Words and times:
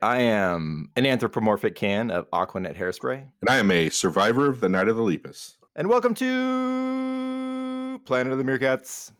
I 0.00 0.18
am 0.20 0.90
an 0.94 1.06
anthropomorphic 1.06 1.74
can 1.74 2.12
of 2.12 2.30
Aquanet 2.30 2.76
hairspray. 2.76 3.18
And 3.40 3.50
I 3.50 3.56
am 3.56 3.72
a 3.72 3.88
survivor 3.88 4.46
of 4.48 4.60
the 4.60 4.68
Night 4.68 4.86
of 4.86 4.94
the 4.94 5.02
Lepus. 5.02 5.56
And 5.74 5.88
welcome 5.88 6.14
to 6.14 8.00
Planet 8.04 8.32
of 8.32 8.38
the 8.38 8.44
Meerkats. 8.44 9.10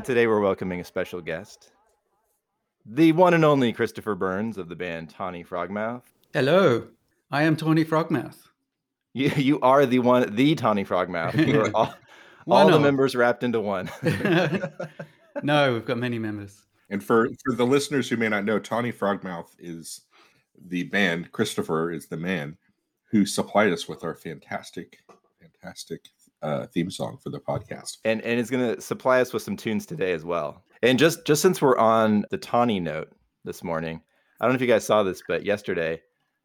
And 0.00 0.04
today 0.06 0.26
we're 0.26 0.40
welcoming 0.40 0.80
a 0.80 0.84
special 0.84 1.20
guest, 1.20 1.72
the 2.86 3.12
one 3.12 3.34
and 3.34 3.44
only 3.44 3.70
Christopher 3.70 4.14
Burns 4.14 4.56
of 4.56 4.70
the 4.70 4.74
band 4.74 5.10
Tawny 5.10 5.44
Frogmouth. 5.44 6.04
Hello, 6.32 6.88
I 7.30 7.42
am 7.42 7.54
Tawny 7.54 7.84
Frogmouth. 7.84 8.38
You, 9.12 9.30
you 9.36 9.60
are 9.60 9.84
the 9.84 9.98
one, 9.98 10.34
the 10.34 10.54
Tawny 10.54 10.86
Frogmouth. 10.86 11.46
You 11.46 11.64
are 11.64 11.70
all, 11.74 11.94
all 12.48 12.70
the 12.70 12.80
members 12.80 13.14
wrapped 13.14 13.42
into 13.42 13.60
one. 13.60 13.90
no, 15.42 15.74
we've 15.74 15.84
got 15.84 15.98
many 15.98 16.18
members. 16.18 16.62
And 16.88 17.04
for, 17.04 17.28
for 17.44 17.54
the 17.54 17.66
listeners 17.66 18.08
who 18.08 18.16
may 18.16 18.30
not 18.30 18.46
know, 18.46 18.58
Tawny 18.58 18.92
Frogmouth 18.92 19.50
is 19.58 20.00
the 20.68 20.84
band. 20.84 21.30
Christopher 21.32 21.92
is 21.92 22.06
the 22.06 22.16
man 22.16 22.56
who 23.10 23.26
supplied 23.26 23.70
us 23.70 23.86
with 23.86 24.02
our 24.02 24.14
fantastic, 24.14 25.00
fantastic 25.42 26.06
uh, 26.42 26.66
theme 26.66 26.90
song 26.90 27.18
for 27.22 27.30
the 27.30 27.40
podcast. 27.40 27.98
And 28.04 28.20
and 28.22 28.38
it's 28.38 28.50
going 28.50 28.74
to 28.74 28.80
supply 28.80 29.20
us 29.20 29.32
with 29.32 29.42
some 29.42 29.56
tunes 29.56 29.86
today 29.86 30.12
as 30.12 30.24
well. 30.24 30.64
And 30.82 30.98
just 30.98 31.24
just 31.26 31.42
since 31.42 31.60
we're 31.60 31.78
on 31.78 32.24
the 32.30 32.38
Tawny 32.38 32.80
note 32.80 33.12
this 33.44 33.62
morning, 33.62 34.00
I 34.40 34.44
don't 34.44 34.52
know 34.52 34.56
if 34.56 34.62
you 34.62 34.66
guys 34.66 34.86
saw 34.86 35.02
this, 35.02 35.22
but 35.26 35.44
yesterday, 35.44 36.00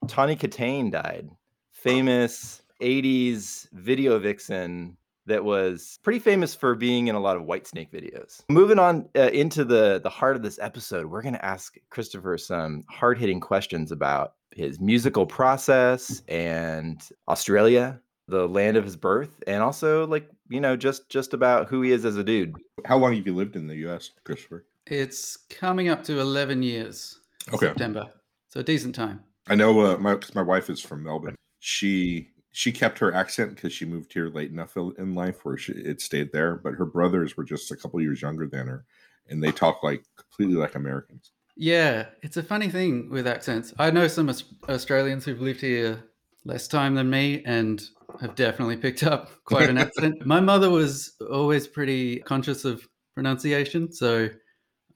Tawny 0.08 0.36
Kitaen 0.36 0.92
died. 0.92 1.30
Famous 1.72 2.62
80s 2.82 3.68
video 3.74 4.20
vixen 4.20 4.98
that 5.28 5.44
was 5.44 6.00
pretty 6.04 6.20
famous 6.20 6.54
for 6.54 6.76
being 6.76 7.08
in 7.08 7.16
a 7.16 7.20
lot 7.20 7.36
of 7.36 7.44
Whitesnake 7.44 7.92
videos. 7.92 8.42
Moving 8.50 8.80
on 8.80 9.10
uh, 9.16 9.30
into 9.34 9.64
the 9.64 10.00
the 10.04 10.10
heart 10.10 10.36
of 10.36 10.44
this 10.44 10.60
episode, 10.60 11.08
we're 11.08 11.22
going 11.22 11.34
to 11.34 11.46
ask 11.46 11.78
Christopher 11.90 12.38
some 12.38 12.84
hard-hitting 12.90 13.40
questions 13.40 13.92
about 13.92 14.34
his 14.52 14.80
musical 14.80 15.26
process 15.26 16.22
and 16.28 17.10
Australia 17.28 18.00
the 18.28 18.48
land 18.48 18.78
of 18.78 18.84
his 18.84 18.96
birth 18.96 19.44
and 19.46 19.62
also 19.62 20.08
like 20.08 20.30
you 20.50 20.60
know 20.60 20.76
just 20.76 21.10
just 21.10 21.34
about 21.34 21.68
who 21.70 21.82
he 21.82 21.92
is 21.92 22.06
as 22.06 22.18
a 22.18 22.24
dude. 22.24 22.56
How 22.86 22.98
long 22.98 23.16
have 23.16 23.26
you 23.26 23.36
lived 23.36 23.56
in 23.56 23.68
the 23.68 23.76
us 23.76 24.12
christopher? 24.24 24.66
It's 24.88 25.38
coming 25.50 25.90
up 25.90 26.04
to 26.06 26.20
11 26.20 26.64
years 26.64 27.20
okay. 27.54 27.68
September 27.68 28.10
so 28.50 28.60
a 28.60 28.64
decent 28.64 28.96
time. 28.96 29.24
I 29.48 29.56
know 29.56 29.80
uh, 29.82 29.98
my 29.98 30.18
my 30.34 30.42
wife 30.42 30.70
is 30.70 30.80
from 30.80 31.04
melbourne. 31.04 31.36
She 31.60 32.30
she 32.52 32.72
kept 32.72 33.00
her 33.00 33.14
accent 33.14 33.56
because 33.56 33.74
she 33.74 33.86
moved 33.86 34.14
here 34.14 34.30
late 34.30 34.50
enough 34.50 34.78
in 34.78 35.14
life 35.14 35.44
where 35.44 35.58
she, 35.58 35.74
it 35.74 36.02
stayed 36.02 36.32
there 36.32 36.56
but 36.56 36.74
her 36.74 36.86
brothers 36.86 37.38
were 37.38 37.44
just 37.44 37.72
a 37.72 37.76
couple 37.76 38.02
years 38.02 38.22
younger 38.22 38.48
than 38.48 38.68
her 38.68 38.86
and 39.30 39.44
they 39.44 39.52
talk 39.52 39.84
like 39.84 40.04
completely 40.18 40.56
like 40.56 40.76
americans. 40.76 41.32
Yeah 41.56 42.08
it's 42.24 42.38
a 42.38 42.44
funny 42.44 42.70
thing 42.70 43.10
with 43.10 43.28
accents. 43.28 43.74
I 43.78 43.92
know 43.92 44.08
some 44.08 44.32
australians 44.68 45.26
who've 45.26 45.42
lived 45.42 45.62
here 45.62 46.04
less 46.46 46.68
time 46.68 46.96
than 46.96 47.10
me 47.10 47.44
and 47.46 47.84
have 48.22 48.36
definitely 48.36 48.78
picked 48.78 49.04
up 49.04 49.30
quite 49.46 49.70
an 49.70 49.78
accent. 49.78 50.26
My 50.26 50.40
mother 50.40 50.70
was 50.70 51.14
always 51.32 51.68
pretty 51.68 52.20
conscious 52.20 52.66
of 52.66 52.88
pronunciation, 53.14 53.92
so 53.92 54.30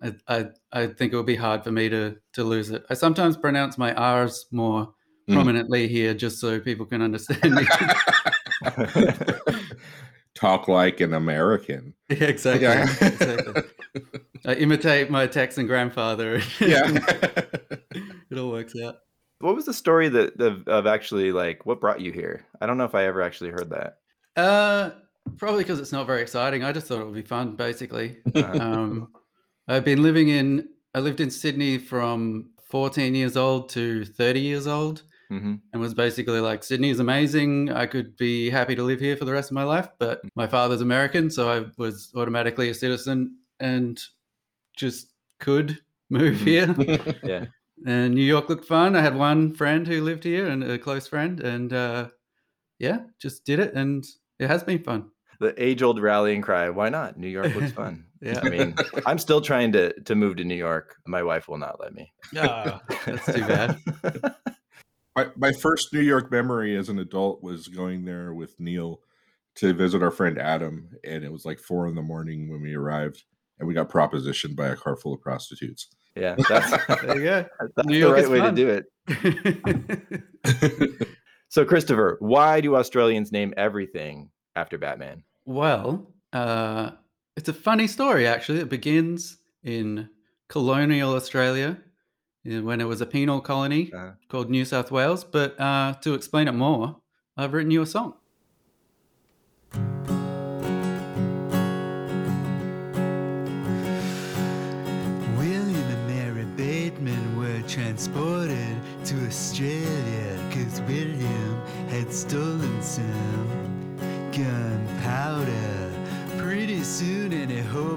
I, 0.02 0.14
I, 0.28 0.46
I 0.72 0.88
think 0.88 1.14
it 1.14 1.16
would 1.16 1.26
be 1.26 1.36
hard 1.36 1.64
for 1.64 1.72
me 1.72 1.90
to 1.90 2.16
to 2.34 2.44
lose 2.44 2.70
it. 2.70 2.84
I 2.90 2.94
sometimes 2.94 3.38
pronounce 3.38 3.78
my 3.78 3.94
R's 3.94 4.46
more 4.52 4.94
mm. 5.30 5.34
prominently 5.34 5.88
here, 5.88 6.14
just 6.14 6.40
so 6.40 6.60
people 6.60 6.86
can 6.86 7.02
understand 7.02 7.56
me. 7.56 7.66
Talk 10.36 10.68
like 10.68 11.02
an 11.02 11.14
American. 11.14 11.94
Yeah, 12.10 12.24
exactly. 12.24 12.64
Yeah. 12.64 12.84
exactly. 12.84 13.64
I 14.46 14.54
imitate 14.56 15.12
my 15.12 15.28
Texan 15.28 15.68
grandfather. 15.68 16.42
yeah, 16.60 16.90
it 18.32 18.38
all 18.38 18.50
works 18.50 18.74
out. 18.84 18.96
What 19.40 19.56
was 19.56 19.66
the 19.66 19.74
story 19.74 20.10
that 20.10 20.40
of, 20.42 20.68
of 20.68 20.86
actually 20.86 21.32
like 21.32 21.66
what 21.66 21.80
brought 21.80 22.02
you 22.02 22.12
here? 22.12 22.46
I 22.60 22.66
don't 22.66 22.78
know 22.78 22.84
if 22.84 22.96
I 22.96 23.06
ever 23.06 23.22
actually 23.22 23.52
heard 23.52 23.70
that. 23.70 23.98
Uh, 24.36 24.92
probably 25.38 25.64
because 25.64 25.80
it's 25.80 25.92
not 25.92 26.08
very 26.08 26.22
exciting. 26.22 26.64
I 26.64 26.72
just 26.72 26.88
thought 26.88 27.02
it 27.02 27.06
would 27.06 27.14
be 27.14 27.22
fun, 27.22 27.56
basically. 27.56 28.18
Uh-huh. 28.36 28.60
um, 28.60 29.10
I've 29.68 29.86
been 29.86 30.04
living 30.04 30.30
in. 30.30 30.68
I 30.94 31.00
lived 31.00 31.22
in 31.22 31.30
Sydney 31.30 31.78
from 31.78 32.50
14 32.70 33.16
years 33.16 33.38
old 33.38 33.70
to 33.70 34.04
30 34.04 34.40
years 34.40 34.68
old, 34.68 35.04
mm-hmm. 35.32 35.56
and 35.72 35.82
was 35.82 35.94
basically 35.94 36.42
like 36.42 36.64
Sydney 36.64 36.90
is 36.90 37.00
amazing. 37.00 37.72
I 37.72 37.86
could 37.86 38.18
be 38.18 38.50
happy 38.50 38.76
to 38.76 38.84
live 38.84 39.00
here 39.00 39.16
for 39.16 39.26
the 39.26 39.32
rest 39.32 39.52
of 39.52 39.56
my 39.56 39.64
life, 39.64 39.88
but 40.00 40.22
my 40.36 40.48
father's 40.48 40.82
American, 40.82 41.30
so 41.30 41.50
I 41.50 41.66
was 41.78 42.12
automatically 42.16 42.70
a 42.70 42.74
citizen 42.74 43.38
and 43.60 44.02
just 44.76 45.14
could 45.40 45.78
move 46.10 46.38
mm-hmm. 46.38 46.82
here. 46.82 47.16
yeah 47.24 47.46
and 47.86 48.14
New 48.14 48.24
York 48.24 48.50
looked 48.50 48.66
fun. 48.66 48.96
I 48.96 49.02
had 49.02 49.16
one 49.16 49.54
friend 49.54 49.88
who 49.88 50.02
lived 50.02 50.24
here 50.24 50.48
and 50.48 50.64
a 50.64 50.78
close 50.78 51.08
friend, 51.08 51.40
and 51.40 51.72
uh, 51.74 52.10
yeah, 52.78 53.00
just 53.20 53.46
did 53.46 53.60
it, 53.60 53.74
and 53.74 54.06
it 54.40 54.48
has 54.48 54.64
been 54.64 54.84
fun. 54.84 55.12
The 55.40 55.54
age-old 55.62 56.02
rallying 56.02 56.42
cry: 56.42 56.70
Why 56.70 56.90
not? 56.90 57.18
New 57.18 57.30
York 57.30 57.56
looks 57.56 57.72
fun. 57.72 58.06
yeah, 58.22 58.40
I 58.44 58.50
mean, 58.50 58.76
I'm 59.06 59.18
still 59.18 59.42
trying 59.42 59.72
to 59.74 59.94
to 60.02 60.16
move 60.16 60.38
to 60.38 60.44
New 60.44 60.56
York. 60.56 60.98
My 61.06 61.24
wife 61.24 61.48
will 61.48 61.58
not 61.58 61.80
let 61.80 61.94
me. 61.94 62.12
Oh, 62.36 62.80
that's 63.06 63.26
too 63.26 63.46
bad. 63.46 63.78
my, 65.16 65.28
my 65.36 65.52
first 65.52 65.94
New 65.94 66.02
York 66.02 66.32
memory 66.32 66.76
as 66.78 66.90
an 66.90 67.00
adult 67.00 67.42
was 67.42 67.68
going 67.68 68.06
there 68.06 68.34
with 68.34 68.60
Neil 68.60 69.02
to 69.56 69.74
visit 69.74 70.04
our 70.04 70.12
friend 70.12 70.38
Adam, 70.38 70.90
and 71.04 71.24
it 71.24 71.32
was 71.32 71.46
like 71.46 71.60
four 71.60 71.88
in 71.88 71.96
the 71.96 72.02
morning 72.02 72.50
when 72.50 72.62
we 72.62 72.76
arrived, 72.76 73.24
and 73.58 73.68
we 73.68 73.74
got 73.74 73.90
propositioned 73.90 74.56
by 74.56 74.68
a 74.68 74.76
car 74.76 74.96
full 74.96 75.14
of 75.14 75.22
prostitutes. 75.22 75.90
Yeah, 76.16 76.36
that's, 76.50 76.72
there 77.02 77.18
you 77.18 77.24
go. 77.24 77.46
that's 77.76 77.88
New 77.88 78.02
the 78.02 78.12
right 78.12 78.30
way 78.30 78.40
fun. 78.40 78.56
to 78.56 78.62
do 78.62 78.84
it. 80.48 81.08
so, 81.50 81.66
Christopher, 81.66 82.18
why 82.20 82.62
do 82.62 82.76
Australians 82.76 83.32
name 83.32 83.54
everything 83.58 84.30
after 84.56 84.78
Batman? 84.78 85.24
Well, 85.46 86.12
uh, 86.34 86.92
it's 87.36 87.50
a 87.50 87.54
funny 87.54 87.88
story, 87.88 88.28
actually. 88.28 88.60
It 88.60 88.70
begins 88.70 89.38
in 89.64 90.10
colonial 90.48 91.16
Australia 91.16 91.78
when 92.44 92.82
it 92.82 92.86
was 92.86 93.02
a 93.02 93.06
penal 93.06 93.42
colony 93.42 93.92
uh, 93.94 94.12
called 94.30 94.50
New 94.50 94.66
South 94.66 94.92
Wales. 94.92 95.24
But 95.24 95.60
uh, 95.60 95.94
to 96.02 96.14
explain 96.14 96.48
it 96.48 96.54
more, 96.54 96.98
I've 97.38 97.54
written 97.54 97.72
you 97.72 97.82
a 97.82 97.86
song. 97.86 98.16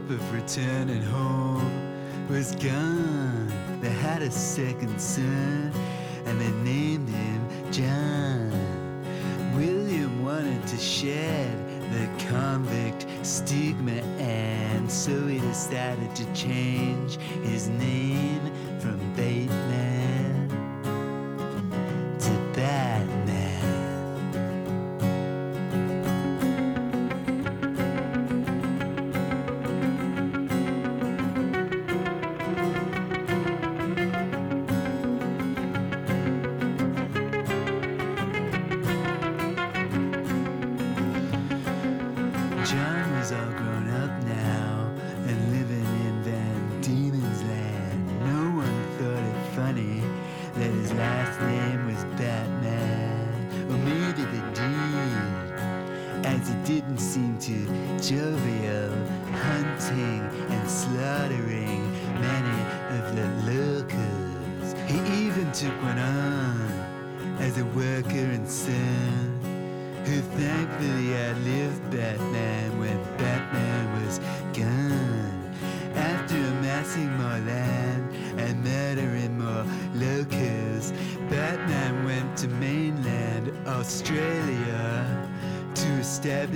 Hope 0.02 0.10
of 0.10 0.32
returning 0.32 1.02
home 1.02 2.28
was 2.28 2.54
gone. 2.56 3.52
They 3.80 3.90
had 3.90 4.22
a 4.22 4.30
second 4.30 5.00
son 5.00 5.72
and 6.24 6.40
they 6.40 6.50
named 6.70 7.08
him 7.08 7.72
John. 7.72 9.54
William 9.54 10.24
wanted 10.24 10.66
to 10.66 10.76
shed 10.76 11.56
the 11.92 12.24
convict 12.26 13.06
stigma 13.22 14.00
and 14.18 14.90
so 14.90 15.26
he 15.26 15.38
decided 15.40 16.14
to 16.16 16.32
change 16.32 17.16
his 17.44 17.68
name 17.68 18.40
from 18.80 18.98
Bateman 19.14 19.91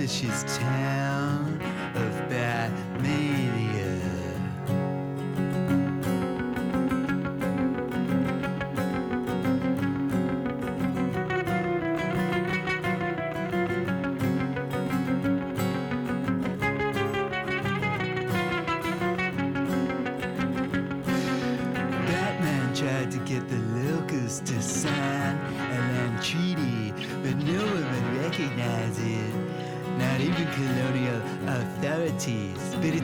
establish 0.07 0.21
his 0.21 0.57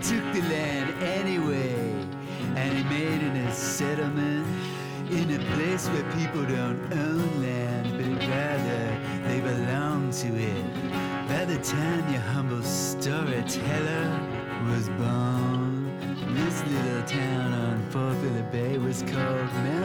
took 0.04 0.34
the 0.34 0.42
land 0.42 1.02
anyway, 1.02 1.74
and 2.58 2.78
he 2.78 2.84
made 2.84 3.24
it 3.24 3.48
a 3.48 3.54
settlement 3.54 4.46
in 5.10 5.32
a 5.32 5.56
place 5.56 5.88
where 5.88 6.04
people 6.12 6.44
don't 6.44 6.92
own 6.92 7.42
land, 7.42 7.88
but 7.96 8.28
rather 8.28 8.98
they 9.28 9.40
belong 9.40 10.12
to 10.12 10.28
it. 10.28 10.66
By 11.30 11.46
the 11.46 11.58
time 11.60 12.12
your 12.12 12.20
humble 12.20 12.64
storyteller 12.64 14.20
was 14.68 14.90
born, 14.90 15.88
this 16.36 16.62
little 16.66 17.04
town 17.04 17.54
on 17.54 17.90
Port 17.90 18.18
Phillip 18.18 18.52
Bay 18.52 18.78
was 18.78 19.04
called 19.04 19.54
Melbourne. 19.64 19.82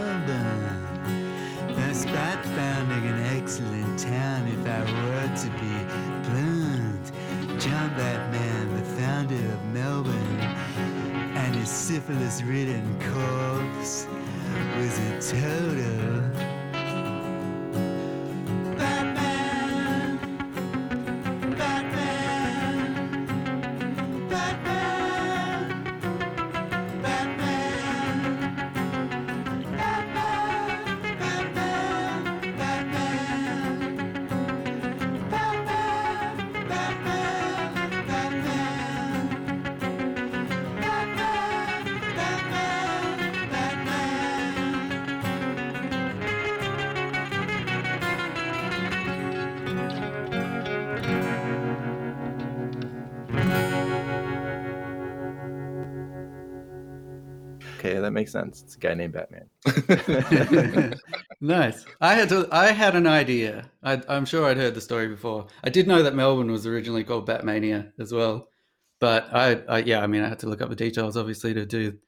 His 12.08 12.16
syphilis-ridden 12.16 12.98
corpse 13.00 14.06
was 14.78 14.98
a 14.98 15.20
total. 15.20 16.27
That 58.08 58.12
makes 58.12 58.32
sense. 58.32 58.62
It's 58.62 58.74
a 58.74 58.78
guy 58.78 58.94
named 58.94 59.12
Batman. 59.12 59.50
nice. 61.42 61.84
I 62.00 62.14
had 62.14 62.30
to. 62.30 62.48
I 62.50 62.72
had 62.72 62.96
an 62.96 63.06
idea. 63.06 63.70
I, 63.82 64.00
I'm 64.08 64.24
sure 64.24 64.46
I'd 64.46 64.56
heard 64.56 64.74
the 64.74 64.80
story 64.80 65.08
before. 65.08 65.46
I 65.62 65.68
did 65.68 65.86
know 65.86 66.02
that 66.02 66.14
Melbourne 66.14 66.50
was 66.50 66.66
originally 66.66 67.04
called 67.04 67.28
Batmania 67.28 67.92
as 67.98 68.10
well, 68.10 68.48
but 68.98 69.28
I, 69.30 69.60
I 69.68 69.78
yeah, 69.80 70.02
I 70.02 70.06
mean, 70.06 70.22
I 70.22 70.28
had 70.30 70.38
to 70.38 70.48
look 70.48 70.62
up 70.62 70.70
the 70.70 70.74
details 70.74 71.18
obviously 71.18 71.52
to 71.52 71.66
do 71.66 71.98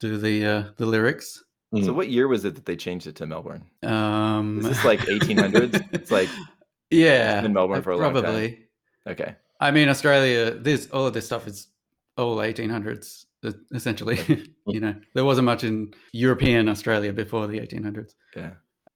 do 0.00 0.18
the 0.18 0.44
uh, 0.44 0.64
the 0.76 0.86
lyrics. 0.86 1.44
So, 1.84 1.92
what 1.92 2.08
year 2.08 2.26
was 2.26 2.44
it 2.44 2.56
that 2.56 2.64
they 2.64 2.74
changed 2.74 3.06
it 3.06 3.14
to 3.16 3.26
Melbourne? 3.26 3.64
Um, 3.84 4.58
Is 4.58 4.68
this 4.68 4.84
like 4.84 5.00
1800s? 5.00 5.86
It's 5.92 6.10
like 6.10 6.30
yeah, 6.90 7.34
it's 7.34 7.42
been 7.42 7.52
Melbourne 7.52 7.82
for 7.82 7.92
a 7.92 7.96
long 7.96 8.12
time. 8.12 8.22
probably. 8.24 8.58
okay. 9.06 9.36
I 9.60 9.70
mean, 9.70 9.88
Australia. 9.88 10.50
This 10.50 10.88
all 10.90 11.06
of 11.06 11.14
this 11.14 11.26
stuff 11.26 11.46
is 11.46 11.68
all 12.16 12.38
1800s 12.38 13.22
uh, 13.22 13.27
essentially. 13.74 14.18
you 14.66 14.80
know, 14.80 14.94
there 15.14 15.24
wasn't 15.24 15.46
much 15.46 15.64
in 15.64 15.92
European 16.12 16.68
Australia 16.68 17.12
before 17.12 17.46
the 17.46 17.58
1800s. 17.58 18.12
Yeah. 18.36 18.50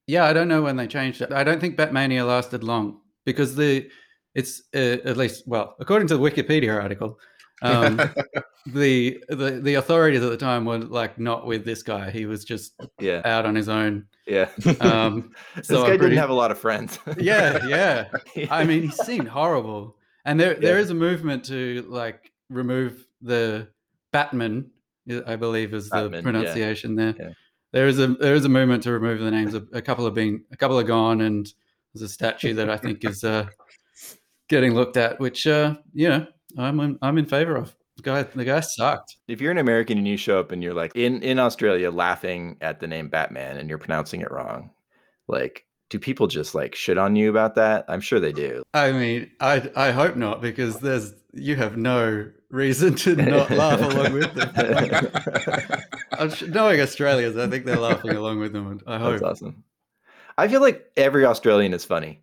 Yeah, 0.07 0.25
I 0.25 0.33
don't 0.33 0.49
know 0.49 0.63
when 0.63 0.77
they 0.77 0.87
changed 0.89 1.23
it. 1.23 1.33
I 1.33 1.45
don't 1.45 1.61
think 1.61 1.77
Batmania 1.77 2.27
lasted 2.27 2.65
long 2.65 3.01
because 3.25 3.55
the 3.55 3.89
it's 4.35 4.63
uh, 4.75 4.99
at 5.05 5.17
least 5.17 5.45
well, 5.47 5.77
according 5.79 6.09
to 6.09 6.17
the 6.17 6.23
Wikipedia 6.23 6.75
article, 6.83 7.19
um, 7.63 7.97
the 8.67 9.23
the 9.29 9.61
the 9.63 9.75
authorities 9.75 10.23
at 10.23 10.31
the 10.31 10.37
time 10.37 10.65
were 10.65 10.79
like 10.79 11.19
not 11.21 11.47
with 11.47 11.65
this 11.65 11.83
guy. 11.85 12.11
He 12.11 12.27
was 12.27 12.45
just 12.45 12.73
Yeah. 12.99 13.23
out 13.25 13.47
on 13.47 13.55
his 13.55 13.69
own. 13.69 14.07
Yeah. 14.27 14.49
Um, 14.81 15.33
this 15.57 15.69
so 15.69 15.83
guy 15.85 15.93
I'm 15.93 15.99
didn't 16.01 16.19
have 16.19 16.31
a 16.31 16.35
lot 16.35 16.51
of 16.51 16.59
friends. 16.59 16.99
yeah, 17.19 17.65
yeah. 17.67 18.09
I 18.51 18.65
mean, 18.65 18.83
he 18.83 18.91
seemed 18.91 19.29
horrible. 19.29 19.97
And 20.25 20.39
there 20.39 20.55
there 20.55 20.77
Yeah. 20.77 20.83
is 20.83 20.91
a 20.91 20.95
movement 20.95 21.45
to 21.47 21.85
like 21.89 22.33
remove 22.51 23.07
the 23.21 23.69
Batman, 24.13 24.71
I 25.27 25.37
believe 25.37 25.75
is 25.75 25.89
the 25.89 26.03
Batman, 26.03 26.25
yeah. 26.25 26.31
pronunciation 26.31 26.97
there. 26.97 27.15
Yeah. 27.19 27.31
There 27.73 27.87
is 27.87 27.99
a 27.99 28.09
there 28.09 28.35
is 28.35 28.45
a 28.45 28.49
movement 28.49 28.83
to 28.85 28.93
remove 28.93 29.21
the 29.21 29.31
names. 29.31 29.55
of 29.55 29.69
A 29.73 29.81
couple 29.81 30.05
have 30.05 30.15
been 30.15 30.45
a 30.53 30.57
couple 30.57 30.79
are 30.79 30.85
gone, 30.85 31.23
and 31.23 31.51
there's 31.93 32.03
a 32.03 32.13
statue 32.13 32.55
that 32.55 32.69
I 32.69 32.77
think 32.77 33.05
is 33.05 33.25
uh, 33.25 33.47
getting 34.49 34.75
looked 34.75 34.97
at, 34.97 35.19
which 35.19 35.47
uh, 35.47 35.77
you 35.95 36.09
know 36.09 36.27
I'm 36.59 36.79
in, 36.81 36.99
I'm 37.03 37.19
in 37.19 37.27
favor 37.27 37.57
of. 37.57 37.75
The 37.97 38.03
guy 38.03 38.23
the 38.23 38.45
guy 38.45 38.61
sucked. 38.61 39.17
if 39.29 39.41
you're 39.41 39.53
an 39.53 39.59
American 39.59 39.99
and 39.99 40.09
you 40.09 40.17
show 40.17 40.41
up 40.41 40.51
and 40.51 40.63
you're 40.63 40.75
like 40.75 40.93
in 40.95 41.23
in 41.23 41.39
Australia 41.39 41.91
laughing 41.91 42.57
at 42.61 42.81
the 42.81 42.87
name 42.87 43.09
Batman 43.09 43.59
and 43.59 43.69
you're 43.69 43.79
pronouncing 43.79 44.23
it 44.23 44.31
wrong, 44.31 44.71
like 45.29 45.67
do 45.91 45.99
people 45.99 46.27
just 46.27 46.55
like 46.55 46.75
shit 46.75 46.97
on 46.97 47.17
you 47.17 47.29
about 47.29 47.55
that? 47.57 47.85
I'm 47.89 48.01
sure 48.01 48.19
they 48.19 48.33
do. 48.33 48.63
I 48.73 48.93
mean, 48.93 49.31
I 49.41 49.71
I 49.77 49.91
hope 49.91 50.17
not 50.17 50.41
because 50.41 50.81
there's 50.81 51.13
you 51.35 51.55
have 51.57 51.77
no 51.77 52.31
reason 52.53 52.95
to 52.95 53.17
not 53.17 53.51
laugh 53.51 53.81
along 53.93 54.13
with 54.13 54.33
them. 54.35 54.51
I'm 56.13 56.31
sh- 56.31 56.43
knowing 56.43 56.81
Australians, 56.81 57.37
I 57.37 57.49
think 57.49 57.65
they're 57.65 57.79
laughing 57.79 58.13
along 58.13 58.39
with 58.39 58.53
them. 58.53 58.81
I 58.87 58.99
hope. 58.99 59.13
That's 59.21 59.23
awesome. 59.43 59.65
I 60.39 60.47
feel 60.47 60.61
like 60.61 60.91
every 60.97 61.25
Australian 61.25 61.75
is 61.75 61.85
funny 61.85 62.23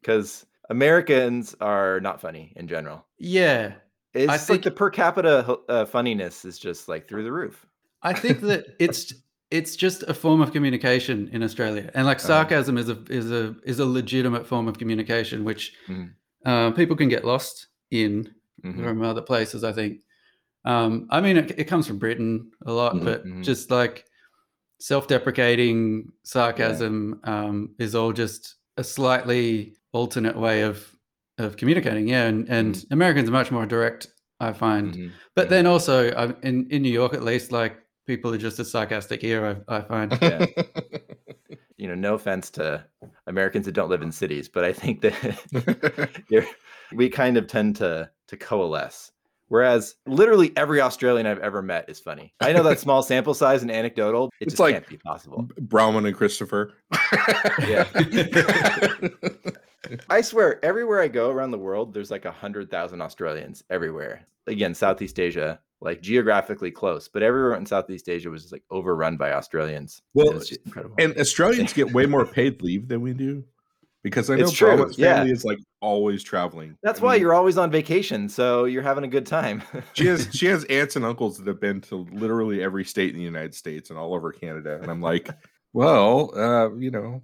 because 0.00 0.44
Americans 0.68 1.56
are 1.60 2.00
not 2.00 2.20
funny 2.20 2.52
in 2.56 2.68
general. 2.68 3.06
Yeah, 3.18 3.72
It's 4.14 4.28
I 4.28 4.32
like 4.34 4.40
think- 4.42 4.64
the 4.64 4.70
per 4.70 4.90
capita 4.90 5.58
uh, 5.68 5.84
funniness 5.86 6.44
is 6.44 6.58
just 6.58 6.88
like 6.88 7.08
through 7.08 7.24
the 7.24 7.32
roof. 7.32 7.64
I 8.02 8.12
think 8.12 8.40
that 8.42 8.66
it's 8.78 9.14
it's 9.50 9.76
just 9.76 10.02
a 10.02 10.12
form 10.12 10.42
of 10.42 10.52
communication 10.52 11.28
in 11.32 11.42
Australia, 11.42 11.90
and 11.94 12.04
like 12.04 12.18
Uh-huh. 12.18 12.26
sarcasm 12.26 12.76
is 12.76 12.88
a 12.90 12.98
is 13.08 13.30
a 13.32 13.54
is 13.64 13.78
a 13.78 13.86
legitimate 13.86 14.46
form 14.46 14.68
of 14.68 14.78
communication, 14.78 15.42
which 15.44 15.72
Mhm. 15.88 16.10
uh, 16.44 16.70
people 16.72 16.96
can 16.96 17.08
get 17.08 17.24
lost 17.24 17.68
in 17.90 18.32
Mhm. 18.64 18.84
from 18.84 19.02
other 19.02 19.22
places. 19.22 19.64
I 19.64 19.72
think. 19.72 20.02
Um, 20.64 21.06
I 21.10 21.20
mean, 21.20 21.36
it, 21.36 21.58
it 21.58 21.64
comes 21.64 21.86
from 21.86 21.98
Britain 21.98 22.50
a 22.66 22.72
lot, 22.72 22.94
Mhm, 22.94 23.04
but 23.04 23.24
mhm. 23.24 23.44
just 23.44 23.70
like 23.70 24.04
self-deprecating 24.80 26.10
sarcasm 26.24 27.20
um, 27.24 27.74
is 27.78 27.94
all 27.94 28.12
just 28.12 28.56
a 28.76 28.84
slightly 28.84 29.74
alternate 29.92 30.36
way 30.36 30.62
of 30.62 30.94
of 31.38 31.56
communicating. 31.56 32.08
Yeah, 32.08 32.24
and 32.26 32.48
and 32.48 32.84
Americans 32.90 33.28
are 33.28 33.32
much 33.32 33.50
more 33.50 33.66
direct. 33.66 34.08
I 34.40 34.52
find, 34.52 34.94
Mhm. 34.94 35.10
but 35.34 35.46
Mhm. 35.46 35.50
then 35.50 35.66
also 35.66 36.12
um, 36.16 36.36
in 36.42 36.66
in 36.70 36.82
New 36.82 36.92
York, 36.92 37.14
at 37.14 37.22
least, 37.24 37.52
like 37.52 37.78
people 38.06 38.32
are 38.34 38.38
just 38.38 38.58
as 38.58 38.70
sarcastic 38.70 39.20
here. 39.22 39.62
I, 39.68 39.76
I 39.78 39.80
find. 39.82 40.16
Yeah. 40.22 40.46
you 41.76 41.86
know, 41.86 41.94
no 41.94 42.14
offense 42.14 42.50
to 42.50 42.84
Americans 43.28 43.66
that 43.66 43.72
don't 43.72 43.88
live 43.90 44.02
in 44.02 44.10
cities, 44.12 44.48
but 44.48 44.64
I 44.64 44.72
think 44.72 45.00
that 45.02 45.14
you're, 46.30 46.46
we 46.94 47.08
kind 47.08 47.36
of 47.36 47.46
tend 47.46 47.76
to 47.76 48.10
to 48.28 48.36
coalesce. 48.36 49.12
Whereas 49.48 49.94
literally 50.06 50.52
every 50.56 50.82
Australian 50.82 51.26
I've 51.26 51.38
ever 51.38 51.62
met 51.62 51.88
is 51.88 51.98
funny. 51.98 52.34
I 52.40 52.52
know 52.52 52.62
that 52.64 52.80
small 52.80 53.02
sample 53.02 53.32
size 53.32 53.62
and 53.62 53.70
anecdotal. 53.70 54.26
It 54.40 54.48
It's 54.48 54.52
just 54.52 54.60
like- 54.60 54.74
can't 54.74 54.86
be 54.88 54.98
possible. 54.98 55.48
Brauman 55.58 56.06
and 56.06 56.14
Christopher. 56.14 56.74
Yeah. 57.66 57.86
I 60.10 60.20
swear, 60.20 60.62
everywhere 60.64 61.00
I 61.00 61.08
go 61.08 61.30
around 61.30 61.52
the 61.52 61.58
world, 61.58 61.94
there's 61.94 62.10
like 62.10 62.26
a 62.26 62.32
hundred 62.32 62.70
thousand 62.70 63.00
Australians 63.00 63.64
everywhere. 63.70 64.26
Again, 64.46 64.74
Southeast 64.74 65.18
Asia, 65.18 65.60
like 65.80 66.02
geographically 66.02 66.70
close, 66.70 67.08
but 67.08 67.22
everywhere 67.22 67.54
in 67.54 67.64
Southeast 67.64 68.08
Asia 68.08 68.28
was 68.28 68.42
just 68.42 68.52
like 68.52 68.64
overrun 68.70 69.16
by 69.16 69.32
Australians. 69.32 70.02
Well, 70.14 70.28
It 70.30 70.34
was 70.34 70.48
just 70.48 70.60
incredible. 70.66 70.96
And 70.98 71.16
Australians 71.18 71.72
get 71.72 71.92
way 71.92 72.04
more 72.06 72.26
paid 72.26 72.60
leave 72.62 72.88
than 72.88 73.00
we 73.00 73.14
do. 73.14 73.44
Because 74.02 74.30
I 74.30 74.36
know 74.36 74.44
It's 74.44 74.52
true, 74.52 74.76
Brahma's 74.76 74.96
yeah. 74.98 75.16
family 75.16 75.32
is 75.32 75.44
like 75.44 75.58
always 75.80 76.22
traveling. 76.22 76.76
That's 76.82 77.00
I 77.00 77.04
why 77.04 77.12
mean, 77.14 77.22
you're 77.22 77.34
always 77.34 77.58
on 77.58 77.70
vacation, 77.70 78.28
so 78.28 78.64
you're 78.64 78.82
having 78.82 79.04
a 79.04 79.08
good 79.08 79.26
time. 79.26 79.62
she 79.94 80.06
has 80.06 80.28
she 80.32 80.46
has 80.46 80.64
aunts 80.64 80.96
and 80.96 81.04
uncles 81.04 81.38
that 81.38 81.46
have 81.46 81.60
been 81.60 81.80
to 81.82 82.06
literally 82.12 82.62
every 82.62 82.84
state 82.84 83.10
in 83.10 83.16
the 83.18 83.24
United 83.24 83.54
States 83.54 83.90
and 83.90 83.98
all 83.98 84.14
over 84.14 84.32
Canada. 84.32 84.78
And 84.80 84.90
I'm 84.90 85.02
like, 85.02 85.30
well, 85.72 86.32
uh, 86.36 86.74
you 86.76 86.90
know. 86.90 87.22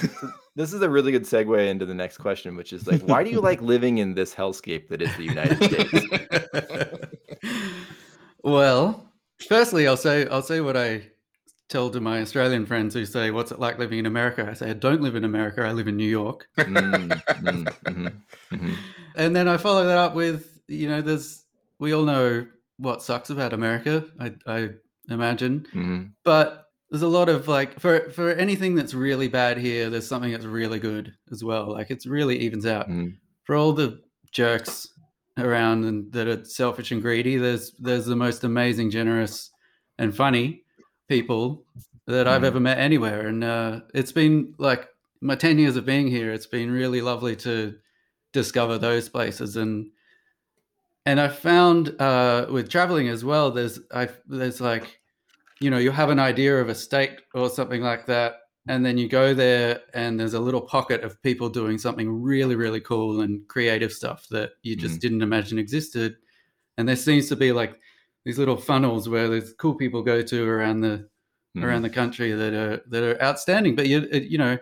this 0.56 0.72
is 0.72 0.82
a 0.82 0.88
really 0.88 1.12
good 1.12 1.24
segue 1.24 1.68
into 1.68 1.84
the 1.84 1.94
next 1.94 2.18
question, 2.18 2.56
which 2.56 2.72
is 2.72 2.86
like, 2.86 3.02
why 3.02 3.22
do 3.22 3.30
you 3.30 3.40
like 3.40 3.60
living 3.60 3.98
in 3.98 4.14
this 4.14 4.34
hellscape 4.34 4.88
that 4.88 5.02
is 5.02 5.14
the 5.16 5.24
United 5.24 5.62
States? 5.62 7.06
well, 8.44 9.12
firstly, 9.48 9.86
I'll 9.86 9.96
say 9.96 10.26
I'll 10.28 10.42
say 10.42 10.60
what 10.60 10.76
I 10.76 11.10
tell 11.68 11.90
to 11.90 12.00
my 12.00 12.20
Australian 12.20 12.66
friends 12.66 12.94
who 12.94 13.04
say, 13.04 13.30
"What's 13.30 13.52
it 13.52 13.58
like 13.58 13.78
living 13.78 13.98
in 13.98 14.06
America?" 14.06 14.46
I 14.48 14.54
say, 14.54 14.70
"I 14.70 14.74
don't 14.74 15.02
live 15.02 15.16
in 15.16 15.24
America. 15.24 15.62
I 15.62 15.72
live 15.72 15.88
in 15.88 15.96
New 15.96 16.08
York." 16.08 16.46
Mm, 16.58 17.22
mm, 17.42 17.72
mhm, 17.86 18.12
mhm. 18.52 18.76
And 19.16 19.34
then 19.36 19.48
I 19.48 19.56
follow 19.56 19.84
that 19.86 19.98
up 19.98 20.14
with, 20.14 20.60
you 20.68 20.88
know, 20.88 21.00
there's 21.00 21.44
we 21.78 21.92
all 21.94 22.04
know 22.04 22.46
what 22.78 23.02
sucks 23.02 23.30
about 23.30 23.52
America. 23.52 24.04
I, 24.18 24.34
I 24.46 24.70
imagine, 25.08 25.66
Mhm. 25.74 26.12
but 26.24 26.66
there's 26.90 27.02
a 27.02 27.08
lot 27.08 27.28
of 27.28 27.48
like 27.48 27.78
for 27.80 28.10
for 28.10 28.30
anything 28.32 28.74
that's 28.74 28.94
really 28.94 29.28
bad 29.28 29.58
here, 29.58 29.90
there's 29.90 30.06
something 30.06 30.32
that's 30.32 30.44
really 30.44 30.78
good 30.78 31.14
as 31.32 31.42
well. 31.44 31.72
Like 31.72 31.90
it's 31.90 32.06
really 32.06 32.38
evens 32.38 32.66
out. 32.66 32.88
Mhm. 32.88 33.16
For 33.44 33.56
all 33.56 33.72
the 33.72 34.00
jerks 34.32 34.88
around 35.38 35.84
and 35.84 36.12
that 36.12 36.26
are 36.28 36.44
selfish 36.44 36.90
and 36.92 37.02
greedy, 37.02 37.36
there's 37.36 37.72
there's 37.78 38.06
the 38.06 38.16
most 38.16 38.44
amazing, 38.44 38.90
generous, 38.90 39.50
and 39.98 40.14
funny 40.14 40.63
people 41.08 41.64
that 42.06 42.26
I've 42.28 42.42
Mhm. 42.42 42.46
ever 42.46 42.60
met 42.60 42.78
anywhere. 42.78 43.28
And 43.28 43.42
uh, 43.44 43.80
it's 43.94 44.12
been 44.12 44.54
like 44.58 44.88
my 45.20 45.34
ten 45.34 45.58
years 45.58 45.76
of 45.76 45.86
being 45.86 46.08
here. 46.08 46.32
It's 46.32 46.46
been 46.46 46.70
really 46.70 47.00
lovely 47.00 47.36
to 47.36 47.74
discover 48.32 48.78
those 48.78 49.08
places 49.08 49.56
and 49.56 49.90
and 51.06 51.20
I 51.20 51.28
found 51.28 52.00
uh, 52.00 52.46
with 52.50 52.70
traveling 52.70 53.08
as 53.08 53.24
well. 53.24 53.50
There's 53.50 53.78
I 53.92 54.08
there's 54.26 54.60
like 54.60 55.00
you 55.60 55.70
know 55.70 55.78
you 55.78 55.90
have 55.90 56.10
an 56.10 56.18
idea 56.18 56.60
of 56.60 56.68
a 56.68 56.74
state 56.74 57.20
or 57.34 57.48
something 57.50 57.82
like 57.82 58.06
that, 58.06 58.36
and 58.68 58.84
then 58.84 58.96
you 58.98 59.08
go 59.08 59.34
there 59.34 59.80
and 59.92 60.18
there's 60.18 60.34
a 60.34 60.40
little 60.40 60.62
pocket 60.62 61.02
of 61.02 61.22
people 61.22 61.48
doing 61.48 61.78
something 61.78 62.10
really 62.22 62.56
really 62.56 62.80
cool 62.80 63.20
and 63.20 63.46
creative 63.48 63.92
stuff 63.92 64.26
that 64.30 64.52
you 64.62 64.76
just 64.76 65.00
didn't 65.00 65.22
imagine 65.22 65.58
existed. 65.58 66.16
And 66.78 66.88
there 66.88 66.96
seems 66.96 67.28
to 67.28 67.36
be 67.36 67.52
like 67.52 67.78
these 68.24 68.38
little 68.38 68.56
funnels 68.56 69.08
where 69.08 69.28
there's 69.28 69.52
cool 69.54 69.74
people 69.74 70.02
go 70.02 70.22
to 70.22 70.48
around 70.48 70.80
the 70.80 71.08
Mhm. 71.56 71.62
around 71.64 71.82
the 71.82 71.90
country 71.90 72.32
that 72.32 72.52
are 72.52 72.82
that 72.88 73.02
are 73.04 73.22
outstanding. 73.22 73.76
But 73.76 73.86
you 73.86 74.08
you 74.12 74.38
know 74.38 74.58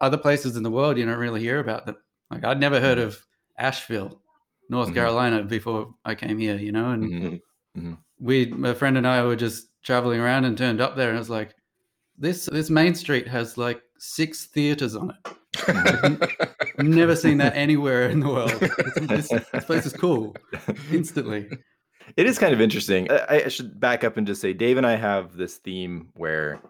other 0.00 0.18
places 0.18 0.56
in 0.56 0.62
the 0.62 0.70
world 0.70 0.98
you 0.98 1.06
don't 1.06 1.18
really 1.18 1.40
hear 1.40 1.60
about 1.60 1.86
them. 1.86 1.96
Like 2.30 2.44
I'd 2.44 2.58
never 2.60 2.80
heard 2.80 2.98
of 2.98 3.24
Asheville, 3.58 4.20
North 4.68 4.88
Mhm. 4.90 4.94
Carolina 4.94 5.42
before 5.44 5.94
I 6.04 6.14
came 6.14 6.38
here. 6.38 6.56
You 6.56 6.72
know, 6.72 6.90
and 6.90 7.04
Mhm. 7.04 7.40
Mhm. 7.78 7.98
we 8.18 8.46
my 8.46 8.74
friend 8.74 8.96
and 8.98 9.06
I 9.06 9.22
were 9.24 9.36
just 9.36 9.68
traveling 9.84 10.20
around 10.20 10.44
and 10.44 10.58
turned 10.58 10.80
up 10.80 10.96
there 10.96 11.08
and 11.10 11.16
it 11.16 11.20
was 11.20 11.30
like 11.30 11.54
this 12.18 12.46
this 12.46 12.68
main 12.70 12.94
street 12.94 13.28
has 13.28 13.56
like 13.56 13.80
six 13.98 14.46
theaters 14.46 14.96
on 14.96 15.10
it. 15.10 15.16
I've 15.68 16.86
never 17.02 17.14
seen 17.14 17.38
that 17.38 17.54
anywhere 17.56 18.08
in 18.10 18.20
the 18.20 18.28
world. 18.28 18.50
This, 19.08 19.28
this 19.52 19.64
place 19.64 19.86
is 19.86 19.92
cool 19.92 20.34
instantly. 20.92 21.48
It 22.16 22.26
is 22.26 22.38
kind 22.38 22.54
of 22.54 22.60
interesting. 22.60 23.10
I, 23.10 23.44
I 23.44 23.48
should 23.48 23.78
back 23.78 24.04
up 24.04 24.16
and 24.16 24.26
just 24.26 24.40
say, 24.40 24.52
Dave 24.52 24.76
and 24.76 24.86
I 24.86 24.96
have 24.96 25.36
this 25.36 25.56
theme 25.56 26.08
where 26.14 26.60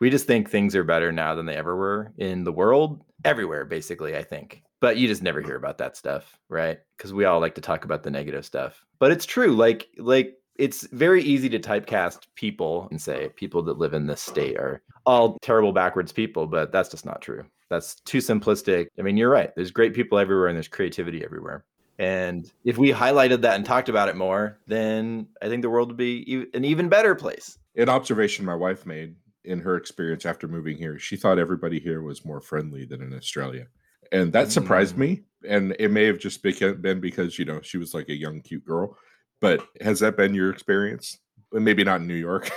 we 0.00 0.10
just 0.10 0.26
think 0.26 0.50
things 0.50 0.74
are 0.74 0.84
better 0.84 1.12
now 1.12 1.34
than 1.34 1.46
they 1.46 1.54
ever 1.54 1.76
were 1.76 2.12
in 2.18 2.44
the 2.44 2.52
world, 2.52 3.04
everywhere, 3.24 3.64
basically, 3.64 4.16
I 4.16 4.22
think. 4.22 4.62
But 4.80 4.96
you 4.96 5.06
just 5.06 5.22
never 5.22 5.40
hear 5.40 5.54
about 5.54 5.78
that 5.78 5.96
stuff, 5.96 6.36
right? 6.48 6.80
Because 6.96 7.12
we 7.12 7.24
all 7.24 7.40
like 7.40 7.54
to 7.54 7.60
talk 7.60 7.84
about 7.84 8.02
the 8.02 8.10
negative 8.10 8.44
stuff. 8.44 8.84
But 8.98 9.12
it's 9.12 9.24
true. 9.24 9.54
Like, 9.54 9.88
like 9.98 10.34
it's 10.56 10.86
very 10.88 11.22
easy 11.22 11.48
to 11.50 11.58
typecast 11.58 12.26
people 12.34 12.88
and 12.90 13.00
say 13.00 13.30
people 13.36 13.62
that 13.62 13.78
live 13.78 13.94
in 13.94 14.06
this 14.06 14.20
state 14.20 14.56
are 14.56 14.82
all 15.06 15.38
terrible 15.40 15.72
backwards 15.72 16.12
people, 16.12 16.46
but 16.46 16.72
that's 16.72 16.88
just 16.88 17.06
not 17.06 17.22
true. 17.22 17.44
That's 17.70 17.94
too 18.00 18.18
simplistic. 18.18 18.88
I 18.98 19.02
mean, 19.02 19.16
you're 19.16 19.30
right. 19.30 19.54
There's 19.54 19.70
great 19.70 19.94
people 19.94 20.18
everywhere 20.18 20.48
and 20.48 20.56
there's 20.56 20.68
creativity 20.68 21.24
everywhere. 21.24 21.64
And 22.02 22.50
if 22.64 22.78
we 22.78 22.90
highlighted 22.90 23.42
that 23.42 23.54
and 23.54 23.64
talked 23.64 23.88
about 23.88 24.08
it 24.08 24.16
more, 24.16 24.58
then 24.66 25.28
I 25.40 25.48
think 25.48 25.62
the 25.62 25.70
world 25.70 25.86
would 25.88 25.96
be 25.96 26.46
an 26.52 26.64
even 26.64 26.88
better 26.88 27.14
place. 27.14 27.58
An 27.76 27.88
observation 27.88 28.44
my 28.44 28.56
wife 28.56 28.84
made 28.84 29.14
in 29.44 29.60
her 29.60 29.76
experience 29.76 30.26
after 30.26 30.48
moving 30.48 30.76
here, 30.76 30.98
she 30.98 31.16
thought 31.16 31.38
everybody 31.38 31.78
here 31.78 32.02
was 32.02 32.24
more 32.24 32.40
friendly 32.40 32.84
than 32.84 33.02
in 33.02 33.14
Australia. 33.14 33.68
And 34.10 34.32
that 34.32 34.50
surprised 34.50 34.96
Mm. 34.96 34.98
me. 34.98 35.22
And 35.46 35.76
it 35.78 35.90
may 35.92 36.04
have 36.04 36.18
just 36.18 36.42
been 36.42 37.00
because, 37.00 37.38
you 37.38 37.44
know, 37.44 37.60
she 37.62 37.78
was 37.78 37.94
like 37.94 38.08
a 38.08 38.16
young, 38.16 38.40
cute 38.40 38.64
girl. 38.64 38.98
But 39.40 39.64
has 39.80 40.00
that 40.00 40.16
been 40.16 40.34
your 40.34 40.50
experience? 40.50 41.18
Maybe 41.52 41.84
not 41.84 42.00
in 42.00 42.06
New 42.06 42.14
York. 42.14 42.50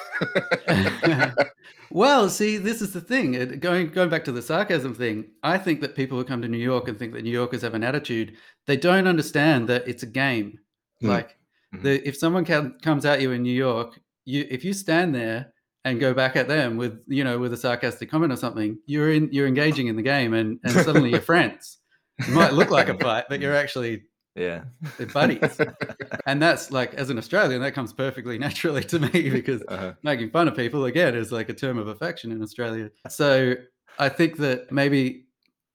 well, 1.92 2.30
see, 2.30 2.58
this 2.58 2.82
is 2.82 2.94
the 2.94 3.02
thing. 3.02 3.34
It, 3.34 3.60
going 3.60 3.90
going 3.90 4.10
back 4.10 4.24
to 4.26 4.32
the 4.32 4.42
sarcasm 4.42 4.94
thing, 4.96 5.26
I 5.44 5.58
think 5.58 5.82
that 5.82 5.96
people 5.96 6.18
who 6.18 6.24
come 6.24 6.42
to 6.42 6.48
New 6.48 6.58
York 6.58 6.88
and 6.88 6.98
think 6.98 7.14
that 7.14 7.24
New 7.24 7.32
Yorkers 7.32 7.62
have 7.62 7.74
an 7.74 7.84
attitude, 7.84 8.36
they 8.68 8.78
don't 8.78 9.08
understand 9.08 9.68
that 9.70 9.88
it's 9.88 10.04
a 10.04 10.08
game. 10.08 10.60
Hmm. 11.02 11.08
Like, 11.10 11.38
Mhm. 11.74 11.82
the, 11.84 12.08
if 12.08 12.16
someone 12.16 12.46
can, 12.46 12.78
comes 12.82 13.06
at 13.06 13.22
you 13.22 13.32
in 13.32 13.42
New 13.44 13.54
York, 13.54 14.00
you 14.26 14.46
if 14.50 14.64
you 14.64 14.74
stand 14.74 15.14
there 15.14 15.52
and 15.84 16.00
go 16.00 16.14
back 16.14 16.36
at 16.36 16.48
them 16.48 16.78
with 16.78 17.00
you 17.08 17.24
know 17.24 17.38
with 17.40 17.54
a 17.54 17.58
sarcastic 17.58 18.10
comment 18.10 18.32
or 18.32 18.38
something, 18.38 18.78
you're 18.86 19.12
in 19.12 19.30
you're 19.32 19.48
engaging 19.48 19.88
in 19.88 19.96
the 19.96 20.02
game, 20.04 20.34
and 20.34 20.60
and 20.64 20.72
suddenly 20.74 21.10
you're 21.12 21.20
friends. 21.34 21.80
You 22.28 22.34
might 22.34 22.54
look 22.54 22.70
like 22.72 22.88
a 22.90 22.98
fight, 22.98 23.26
but 23.30 23.42
you're 23.42 23.56
actually 23.56 24.04
Yeah. 24.36 24.64
They're 24.98 25.08
buddies. 25.08 25.60
and 26.26 26.42
that's 26.42 26.72
like 26.72 26.94
as 26.96 27.10
an 27.10 27.18
Australian, 27.18 27.62
that 27.62 27.74
comes 27.74 27.94
perfectly 27.94 28.38
naturally 28.48 28.84
to 28.86 29.00
me 29.00 29.30
because 29.30 29.64
Uh-huh. 29.68 29.94
making 30.04 30.30
fun 30.32 30.48
of 30.48 30.56
people 30.56 30.86
again 30.86 31.16
is 31.16 31.32
like 31.32 31.50
a 31.50 31.54
term 31.54 31.78
of 31.78 31.88
affection 31.88 32.32
in 32.32 32.42
Australia. 32.42 32.90
So 33.10 33.56
I 33.98 34.10
think 34.10 34.38
that 34.38 34.72
maybe 34.72 35.26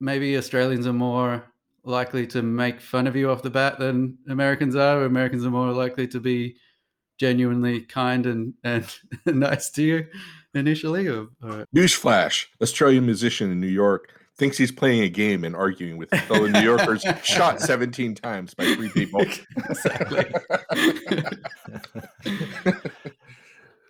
maybe 0.00 0.36
Australians 0.36 0.86
are 0.86 0.92
more 0.92 1.44
likely 1.84 2.26
to 2.26 2.42
make 2.42 2.80
fun 2.80 3.06
of 3.06 3.16
you 3.16 3.30
off 3.30 3.42
the 3.42 3.50
bat 3.50 3.78
than 3.78 4.18
Americans 4.28 4.76
are. 4.76 5.04
Americans 5.04 5.44
are 5.46 5.50
more 5.50 5.72
likely 5.72 6.06
to 6.08 6.20
be 6.20 6.56
genuinely 7.18 7.80
kind 7.82 8.26
and 8.26 8.54
and 8.64 8.84
nice 9.26 9.70
to 9.70 9.82
you 9.82 10.06
initially. 10.54 11.06
Or, 11.08 11.28
or 11.42 11.64
Newsflash 11.74 12.46
Australian 12.62 13.06
musician 13.06 13.50
in 13.50 13.60
New 13.60 13.66
York 13.68 14.19
thinks 14.40 14.58
he's 14.58 14.72
playing 14.72 15.02
a 15.02 15.08
game 15.08 15.44
and 15.44 15.54
arguing 15.54 15.96
with 15.96 16.10
fellow 16.10 16.48
New 16.48 16.60
Yorkers, 16.60 17.04
shot 17.22 17.60
17 17.60 18.16
times 18.16 18.54
by 18.54 18.64
three 18.74 18.88
people. 18.88 19.20
exactly. 19.20 20.32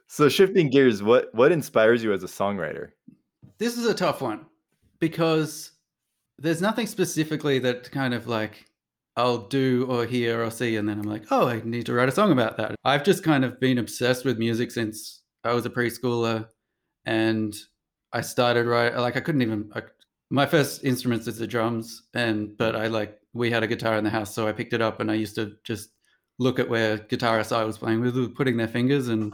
so 0.06 0.28
shifting 0.28 0.68
gears, 0.68 1.02
what 1.02 1.34
what 1.34 1.52
inspires 1.52 2.04
you 2.04 2.12
as 2.12 2.22
a 2.22 2.26
songwriter? 2.26 2.90
this 3.60 3.76
is 3.76 3.86
a 3.86 3.94
tough 3.94 4.22
one 4.22 4.46
because 4.98 5.72
there's 6.38 6.62
nothing 6.62 6.86
specifically 6.86 7.60
that 7.60 7.88
kind 7.92 8.14
of 8.14 8.26
like 8.26 8.66
I'll 9.16 9.46
do 9.46 9.86
or 9.88 10.06
hear 10.06 10.42
or 10.42 10.50
see, 10.50 10.76
and 10.76 10.88
then 10.88 10.98
I'm 10.98 11.04
like, 11.04 11.24
oh, 11.30 11.46
I 11.46 11.60
need 11.62 11.86
to 11.86 11.92
write 11.92 12.08
a 12.08 12.12
song 12.12 12.32
about 12.32 12.56
that. 12.56 12.74
I've 12.84 13.04
just 13.04 13.22
kind 13.22 13.44
of 13.44 13.60
been 13.60 13.78
obsessed 13.78 14.24
with 14.24 14.38
music 14.38 14.70
since 14.70 15.22
I 15.44 15.52
was 15.52 15.66
a 15.66 15.70
preschooler, 15.70 16.48
and 17.04 17.54
I 18.12 18.22
started 18.22 18.66
right 18.66 18.96
like 18.96 19.16
I 19.16 19.20
couldn't 19.20 19.42
even. 19.42 19.70
I, 19.74 19.82
my 20.30 20.46
first 20.46 20.84
instruments 20.84 21.26
is 21.28 21.38
the 21.38 21.46
drums, 21.46 22.02
and 22.14 22.56
but 22.56 22.76
I 22.76 22.86
like 22.88 23.18
we 23.32 23.50
had 23.50 23.62
a 23.62 23.66
guitar 23.66 23.96
in 23.96 24.04
the 24.04 24.10
house, 24.10 24.34
so 24.34 24.46
I 24.48 24.52
picked 24.52 24.72
it 24.72 24.82
up 24.82 25.00
and 25.00 25.10
I 25.10 25.14
used 25.14 25.34
to 25.36 25.52
just 25.64 25.90
look 26.38 26.58
at 26.58 26.68
where 26.68 26.98
guitarists 26.98 27.54
I 27.54 27.64
was 27.64 27.78
playing 27.78 28.00
with 28.00 28.16
were 28.16 28.28
putting 28.28 28.56
their 28.56 28.68
fingers 28.68 29.08
and 29.08 29.32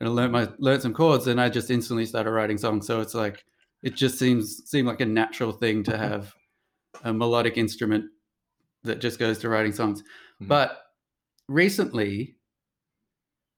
and 0.00 0.08
I 0.08 0.12
learned 0.12 0.32
my 0.32 0.48
learned 0.58 0.82
some 0.82 0.94
chords, 0.94 1.26
and 1.26 1.40
I 1.40 1.48
just 1.48 1.70
instantly 1.70 2.06
started 2.06 2.30
writing 2.32 2.58
songs. 2.58 2.86
So 2.86 3.00
it's 3.00 3.14
like 3.14 3.44
it 3.82 3.94
just 3.94 4.18
seems 4.18 4.62
seemed 4.70 4.88
like 4.88 5.00
a 5.00 5.06
natural 5.06 5.52
thing 5.52 5.82
to 5.84 5.96
have 5.98 6.34
a 7.04 7.12
melodic 7.12 7.56
instrument 7.58 8.06
that 8.84 9.00
just 9.00 9.18
goes 9.18 9.38
to 9.40 9.48
writing 9.48 9.72
songs. 9.72 10.02
Mhm. 10.42 10.48
But 10.48 10.82
recently, 11.48 12.36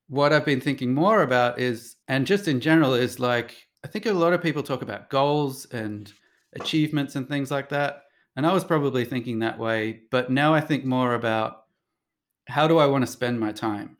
what 0.08 0.32
I've 0.32 0.44
been 0.44 0.60
thinking 0.60 0.92
more 0.94 1.22
about 1.22 1.58
is, 1.60 1.96
and 2.08 2.26
just 2.26 2.48
in 2.48 2.60
general, 2.60 2.94
is 2.94 3.20
like 3.20 3.54
I 3.84 3.88
think 3.88 4.06
a 4.06 4.12
lot 4.12 4.32
of 4.32 4.42
people 4.42 4.62
talk 4.62 4.82
about 4.82 5.08
goals 5.10 5.66
and 5.66 6.12
achievements 6.54 7.16
and 7.16 7.28
things 7.28 7.50
like 7.50 7.68
that. 7.70 8.04
And 8.36 8.46
I 8.46 8.52
was 8.52 8.64
probably 8.64 9.04
thinking 9.04 9.40
that 9.40 9.58
way, 9.58 10.02
but 10.10 10.30
now 10.30 10.54
I 10.54 10.60
think 10.60 10.84
more 10.84 11.14
about 11.14 11.64
how 12.46 12.66
do 12.66 12.78
I 12.78 12.86
want 12.86 13.02
to 13.02 13.10
spend 13.10 13.38
my 13.38 13.52
time? 13.52 13.96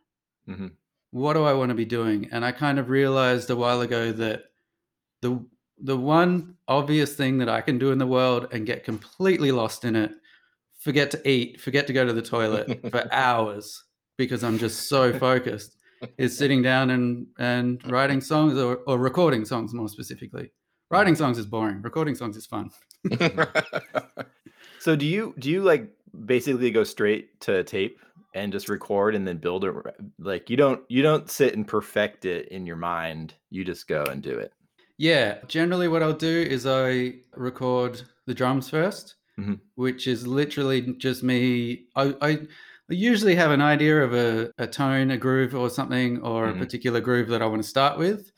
Mhm. 0.49 0.73
What 1.11 1.35
do 1.35 1.45
I 1.45 1.53
want 1.55 1.71
to 1.71 1.75
be 1.75 1.85
doing? 1.85 2.29
And 2.31 2.45
I 2.45 2.53
kind 2.53 2.79
of 2.79 2.89
realized 2.89 3.51
a 3.51 3.57
while 3.57 3.81
ago 3.81 4.13
that 4.13 4.45
the 5.23 5.45
the 5.83 5.97
one 5.97 6.57
obvious 6.69 7.15
thing 7.15 7.39
that 7.39 7.49
I 7.49 7.63
can 7.63 7.79
do 7.79 7.91
in 7.91 7.99
the 7.99 8.07
world 8.07 8.49
and 8.53 8.67
get 8.67 8.85
completely 8.85 9.51
lost 9.51 9.85
in 9.85 9.97
it, 9.97 10.13
forget 10.79 11.11
to 11.13 11.29
eat, 11.29 11.61
forget 11.61 11.87
to 11.87 11.93
go 11.93 12.05
to 12.05 12.13
the 12.13 12.23
toilet 12.23 12.81
for 12.91 13.13
hours 13.13 13.85
because 14.19 14.45
I'm 14.45 14.59
just 14.59 14.89
so 14.89 15.19
focused, 15.19 15.77
is 16.19 16.37
sitting 16.37 16.63
down 16.63 16.91
and 16.91 17.27
and 17.39 17.81
writing 17.91 18.21
songs 18.21 18.59
or, 18.59 18.77
or 18.87 18.99
recording 18.99 19.45
songs 19.45 19.73
more 19.75 19.89
specifically. 19.89 20.53
Writing 20.91 21.15
songs 21.15 21.39
is 21.39 21.47
boring. 21.47 21.83
Recording 21.83 22.15
songs 22.15 22.37
is 22.37 22.47
fun. 22.47 22.71
So 24.79 24.97
do 24.97 25.05
you 25.07 25.35
do 25.39 25.51
you 25.51 25.63
like 25.63 25.91
basically 26.27 26.71
go 26.71 26.85
straight 26.85 27.39
to 27.43 27.63
tape 27.65 28.01
and 28.35 28.51
just 28.51 28.69
record 28.69 29.15
and 29.15 29.27
then 29.27 29.37
build 29.39 29.65
it 29.65 29.75
like 30.19 30.49
you 30.49 30.57
don't 30.57 30.83
you 30.89 31.03
don't 31.03 31.31
sit 31.31 31.55
and 31.55 31.67
perfect 31.69 32.25
it 32.25 32.49
in 32.49 32.65
your 32.67 32.77
mind. 32.77 33.35
You 33.51 33.65
just 33.65 33.89
go 33.89 34.05
and 34.05 34.23
do 34.23 34.39
it. 34.39 34.53
Yeah, 34.99 35.39
generally 35.47 35.89
what 35.89 36.03
I'll 36.03 36.13
do 36.15 36.43
is 36.43 36.67
I 36.67 37.15
record 37.37 38.03
the 38.27 38.35
drums 38.35 38.69
1st 38.71 39.17
Mhm. 39.39 39.61
which 39.75 40.07
is 40.07 40.27
literally 40.27 40.95
just 40.95 41.23
me. 41.23 41.87
I, 41.97 42.15
I 42.21 42.31
I 42.31 42.95
usually 42.95 43.35
have 43.37 43.51
an 43.53 43.63
idea 43.63 44.03
of 44.03 44.13
a, 44.15 44.51
a 44.59 44.67
tone, 44.67 45.11
a 45.11 45.17
groove, 45.17 45.55
or 45.55 45.71
something, 45.71 46.21
or 46.23 46.47
Mhm. 46.47 46.57
a 46.57 46.59
particular 46.59 47.01
groove 47.01 47.29
that 47.29 47.41
I 47.43 47.47
want 47.47 47.63
to 47.63 47.69
start 47.69 47.99
with, 47.99 48.33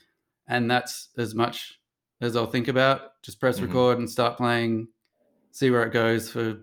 and 0.48 0.70
that's 0.70 1.08
as 1.16 1.34
much 1.34 1.80
as 2.22 2.36
I'll 2.36 2.46
think 2.46 2.68
about. 2.68 3.20
Just 3.22 3.38
press 3.40 3.58
Mhm. 3.58 3.66
record 3.66 3.98
and 3.98 4.08
start 4.08 4.38
playing, 4.38 4.88
see 5.50 5.70
where 5.70 5.82
it 5.84 5.92
goes 5.92 6.30
for 6.30 6.56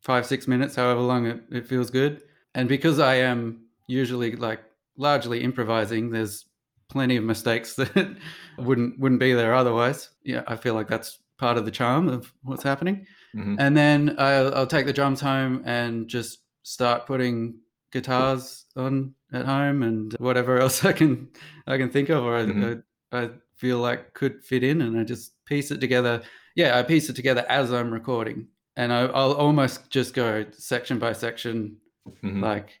five, 0.00 0.26
six 0.26 0.46
minutes, 0.46 0.74
however 0.76 1.00
long 1.00 1.26
it, 1.26 1.42
it 1.50 1.66
feels 1.66 1.90
good. 1.90 2.22
And 2.54 2.68
because 2.68 2.98
I 2.98 3.14
am 3.16 3.62
usually 3.86 4.36
like 4.36 4.60
largely 4.96 5.42
improvising, 5.42 6.10
there's 6.10 6.44
plenty 6.88 7.16
of 7.16 7.24
mistakes 7.24 7.74
that 7.76 8.16
wouldn't 8.58 8.98
wouldn't 8.98 9.20
be 9.20 9.32
there 9.32 9.54
otherwise. 9.54 10.10
Yeah, 10.24 10.42
I 10.46 10.56
feel 10.56 10.74
like 10.74 10.88
that's 10.88 11.18
part 11.38 11.56
of 11.56 11.64
the 11.64 11.70
charm 11.70 12.08
of 12.08 12.32
what's 12.42 12.62
happening. 12.62 13.06
Mhm. 13.34 13.56
And 13.58 13.76
then 13.76 14.14
I'll, 14.18 14.54
I'll 14.54 14.66
take 14.66 14.86
the 14.86 14.92
drums 14.92 15.20
home 15.20 15.62
and 15.64 16.06
just 16.08 16.40
start 16.64 17.06
putting 17.06 17.58
guitars 17.92 18.66
on 18.76 19.14
at 19.32 19.44
home 19.46 19.82
and 19.82 20.14
whatever 20.18 20.58
else 20.62 20.84
I 20.84 20.92
can 20.92 21.28
I 21.66 21.78
can 21.78 21.90
think 21.90 22.08
of 22.10 22.24
or 22.24 22.36
I, 22.36 22.42
Mhm. 22.44 22.82
I, 23.12 23.18
I 23.22 23.30
feel 23.62 23.78
like 23.78 24.12
could 24.12 24.44
fit 24.44 24.64
in, 24.64 24.82
and 24.82 24.98
I 24.98 25.04
just 25.04 25.32
piece 25.46 25.70
it 25.70 25.80
together. 25.80 26.20
Yeah, 26.56 26.76
I 26.78 26.82
piece 26.82 27.08
it 27.08 27.14
together 27.14 27.44
as 27.48 27.72
I'm 27.72 27.92
recording, 27.92 28.48
and 28.76 28.92
I, 28.92 29.02
I'll 29.18 29.34
almost 29.34 29.88
just 29.88 30.14
go 30.14 30.44
section 30.52 30.98
by 30.98 31.12
section 31.12 31.76
Mhm. 32.24 32.42
like 32.42 32.80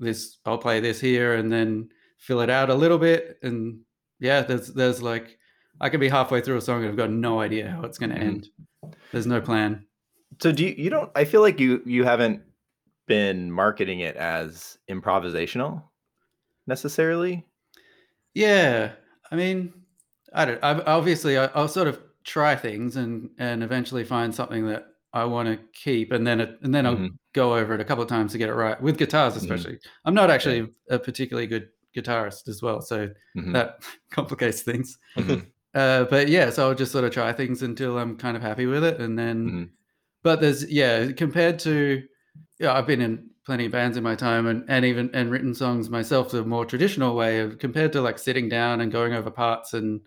this 0.00 0.38
i'll 0.46 0.56
play 0.66 0.80
this 0.80 0.98
here 0.98 1.34
and 1.34 1.52
then 1.52 1.90
fill 2.18 2.40
it 2.40 2.48
out 2.48 2.70
a 2.70 2.74
little 2.74 2.96
bit 2.98 3.38
and 3.42 3.78
yeah 4.18 4.40
there's 4.40 4.68
there's 4.72 5.02
like 5.02 5.38
i 5.78 5.90
can 5.90 6.00
be 6.00 6.08
halfway 6.08 6.40
through 6.40 6.56
a 6.56 6.60
song 6.68 6.80
and 6.80 6.88
i've 6.88 6.96
got 7.04 7.10
no 7.10 7.38
idea 7.38 7.68
how 7.70 7.82
it's 7.82 7.98
going 7.98 8.10
to 8.10 8.16
Mhm. 8.16 8.28
end 8.28 8.48
there's 9.12 9.26
no 9.26 9.40
plan 9.42 9.84
So 10.40 10.50
do 10.52 10.64
you, 10.64 10.74
you 10.84 10.88
don't 10.90 11.10
I 11.14 11.24
feel 11.26 11.42
like 11.42 11.60
you 11.60 11.82
you 11.84 12.02
haven't 12.04 12.40
been 13.06 13.52
marketing 13.52 14.00
it 14.00 14.16
as 14.16 14.78
improvisational 14.88 15.82
necessarily. 16.66 17.44
yeah 18.34 18.92
i 19.30 19.36
mean 19.36 19.72
i 20.34 20.44
don't 20.44 20.62
I, 20.62 20.80
obviously 20.82 21.38
I, 21.38 21.46
i'll 21.54 21.68
sort 21.68 21.88
of 21.88 22.00
try 22.24 22.54
things 22.56 22.96
and 22.96 23.30
and 23.38 23.62
eventually 23.62 24.04
find 24.04 24.34
something 24.34 24.66
that 24.68 24.86
i 25.12 25.24
want 25.24 25.48
to 25.48 25.58
keep 25.72 26.12
and 26.12 26.26
then 26.26 26.40
it, 26.40 26.58
and 26.62 26.74
then 26.74 26.86
i'll 26.86 26.96
Mhm. 26.96 27.10
go 27.34 27.56
over 27.56 27.74
it 27.74 27.80
a 27.80 27.84
couple 27.84 28.02
of 28.02 28.08
times 28.08 28.32
to 28.32 28.38
get 28.38 28.48
it 28.48 28.54
right 28.54 28.80
with 28.80 28.98
guitars 28.98 29.36
especially 29.36 29.78
i'm 30.04 30.14
not 30.14 30.30
actually 30.30 30.68
a 30.90 30.98
particularly 30.98 31.46
good 31.46 31.68
guitarist 31.96 32.48
as 32.48 32.62
well 32.62 32.80
so 32.80 33.08
Mhm. 33.36 33.52
that 33.52 33.82
complicates 34.10 34.62
things 34.62 34.98
Mhm. 35.16 35.46
Uh, 35.74 36.04
but 36.04 36.28
yeah, 36.28 36.50
so 36.50 36.68
I'll 36.68 36.74
just 36.74 36.92
sort 36.92 37.04
of 37.06 37.12
try 37.12 37.32
things 37.32 37.62
until 37.62 37.96
I'm 37.98 38.18
kind 38.18 38.36
of 38.36 38.42
happy 38.42 38.66
with 38.66 38.84
it, 38.84 39.00
and 39.00 39.18
then. 39.18 39.50
Mhm. 39.50 39.68
But 40.22 40.42
there's 40.42 40.70
yeah, 40.70 41.12
compared 41.12 41.58
to 41.60 42.02
yeah, 42.60 42.74
I've 42.74 42.86
been 42.86 43.00
in 43.00 43.30
plenty 43.46 43.64
of 43.66 43.72
bands 43.72 43.96
in 43.96 44.02
my 44.04 44.14
time, 44.14 44.46
and 44.46 44.64
and 44.68 44.84
even 44.84 45.10
and 45.14 45.30
written 45.30 45.54
songs 45.54 45.88
myself 45.88 46.30
the 46.30 46.44
more 46.44 46.66
traditional 46.66 47.16
way 47.16 47.40
of 47.40 47.58
compared 47.58 47.90
to 47.94 48.02
like 48.02 48.18
sitting 48.18 48.50
down 48.50 48.82
and 48.82 48.92
going 48.92 49.14
over 49.14 49.30
parts 49.30 49.72
and 49.72 50.02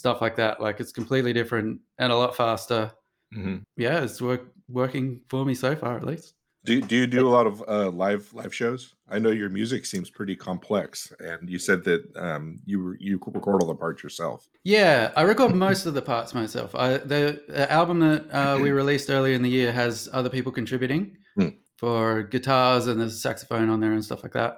stuff 0.00 0.20
like 0.20 0.36
that. 0.36 0.60
Like 0.60 0.80
it's 0.80 0.92
completely 0.92 1.32
different 1.32 1.80
and 1.98 2.10
a 2.12 2.16
lot 2.16 2.34
faster. 2.36 2.90
Mhm. 3.36 3.62
Yeah, 3.76 4.02
it's 4.02 4.20
work 4.20 4.42
working 4.68 5.20
for 5.28 5.44
me 5.44 5.54
so 5.54 5.76
far 5.76 5.96
at 5.96 6.04
least. 6.04 6.34
Do 6.64 6.80
do 6.80 6.96
you 6.96 7.06
do 7.06 7.26
a 7.26 7.32
lot 7.38 7.46
of 7.46 7.62
uh, 7.68 7.90
live 7.90 8.32
live 8.34 8.54
shows? 8.54 8.94
I 9.08 9.18
know 9.18 9.30
your 9.30 9.48
music 9.48 9.86
seems 9.86 10.10
pretty 10.10 10.36
complex, 10.36 11.10
and 11.20 11.48
you 11.48 11.58
said 11.58 11.84
that 11.84 12.02
um, 12.16 12.60
you 12.66 12.96
you 12.98 13.18
record 13.38 13.62
all 13.62 13.68
the 13.68 13.74
parts 13.74 14.02
yourself. 14.02 14.48
Yeah, 14.64 15.10
I 15.16 15.22
record 15.22 15.54
most 15.54 15.86
of 15.86 15.94
the 15.94 16.02
parts 16.02 16.34
myself. 16.34 16.74
I, 16.74 16.98
the, 16.98 17.40
the 17.48 17.70
album 17.72 18.00
that 18.00 18.22
uh, 18.30 18.58
we 18.60 18.70
released 18.82 19.08
earlier 19.10 19.34
in 19.34 19.42
the 19.42 19.48
year 19.48 19.72
has 19.72 20.08
other 20.12 20.28
people 20.30 20.52
contributing 20.52 21.16
Hmm. 21.36 21.50
for 21.78 22.22
guitars 22.24 22.88
and 22.88 23.00
there's 23.00 23.22
saxophone 23.22 23.70
on 23.70 23.80
there 23.80 23.92
and 23.92 24.04
stuff 24.04 24.22
like 24.22 24.32
that. 24.34 24.52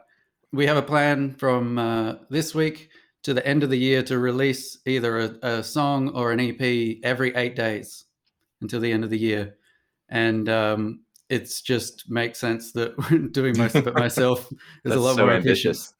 We 0.52 0.66
have 0.66 0.76
a 0.78 0.83
plan 0.92 1.35
from 1.35 1.78
uh, 1.78 2.14
this 2.31 2.52
week 2.55 2.88
to 3.22 3.35
the 3.35 3.46
end 3.46 3.62
of 3.62 3.70
the 3.70 3.78
year 3.78 4.02
to 4.02 4.18
release 4.18 4.78
either 4.87 5.18
a, 5.18 5.24
a 5.42 5.62
song 5.62 6.08
or 6.11 6.32
an 6.32 6.40
EP 6.40 6.98
every 7.04 7.35
eight 7.37 7.54
days 7.54 8.04
until 8.61 8.80
the 8.80 8.90
end 8.90 9.04
of 9.04 9.11
the 9.11 9.18
year. 9.18 9.56
And 10.08 10.48
um, 10.48 11.00
it's 11.28 11.62
just 11.62 12.11
makes 12.11 12.38
sense 12.38 12.72
that 12.72 13.30
doing 13.32 13.56
most 13.56 13.74
of 13.74 13.87
it 13.87 13.94
myself 14.06 14.52
is 14.85 14.94
a 14.94 15.00
lot 15.00 15.16
so 15.16 15.24
more 15.24 15.35
ambitious. 15.35 15.94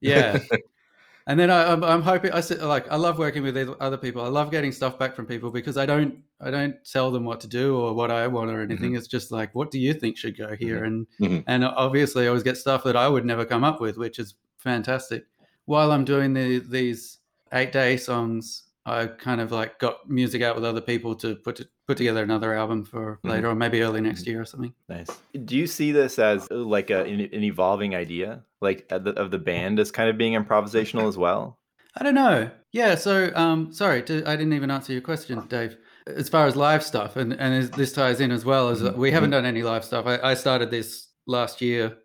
Yeah. 0.00 0.38
and 1.26 1.40
then 1.40 1.50
I, 1.50 1.72
I'm, 1.72 1.82
I'm 1.82 2.02
hoping 2.02 2.32
I 2.32 2.40
said 2.40 2.62
like 2.62 2.90
I 2.92 2.96
love 2.96 3.18
working 3.18 3.42
with 3.42 3.56
other 3.80 3.96
people. 3.96 4.22
I 4.22 4.28
love 4.28 4.50
getting 4.50 4.70
stuff 4.70 4.98
back 4.98 5.16
from 5.16 5.26
people 5.26 5.50
because 5.50 5.76
I 5.76 5.86
don't 5.86 6.18
I 6.40 6.50
don't 6.50 6.76
tell 6.84 7.10
them 7.10 7.24
what 7.24 7.40
to 7.40 7.48
do 7.48 7.76
or 7.76 7.94
what 7.94 8.10
I 8.10 8.26
want 8.26 8.50
or 8.50 8.60
anything. 8.60 8.94
It's 8.94 9.08
just 9.08 9.32
like 9.32 9.54
what 9.54 9.70
do 9.70 9.78
you 9.78 9.94
think 9.94 10.18
should 10.18 10.36
go 10.36 10.54
here 10.54 10.84
and 10.84 11.06
Mhm. 11.20 11.42
and 11.46 11.64
obviously 11.64 12.24
I 12.24 12.28
always 12.28 12.42
get 12.42 12.58
stuff 12.58 12.84
that 12.84 12.96
I 12.96 13.08
would 13.08 13.24
never 13.24 13.44
come 13.46 13.64
up 13.64 13.80
with, 13.80 13.96
which 13.96 14.18
is 14.18 14.34
fantastic. 14.58 15.24
While 15.66 15.92
I'm 15.92 16.04
doing 16.04 16.32
the, 16.32 16.58
these 16.60 17.18
eight 17.52 17.72
day 17.72 17.96
songs, 17.96 18.64
I 18.86 19.06
kind 19.06 19.40
of 19.40 19.50
like 19.52 19.78
got 19.78 20.08
music 20.08 20.42
out 20.42 20.54
with 20.54 20.64
other 20.64 20.80
people 20.80 21.14
to 21.16 21.34
put 21.36 21.56
to, 21.56 21.68
put 21.88 21.96
together 21.96 22.22
another 22.22 22.54
album 22.54 22.84
for 22.84 23.18
Mhm. 23.24 23.30
later 23.30 23.48
or 23.48 23.54
maybe 23.54 23.82
early 23.82 24.00
next 24.00 24.26
year 24.26 24.40
or 24.40 24.44
something. 24.44 24.72
Nice. 24.88 25.08
Do 25.44 25.56
you 25.56 25.66
see 25.66 25.92
this 25.92 26.18
as 26.18 26.46
uh, 26.50 26.56
like 26.56 26.90
a, 26.90 27.04
an, 27.04 27.20
an 27.20 27.44
evolving 27.44 27.94
idea, 27.94 28.44
like 28.60 28.86
of 28.90 29.04
the, 29.04 29.10
of 29.12 29.30
the 29.30 29.38
band 29.38 29.78
as 29.80 29.90
kind 29.90 30.08
of 30.08 30.16
being 30.16 30.34
improvisational 30.40 31.08
as 31.08 31.16
well? 31.18 31.58
I 31.96 32.04
don't 32.04 32.14
know. 32.14 32.50
Yeah. 32.72 32.94
So, 32.94 33.32
um, 33.34 33.72
sorry, 33.72 34.02
to, 34.04 34.22
I 34.28 34.36
didn't 34.36 34.52
even 34.52 34.70
answer 34.70 34.92
your 34.92 35.02
question, 35.02 35.44
Dave. 35.48 35.76
As 36.06 36.28
far 36.28 36.46
as 36.46 36.54
live 36.54 36.84
stuff, 36.84 37.16
and 37.16 37.32
and 37.32 37.52
as 37.54 37.70
this 37.70 37.92
ties 37.92 38.20
in 38.20 38.30
as 38.30 38.44
well 38.44 38.68
as 38.68 38.80
we 38.80 39.10
haven't 39.10 39.30
done 39.30 39.44
any 39.44 39.64
live 39.64 39.84
stuff. 39.84 40.06
I, 40.06 40.18
I 40.22 40.34
started 40.34 40.70
this 40.70 41.08
last 41.26 41.60
year, 41.60 41.96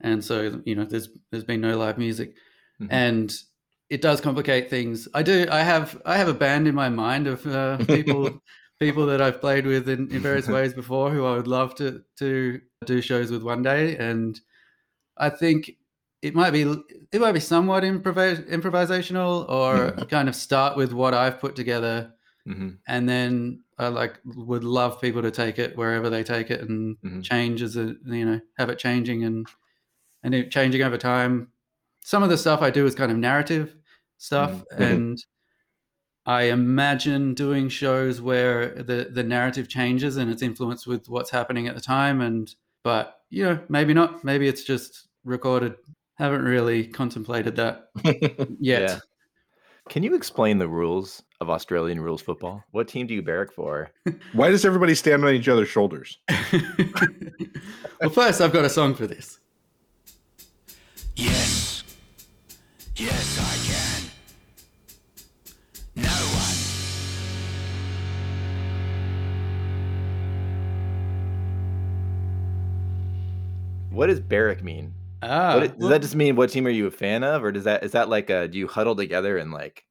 and 0.00 0.24
so 0.24 0.62
you 0.64 0.76
know, 0.76 0.84
there's 0.84 1.08
there's 1.32 1.42
been 1.42 1.60
no 1.60 1.76
live 1.76 1.98
music, 1.98 2.36
Mhm. 2.82 2.88
and 2.90 3.34
it 3.90 4.00
does 4.00 4.20
complicate 4.20 4.70
things. 4.70 5.06
I 5.14 5.22
do. 5.22 5.46
I 5.50 5.60
have 5.60 6.00
I 6.06 6.16
have 6.16 6.28
a 6.28 6.34
band 6.34 6.66
in 6.68 6.74
my 6.74 6.88
mind 6.88 7.26
of 7.26 7.46
uh, 7.46 7.76
people 7.86 8.40
people 8.80 9.06
that 9.06 9.20
I've 9.20 9.40
played 9.40 9.66
with 9.66 9.88
in, 9.88 10.10
in 10.10 10.20
various 10.20 10.48
ways 10.56 10.72
before 10.74 11.10
who 11.10 11.24
I 11.24 11.36
would 11.36 11.46
love 11.46 11.74
to 11.76 12.02
to 12.18 12.60
do 12.86 13.00
shows 13.02 13.30
with 13.30 13.42
one 13.42 13.62
day, 13.62 13.96
and 13.96 14.40
I 15.18 15.28
think 15.30 15.72
it 16.22 16.34
might 16.34 16.52
be 16.52 16.62
it 17.12 17.20
might 17.20 17.32
be 17.32 17.40
somewhat 17.40 17.82
improvis- 17.84 18.48
improvisational 18.48 19.48
or 19.48 19.92
kind 20.10 20.28
of 20.28 20.34
start 20.34 20.76
with 20.76 20.92
what 20.92 21.14
I've 21.14 21.38
put 21.40 21.54
together 21.56 22.12
Mhm. 22.48 22.78
and 22.88 23.08
then 23.08 23.62
I 23.78 23.86
like 23.88 24.18
would 24.24 24.64
love 24.64 25.00
people 25.00 25.22
to 25.22 25.30
take 25.30 25.58
it 25.60 25.76
wherever 25.76 26.10
they 26.10 26.24
take 26.24 26.50
it 26.50 26.60
and 26.60 26.96
Mhm. 27.04 27.22
change 27.22 27.62
as 27.62 27.76
a 27.76 27.94
you 28.06 28.24
know 28.24 28.40
have 28.58 28.68
it 28.70 28.78
changing 28.78 29.22
and 29.24 29.46
and 30.24 30.34
it 30.34 30.50
changing 30.50 30.82
over 30.82 30.96
time. 30.98 31.51
Some 32.04 32.22
of 32.22 32.28
the 32.30 32.38
stuff 32.38 32.62
I 32.62 32.70
do 32.70 32.84
is 32.86 32.94
kind 32.94 33.10
of 33.12 33.18
narrative 33.18 33.74
stuff 34.18 34.64
Mhm. 34.78 34.90
and 34.92 35.24
I 36.26 36.42
imagine 36.44 37.34
doing 37.34 37.68
shows 37.68 38.20
where 38.20 38.74
the 38.82 39.08
the 39.12 39.22
narrative 39.24 39.68
changes 39.68 40.16
and 40.16 40.30
it's 40.30 40.42
influenced 40.42 40.86
with 40.86 41.08
what's 41.08 41.30
happening 41.30 41.66
at 41.66 41.74
the 41.74 41.80
time 41.80 42.20
and 42.20 42.54
but 42.84 43.20
you 43.30 43.44
know 43.44 43.58
maybe 43.68 43.92
not 43.94 44.22
maybe 44.22 44.46
it's 44.46 44.62
just 44.62 45.08
recorded 45.24 45.74
haven't 46.18 46.42
really 46.44 46.86
contemplated 46.86 47.56
that 47.56 47.88
yet 48.60 48.82
Yeah. 48.82 48.98
Can 49.88 50.04
you 50.04 50.14
explain 50.14 50.58
the 50.58 50.68
rules 50.68 51.24
of 51.40 51.50
Australian 51.50 52.00
rules 52.00 52.22
football? 52.22 52.62
What 52.70 52.86
team 52.86 53.08
do 53.08 53.14
you 53.14 53.22
barrack 53.22 53.50
for? 53.52 53.90
Why 54.32 54.48
does 54.50 54.64
everybody 54.64 54.94
stand 54.94 55.24
on 55.24 55.34
each 55.34 55.48
other's 55.48 55.68
shoulders? 55.68 56.18
well 58.00 58.10
first 58.10 58.40
I've 58.40 58.52
got 58.52 58.64
a 58.64 58.70
song 58.70 58.94
for 58.94 59.08
this 59.08 59.40
Yes. 61.16 61.71
Yes, 62.96 63.38
I 63.38 63.56
can. 63.66 64.02
No 65.96 66.10
one. 66.10 66.56
What 73.90 74.06
does 74.08 74.20
barrack 74.20 74.62
mean? 74.62 74.92
ah 75.22 75.58
What, 75.58 75.78
does 75.78 75.88
that 75.88 76.02
just 76.02 76.16
mean 76.16 76.36
what 76.36 76.50
team 76.50 76.66
are 76.66 76.70
you 76.70 76.86
a 76.86 76.90
fan 76.90 77.22
of, 77.24 77.44
or 77.44 77.52
does 77.52 77.64
that 77.64 77.84
is 77.84 77.92
that 77.92 78.08
like 78.08 78.28
a 78.30 78.48
do 78.48 78.58
you 78.58 78.66
huddle 78.66 78.96
together 78.96 79.38
and 79.38 79.52
like 79.52 79.84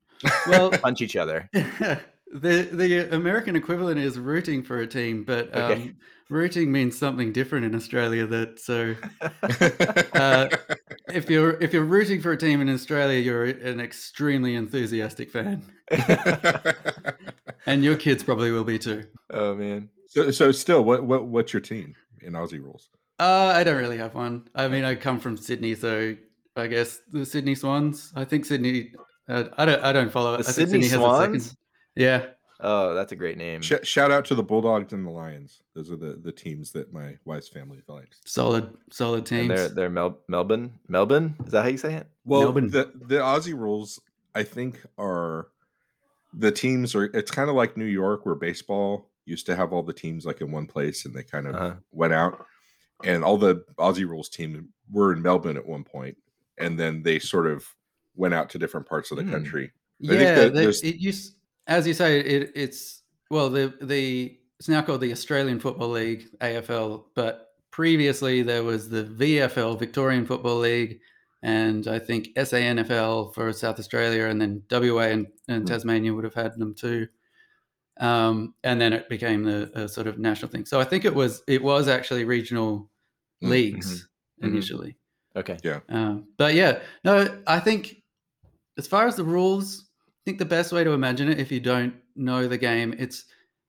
well 0.48 0.70
punch 0.82 1.02
each 1.02 1.16
other? 1.16 1.50
the 1.54 2.02
the 2.72 3.16
American 3.16 3.56
equivalent 3.56 4.00
is 4.00 4.20
rooting 4.20 4.62
for 4.64 4.80
a 4.80 4.88
team, 4.88 5.24
but 5.24 5.56
um, 5.56 5.72
Okay. 5.72 5.94
Rooting 6.32 6.72
means 6.72 6.98
something 6.98 7.32
different 7.32 7.66
in 7.66 7.76
Australia. 7.76 8.26
That 8.26 8.60
so 8.60 8.96
uh, 10.14 10.48
if 11.14 11.30
you're 11.30 11.62
if 11.62 11.74
you're 11.74 11.84
rooting 11.84 12.22
for 12.22 12.32
a 12.32 12.38
team 12.38 12.62
in 12.62 12.70
Australia, 12.70 13.20
you're 13.20 13.44
an 13.44 13.80
extremely 13.80 14.56
enthusiastic 14.56 15.30
fan, 15.30 15.64
and 17.66 17.84
your 17.84 17.98
kids 17.98 18.24
probably 18.24 18.52
will 18.52 18.64
be 18.64 18.80
too. 18.80 19.04
oh 19.30 19.54
man. 19.56 19.90
so, 20.08 20.32
so 20.32 20.52
still, 20.52 20.84
what 20.84 21.04
what 21.04 21.26
what's 21.26 21.54
your 21.54 21.62
team 21.62 21.94
in 22.22 22.34
Aussie 22.34 22.64
rules? 22.64 22.90
Uh, 23.20 23.54
I 23.56 23.64
don't 23.64 23.78
really 23.78 23.98
have 23.98 24.16
one. 24.16 24.48
I 24.56 24.68
mean, 24.68 24.84
I 24.84 24.96
come 24.96 25.20
from 25.20 25.38
Sydney, 25.38 25.76
so 25.76 26.16
I 26.56 26.68
guess 26.68 27.02
the 27.12 27.26
Sydney 27.26 27.56
Swans. 27.56 28.12
I 28.16 28.26
think 28.26 28.46
Sydney. 28.46 28.94
Uh, 29.30 29.46
I 29.58 29.66
don't. 29.66 29.84
I 29.84 29.94
don't 29.94 30.12
follow 30.12 30.34
it. 30.36 30.44
The 30.44 30.50
I 30.50 30.52
think 30.54 30.70
Sydney 30.70 30.88
has 30.88 30.94
a 30.94 30.98
Swans? 30.98 31.46
second. 31.46 31.58
Yeah. 31.96 32.26
Oh, 32.64 32.94
that's 32.94 33.12
a 33.12 33.16
great 33.16 33.38
name. 33.38 33.62
Sh- 33.62 33.74
shout 33.84 34.12
out 34.12 34.24
to 34.26 34.36
the 34.36 34.44
Bulldogs 34.44 34.94
and 34.94 35.06
the 35.06 35.10
Lions. 35.10 35.64
Those 35.74 35.92
are 35.92 35.96
the 35.96 36.20
the 36.22 36.32
teams 36.32 36.72
that 36.74 36.94
my 36.94 37.18
wife's 37.26 37.48
family 37.48 37.82
likes. 37.88 38.20
Solid, 38.26 38.72
solid 38.92 39.18
And 39.20 39.26
teams. 39.28 39.48
they're 39.50 39.70
they're 39.70 39.90
Mel- 39.90 40.20
Melbourne. 40.28 40.72
Melbourne? 40.88 41.36
Is 41.46 41.52
that 41.52 41.64
how 41.64 41.70
you 41.70 41.78
say 41.78 41.96
it? 41.96 42.08
Well, 42.26 42.42
Melbourne. 42.44 42.70
the 42.70 42.92
the 43.08 43.16
Aussie 43.16 43.58
rules, 43.58 44.00
I 44.36 44.44
think, 44.44 44.86
are 44.98 45.48
the 46.34 46.52
teams 46.52 46.94
are. 46.96 47.06
It's 47.06 47.32
kind 47.32 47.50
of 47.50 47.56
like 47.56 47.78
New 47.78 47.86
York, 47.86 48.26
where 48.26 48.36
baseball 48.36 49.10
used 49.26 49.46
to 49.48 49.56
have 49.56 49.74
all 49.74 49.84
the 49.84 49.94
teams 49.94 50.26
like 50.26 50.42
in 50.42 50.52
one 50.52 50.66
place, 50.68 51.06
and 51.06 51.14
they 51.16 51.24
kind 51.24 51.48
of 51.48 51.56
Uh-huh. 51.56 51.76
went 51.92 52.14
out, 52.14 52.46
and 53.04 53.24
all 53.24 53.38
the 53.38 53.64
Aussie 53.78 54.08
rules 54.08 54.30
team 54.30 54.70
were 54.92 55.14
in 55.14 55.22
Melbourne 55.22 55.58
at 55.58 55.66
one 55.66 55.84
point, 55.84 56.18
and 56.58 56.78
then 56.80 57.02
they 57.04 57.18
sort 57.20 57.48
of 57.48 57.66
went 58.16 58.34
out 58.34 58.50
to 58.52 58.60
different 58.60 58.86
parts 58.88 59.10
of 59.12 59.18
the 59.18 59.24
Hmm. 59.24 59.32
country. 59.32 59.72
I 60.04 60.08
think 60.08 60.20
yeah, 60.22 60.36
that 60.36 60.54
the- 60.54 60.60
there's- 60.62 60.82
it 60.84 60.96
used, 60.98 61.36
as 61.78 61.88
you 61.88 61.94
say, 61.94 62.20
it, 62.20 62.52
it's 62.56 63.02
well, 63.30 63.50
the 63.50 63.74
the 63.82 64.38
it's 64.60 64.70
now 64.70 64.82
called 64.82 65.02
the 65.02 65.12
Australian 65.12 65.60
Football 65.60 65.90
League 65.90 66.28
(AFL), 66.40 67.06
but 67.16 67.48
previously 67.72 68.42
there 68.44 68.64
was 68.64 68.90
the 68.90 69.04
VFL 69.06 69.80
(Victorian 69.80 70.26
Football 70.26 70.60
League), 70.60 71.00
and 71.42 71.88
I 71.88 72.00
think 72.00 72.30
SANFL 72.36 73.34
for 73.34 73.54
South 73.54 73.80
Australia, 73.80 74.26
and 74.26 74.42
then 74.42 74.64
WA 74.70 75.04
and, 75.16 75.28
and 75.48 75.64
Hmm. 75.64 75.66
Tasmania 75.66 76.14
would 76.14 76.24
have 76.26 76.34
had 76.36 76.58
them 76.58 76.76
too. 76.76 77.08
Um, 78.00 78.56
and 78.64 78.80
then 78.82 78.94
it 78.94 79.10
became 79.10 79.44
the 79.44 79.72
a 79.76 79.88
sort 79.88 80.08
of 80.08 80.18
national 80.18 80.50
thing. 80.52 80.66
So 80.66 80.80
I 80.80 80.84
think 80.86 81.06
it 81.06 81.14
was 81.14 81.44
it 81.48 81.64
was 81.64 81.88
actually 81.88 82.26
regional 82.26 82.90
Mm, 83.44 83.50
leagues 83.50 84.08
mhm. 84.42 84.48
initially. 84.50 84.98
Okay. 85.36 85.58
Um, 85.90 86.28
but 86.38 86.54
yeah, 86.54 86.80
no, 87.04 87.42
I 87.48 87.60
think 87.60 88.04
as 88.78 88.88
far 88.88 89.08
as 89.08 89.16
the 89.16 89.24
rules, 89.24 89.90
I 89.90 89.91
think 90.26 90.40
the 90.40 90.46
best 90.46 90.72
way 90.72 90.84
to 90.84 90.92
imagine 90.92 91.30
it, 91.30 91.40
if 91.40 91.52
you 91.52 91.60
don't 91.60 91.94
know 92.16 92.48
the 92.48 92.58
game, 92.58 92.94
it's 92.98 93.26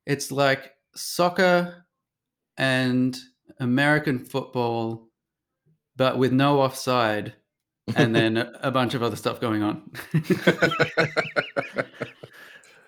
it's 0.06 0.32
like 0.32 0.72
soccer 0.94 1.86
and 2.56 3.18
American 3.60 4.18
football, 4.18 5.08
but 5.96 6.18
with 6.18 6.32
no 6.32 6.60
offside, 6.60 7.34
and 7.96 8.14
then 8.16 8.36
a, 8.36 8.52
a 8.62 8.70
bunch 8.70 8.94
of 8.94 9.02
other 9.02 9.16
stuff 9.16 9.40
going 9.40 9.62
on. 9.62 9.90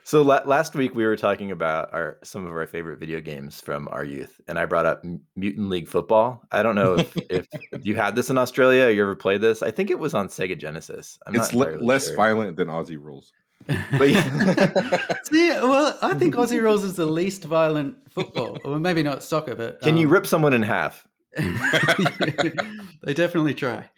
So 0.06 0.20
la- 0.20 0.42
last 0.44 0.74
week 0.74 0.94
we 0.94 1.06
were 1.06 1.16
talking 1.16 1.50
about 1.50 1.92
our 1.94 2.18
some 2.22 2.44
of 2.44 2.52
our 2.52 2.66
favorite 2.66 3.00
video 3.00 3.22
games 3.22 3.62
from 3.62 3.88
our 3.90 4.04
youth, 4.04 4.38
and 4.46 4.58
I 4.58 4.66
brought 4.66 4.84
up 4.84 5.00
M- 5.02 5.22
Mutant 5.34 5.70
League 5.70 5.88
Football. 5.88 6.46
I 6.52 6.62
don't 6.62 6.74
know 6.74 6.98
if, 6.98 7.16
if 7.30 7.48
you 7.82 7.96
had 7.96 8.14
this 8.14 8.28
in 8.28 8.36
Australia. 8.36 8.84
Or 8.84 8.90
you 8.90 9.02
ever 9.02 9.16
played 9.16 9.40
this? 9.40 9.62
I 9.62 9.70
think 9.70 9.90
it 9.90 9.98
was 9.98 10.12
on 10.12 10.28
Sega 10.28 10.58
Genesis. 10.58 11.18
I'm 11.26 11.34
it's 11.34 11.54
not 11.54 11.72
le- 11.72 11.82
less 11.82 12.08
sure. 12.08 12.16
violent 12.16 12.58
than 12.58 12.68
Aussie 12.68 13.02
rules. 13.02 13.32
But 13.66 14.10
yeah. 14.10 15.16
See, 15.24 15.48
well, 15.50 15.98
I 16.02 16.14
think 16.14 16.34
Aussie 16.34 16.60
rules 16.60 16.84
is 16.84 16.96
the 16.96 17.06
least 17.06 17.44
violent 17.44 17.96
football, 18.12 18.58
or 18.64 18.78
maybe 18.78 19.02
not 19.02 19.22
soccer, 19.22 19.54
but 19.54 19.80
Can 19.80 19.96
you 19.96 20.06
um, 20.06 20.12
rip 20.12 20.26
someone 20.26 20.52
in 20.52 20.62
half? 20.62 21.06
they 21.36 23.14
definitely 23.14 23.54
try. 23.54 23.88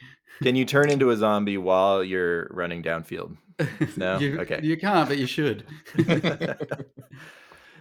Can 0.42 0.54
you 0.56 0.64
turn 0.64 0.90
into 0.90 1.10
a 1.10 1.16
zombie 1.16 1.58
while 1.58 2.04
you're 2.04 2.48
running 2.50 2.82
downfield? 2.82 3.36
No? 3.96 4.18
you, 4.18 4.38
Okay. 4.40 4.60
You 4.62 4.76
can't, 4.76 5.08
but 5.08 5.16
you 5.18 5.26
should. 5.26 5.64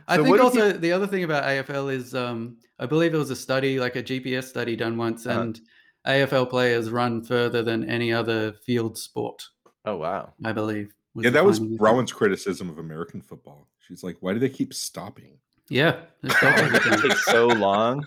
I 0.08 0.18
So 0.18 0.24
think 0.24 0.40
also 0.40 0.72
the 0.72 0.92
other 0.92 1.08
thing 1.08 1.24
about 1.24 1.44
AFL 1.44 1.92
is 1.92 2.14
um, 2.16 2.58
I 2.80 2.86
believe 2.86 3.12
there 3.12 3.20
was 3.20 3.32
a 3.32 3.36
study, 3.36 3.80
like 3.80 3.96
a 3.96 4.04
GPS 4.04 4.46
study 4.46 4.76
done 4.76 4.98
once, 4.98 5.26
Uh-huh. 5.26 5.42
and 5.42 5.60
AFL 6.08 6.50
players 6.50 6.90
run 6.92 7.24
further 7.24 7.64
than 7.64 7.90
any 7.90 8.14
other 8.14 8.54
field 8.66 8.98
sport, 8.98 9.44
Oh 9.86 9.98
wow. 9.98 10.34
I 10.44 10.52
believe. 10.52 10.94
Yeah, 11.16 11.30
that 11.30 11.46
was 11.46 11.60
finding. 11.60 11.78
Rowan's 11.78 12.12
criticism 12.12 12.70
of 12.70 12.78
American 12.78 13.22
football. 13.22 13.68
She's 13.80 14.04
like, 14.04 14.18
"Why 14.20 14.34
do 14.34 14.40
they 14.40 14.50
keep 14.50 14.74
stopping?" 14.74 15.38
Yeah. 15.70 16.02
they 16.22 16.30
stop 16.30 16.58
it 16.86 17.02
takes 17.02 17.26
so 17.26 17.48
long. 17.48 18.06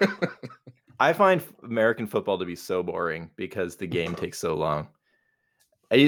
I 1.00 1.12
find 1.12 1.42
American 1.62 2.06
football 2.06 2.38
to 2.38 2.44
be 2.44 2.56
so 2.56 2.82
boring 2.82 3.30
because 3.36 3.76
the 3.76 3.86
game 3.86 4.14
takes 4.14 4.38
so 4.38 4.54
long. 4.54 4.88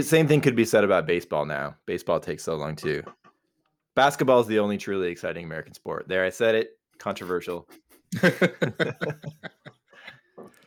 Same 0.03 0.27
thing 0.29 0.41
could 0.41 0.57
be 0.57 0.65
said 0.65 0.85
about 0.85 1.07
baseball 1.07 1.47
now. 1.47 1.77
Baseball 1.87 2.21
takes 2.21 2.43
so 2.45 2.57
long 2.57 2.77
too. 2.77 3.03
Basketball 3.95 4.41
is 4.41 4.47
the 4.47 4.59
only 4.59 4.77
truly 4.77 5.09
exciting 5.09 5.45
American 5.45 5.75
sport. 5.75 6.07
There, 6.09 6.25
I 6.25 6.31
said 6.31 6.55
it. 6.55 6.79
Controversial. 6.99 7.69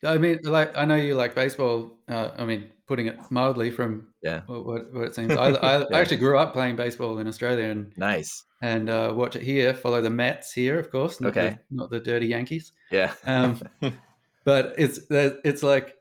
I 0.04 0.18
mean, 0.18 0.40
like 0.44 0.76
I 0.78 0.86
know 0.86 0.96
you 0.96 1.16
like 1.16 1.36
baseball. 1.36 1.98
Uh, 2.08 2.32
I 2.38 2.46
mean, 2.46 2.70
putting 2.88 3.08
it 3.08 3.18
mildly 3.30 3.72
from 3.72 4.08
Yeah. 4.22 4.42
what, 4.48 4.66
what, 4.66 4.94
what 4.94 5.04
it 5.06 5.16
seems. 5.16 5.32
I, 5.38 5.46
I, 5.52 5.78
Yeah. 5.80 5.86
I 5.94 6.00
actually 6.02 6.18
grew 6.18 6.38
up 6.38 6.54
playing 6.54 6.76
baseball 6.76 7.20
in 7.20 7.28
Australia 7.28 7.66
and 7.66 7.92
Nice. 7.98 8.44
and 8.62 8.90
uh, 8.90 9.14
watch 9.16 9.36
it 9.36 9.42
here. 9.44 9.74
Follow 9.74 10.02
the 10.02 10.10
Mets 10.10 10.52
here, 10.54 10.80
of 10.80 10.92
course. 10.92 11.22
Not 11.22 11.30
Okay. 11.38 11.58
the, 11.70 11.76
not 11.78 11.90
the 11.90 12.00
dirty 12.00 12.28
Yankees. 12.28 12.74
Yeah. 12.92 13.14
Um, 13.26 13.62
but 14.44 14.76
it's 14.78 15.00
it's 15.10 15.64
like 15.64 15.96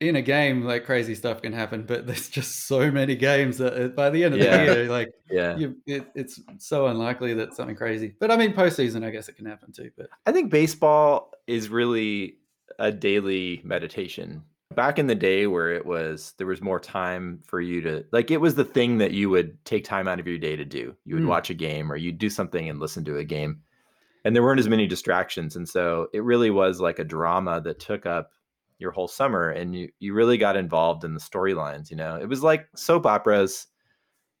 in 0.00 0.14
a 0.14 0.22
game, 0.22 0.62
like 0.62 0.84
crazy 0.84 1.14
stuff 1.14 1.42
can 1.42 1.52
happen. 1.52 1.82
But 1.84 2.06
there's 2.06 2.28
just 2.28 2.66
so 2.68 2.90
many 2.90 3.16
games 3.16 3.58
that 3.58 3.72
uh, 3.82 3.88
by 3.88 4.10
the 4.10 4.22
end 4.24 4.34
of 4.34 4.40
Yeah. 4.40 4.64
the 4.64 4.74
year, 4.74 4.88
like 4.88 5.10
Yeah. 5.30 5.56
you, 5.56 5.76
it, 5.86 6.06
it's 6.14 6.40
so 6.58 6.86
unlikely 6.86 7.34
that 7.34 7.54
something 7.54 7.74
crazy. 7.76 8.14
But 8.20 8.30
I 8.30 8.36
mean, 8.36 8.52
postseason, 8.52 9.04
I 9.04 9.10
guess 9.10 9.28
it 9.28 9.36
can 9.36 9.46
happen 9.46 9.72
too. 9.72 9.90
But 9.96 10.08
I 10.26 10.32
think 10.32 10.50
baseball 10.50 11.32
is 11.46 11.68
really 11.68 12.36
a 12.78 12.92
daily 12.92 13.60
meditation. 13.64 14.44
Back 14.74 14.98
in 14.98 15.06
the 15.06 15.14
day 15.14 15.46
where 15.46 15.70
it 15.72 15.86
was 15.86 16.34
there 16.38 16.46
was 16.46 16.60
more 16.62 16.78
time 16.78 17.42
for 17.46 17.60
you 17.60 17.80
to 17.80 18.04
like 18.12 18.30
it 18.30 18.36
was 18.40 18.54
the 18.54 18.64
thing 18.64 18.98
that 18.98 19.12
you 19.12 19.30
would 19.30 19.64
take 19.64 19.82
time 19.84 20.06
out 20.06 20.20
of 20.20 20.26
your 20.26 20.38
day 20.38 20.56
to 20.56 20.64
do. 20.64 20.96
You 21.04 21.14
would 21.14 21.24
Mm. 21.24 21.28
watch 21.28 21.50
a 21.50 21.54
game 21.54 21.90
or 21.90 21.96
you'd 21.96 22.18
do 22.18 22.30
something 22.30 22.68
and 22.68 22.78
listen 22.78 23.04
to 23.06 23.16
a 23.16 23.24
game. 23.24 23.62
And 24.24 24.36
there 24.36 24.42
weren't 24.42 24.60
as 24.60 24.68
many 24.68 24.86
distractions 24.86 25.56
and 25.56 25.68
so 25.68 26.08
it 26.12 26.24
really 26.24 26.50
was 26.50 26.80
like 26.80 26.98
a 26.98 27.04
drama 27.04 27.60
that 27.62 27.80
took 27.80 28.06
up 28.06 28.32
your 28.78 28.92
whole 28.92 29.08
summer 29.08 29.50
and 29.50 29.74
you 29.74 29.90
you 30.00 30.14
really 30.14 30.38
got 30.38 30.56
involved 30.56 31.04
in 31.04 31.14
the 31.14 31.20
storylines, 31.20 31.90
you 31.90 31.96
know. 31.96 32.16
It 32.16 32.26
was 32.28 32.42
like 32.42 32.68
soap 32.76 33.06
operas, 33.06 33.66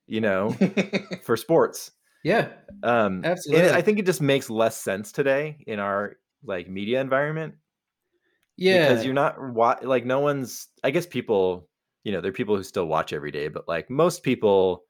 you 0.06 0.20
know, 0.20 0.60
for 1.22 1.36
sports. 1.36 1.92
yeah, 2.22 2.52
Um, 2.82 3.32
and 3.52 3.66
Absolutely. 3.66 3.70
I 3.72 3.82
think 3.82 3.98
it 3.98 4.06
just 4.06 4.20
makes 4.20 4.50
less 4.50 4.76
sense 4.76 5.12
today 5.12 5.64
in 5.66 5.80
our 5.80 6.16
like 6.44 6.68
media 6.68 7.00
environment 7.00 7.54
yeah, 8.58 8.88
because 8.88 9.04
you're 9.04 9.14
not 9.14 9.40
wa- 9.40 9.78
like 9.82 10.04
no 10.04 10.18
one's. 10.18 10.66
I 10.82 10.90
guess 10.90 11.06
people, 11.06 11.68
you 12.02 12.10
know, 12.10 12.20
there 12.20 12.30
are 12.30 12.34
people 12.34 12.56
who 12.56 12.64
still 12.64 12.86
watch 12.86 13.12
every 13.12 13.30
day, 13.30 13.46
but 13.46 13.68
like 13.68 13.88
most 13.88 14.24
people 14.24 14.84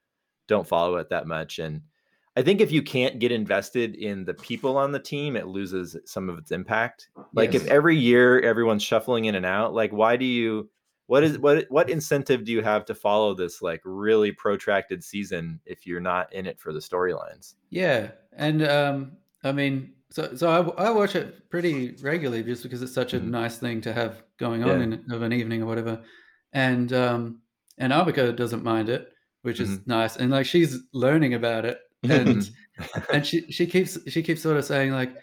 don't 0.46 0.66
follow 0.66 0.96
it 0.96 1.10
that 1.10 1.26
much. 1.26 1.58
And 1.58 1.82
I 2.34 2.42
think 2.42 2.62
if 2.62 2.72
you 2.72 2.82
can't 2.82 3.18
get 3.18 3.30
invested 3.30 3.94
in 3.94 4.24
the 4.24 4.32
people 4.32 4.78
on 4.78 4.90
the 4.90 4.98
team, 4.98 5.36
it 5.36 5.48
loses 5.48 5.96
some 6.06 6.30
of 6.30 6.38
its 6.38 6.50
impact. 6.50 7.10
Like 7.34 7.54
if 7.54 7.66
every 7.66 7.96
year 7.96 8.40
everyone's 8.40 8.82
shuffling 8.82 9.26
in 9.26 9.34
and 9.34 9.44
out, 9.44 9.74
like 9.74 9.92
why 9.92 10.16
do 10.16 10.24
you? 10.24 10.70
What 11.06 11.22
is 11.24 11.38
what 11.38 11.66
what 11.68 11.90
incentive 11.90 12.44
do 12.44 12.52
you 12.52 12.62
have 12.62 12.86
to 12.86 12.94
follow 12.94 13.34
this 13.34 13.60
like 13.60 13.80
really 13.84 14.32
protracted 14.32 15.04
season 15.04 15.60
if 15.66 15.86
you're 15.86 16.00
not 16.00 16.32
in 16.32 16.46
it 16.46 16.58
for 16.58 16.72
the 16.72 16.80
storylines? 16.80 17.54
Yeah, 17.70 18.12
and 18.32 18.62
um, 18.66 19.16
I 19.44 19.52
mean, 19.52 19.92
so 20.10 20.34
so 20.34 20.48
I, 20.78 20.86
I 20.86 20.90
watch 20.90 21.14
it 21.16 21.48
pretty 21.50 21.96
regularly 22.02 22.42
just 22.42 22.62
because 22.62 22.82
it's 22.82 22.94
such 22.94 23.14
a 23.14 23.20
Mhm. 23.20 23.28
nice 23.28 23.58
thing 23.58 23.80
to 23.82 23.92
have 23.92 24.22
going 24.38 24.62
on 24.64 24.78
Yeah. 24.78 24.84
in 24.84 25.12
of 25.12 25.22
an 25.22 25.32
evening 25.32 25.62
or 25.62 25.66
whatever, 25.66 26.02
and 26.52 26.92
um, 26.92 27.40
and 27.78 27.92
Abika 27.92 28.34
doesn't 28.34 28.64
mind 28.64 28.88
it, 28.88 29.12
which 29.42 29.60
is 29.60 29.70
Mm-hmm. 29.70 29.90
nice, 29.90 30.16
and 30.16 30.30
like 30.30 30.46
she's 30.46 30.78
learning 30.92 31.34
about 31.34 31.64
it, 31.64 31.78
and 32.08 32.50
and 33.12 33.26
she 33.26 33.50
she 33.52 33.66
keeps 33.66 33.98
she 34.10 34.22
keeps 34.22 34.42
sort 34.42 34.56
of 34.56 34.64
saying 34.64 34.92
like, 34.92 35.14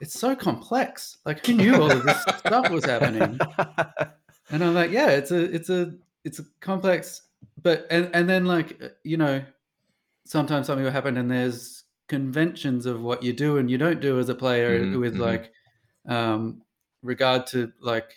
it's 0.00 0.18
so 0.18 0.34
complex, 0.34 1.18
like 1.26 1.44
who 1.44 1.52
knew 1.54 1.74
all 1.80 1.90
of 1.90 2.02
this 2.04 2.22
stuff 2.38 2.70
was 2.70 2.84
happening, 2.84 3.38
and 4.50 4.64
I'm 4.64 4.74
like, 4.74 4.90
yeah, 4.90 5.10
it's 5.10 5.30
a 5.32 5.40
it's 5.54 5.70
a 5.70 5.92
it's 6.24 6.38
a 6.38 6.44
complex, 6.60 7.22
but 7.62 7.86
and 7.90 8.10
and 8.14 8.28
then 8.28 8.46
like 8.46 8.80
you 9.04 9.16
know, 9.16 9.42
sometimes 10.24 10.66
something 10.66 10.84
will 10.84 10.92
happen 10.92 11.16
and 11.16 11.30
there's 11.30 11.84
conventions 12.10 12.86
of 12.86 13.02
what 13.02 13.22
you 13.24 13.32
do 13.34 13.58
and 13.58 13.70
you 13.70 13.78
don't 13.78 14.00
do 14.02 14.20
as 14.20 14.28
a 14.30 14.36
player 14.36 14.86
Mhm, 14.86 14.98
with 14.98 15.16
mhm. 15.16 15.20
like 15.20 15.52
um 16.08 16.62
regard 17.02 17.46
to 17.48 17.72
like 17.80 18.12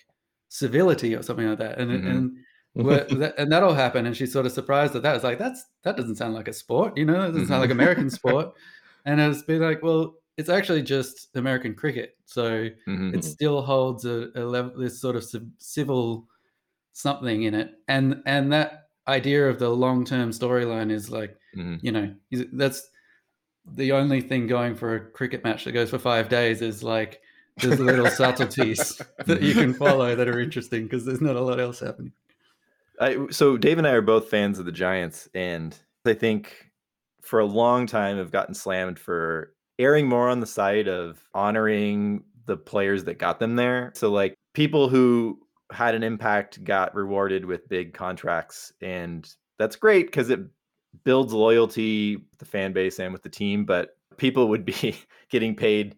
civility 0.49 1.15
or 1.15 1.23
something 1.23 1.47
like 1.47 1.60
that. 1.60 1.79
And 1.79 1.91
Mhm. 1.91 2.06
and 2.06 2.38
that, 3.21 3.36
and 3.38 3.51
that'll 3.51 3.73
happen. 3.75 4.06
And 4.06 4.17
she's 4.17 4.34
sort 4.34 4.45
of 4.45 4.51
surprised 4.51 4.95
at 4.95 5.03
that. 5.03 5.15
It's 5.15 5.23
like 5.23 5.39
that's 5.39 5.63
that 5.84 5.97
doesn't 5.97 6.15
sound 6.17 6.34
like 6.36 6.47
a 6.47 6.53
sport 6.53 6.97
you 6.97 7.06
know? 7.06 7.23
It 7.23 7.32
doesn't 7.32 7.47
sound 7.47 7.62
like 7.62 7.71
american 7.71 8.10
sport. 8.10 8.53
And 9.06 9.19
it's 9.21 9.43
been 9.43 9.62
like, 9.62 9.84
well, 9.84 10.15
it's 10.38 10.49
actually 10.49 10.82
just 10.84 11.36
American 11.36 11.75
cricket, 11.75 12.17
so 12.25 12.69
it 13.12 13.23
still 13.25 13.62
holds 13.62 14.06
a, 14.06 14.32
a 14.36 14.45
level, 14.45 14.79
this 14.79 15.01
sort 15.01 15.17
of 15.17 15.25
civil 15.60 16.27
something 16.93 17.43
in 17.43 17.53
it, 17.53 17.75
and 17.88 18.21
and 18.25 18.51
that 18.53 18.89
idea 19.08 19.49
of 19.49 19.60
the 19.60 19.69
long 19.69 20.06
term 20.06 20.29
storyline 20.32 20.91
is 20.91 21.10
like, 21.10 21.38
you 21.82 21.91
know, 21.91 22.15
that's 22.53 22.89
the 23.65 23.91
only 23.91 24.21
thing 24.21 24.47
going 24.47 24.76
for 24.76 24.95
a 24.95 24.99
cricket 24.99 25.43
match 25.43 25.63
that 25.63 25.71
goes 25.71 25.89
for 25.89 25.99
five 25.99 26.30
days 26.30 26.62
is 26.62 26.84
like 26.84 27.21
there's 27.58 27.80
little 27.80 28.10
subtleties 28.10 29.02
that 29.26 29.41
you 29.41 29.54
can 29.54 29.73
follow 29.73 30.15
that 30.15 30.28
are 30.28 30.39
interesting 30.39 30.84
because 30.84 31.06
there's 31.06 31.21
not 31.21 31.36
a 31.36 31.41
lot 31.41 31.60
else 31.60 31.80
happening. 31.80 32.12
I, 32.99 33.28
so 33.32 33.58
Dave 33.58 33.78
and 33.78 33.88
I 33.88 33.91
are 33.91 34.02
both 34.02 34.30
fans 34.30 34.60
of 34.60 34.65
the 34.65 34.71
Giants, 34.71 35.28
and 35.34 35.76
I 36.06 36.13
think 36.13 36.71
for 37.21 37.39
a 37.39 37.45
long 37.45 37.88
time 37.88 38.17
have 38.17 38.32
gotten 38.32 38.54
slammed 38.54 38.99
for 38.99 39.54
erring 39.80 40.08
more 40.08 40.30
on 40.30 40.39
the 40.39 40.45
side 40.45 40.88
of 40.88 41.19
honoring 41.34 42.23
the 42.45 42.58
players 42.58 43.06
that 43.06 43.17
got 43.17 43.39
them 43.39 43.56
there. 43.56 43.91
So 43.95 44.12
like 44.12 44.36
people 44.54 44.89
who 44.89 45.39
had 45.71 45.95
an 45.95 46.04
impact 46.04 46.63
got 46.63 46.93
rewarded 46.93 47.45
with 47.45 47.69
big 47.69 47.93
contracts, 47.93 48.73
and 48.82 49.28
that's 49.58 49.76
great 49.76 50.08
because 50.08 50.30
it 50.30 50.41
builds 51.03 51.34
loyalty 51.34 52.17
with 52.17 52.39
the 52.39 52.45
fan 52.45 52.73
base 52.73 52.99
and 52.99 53.13
with 53.13 53.23
the 53.23 53.29
team. 53.29 53.65
But 53.65 53.97
people 54.17 54.49
would 54.49 54.65
be 54.65 54.95
getting 55.29 55.56
paid 55.56 55.95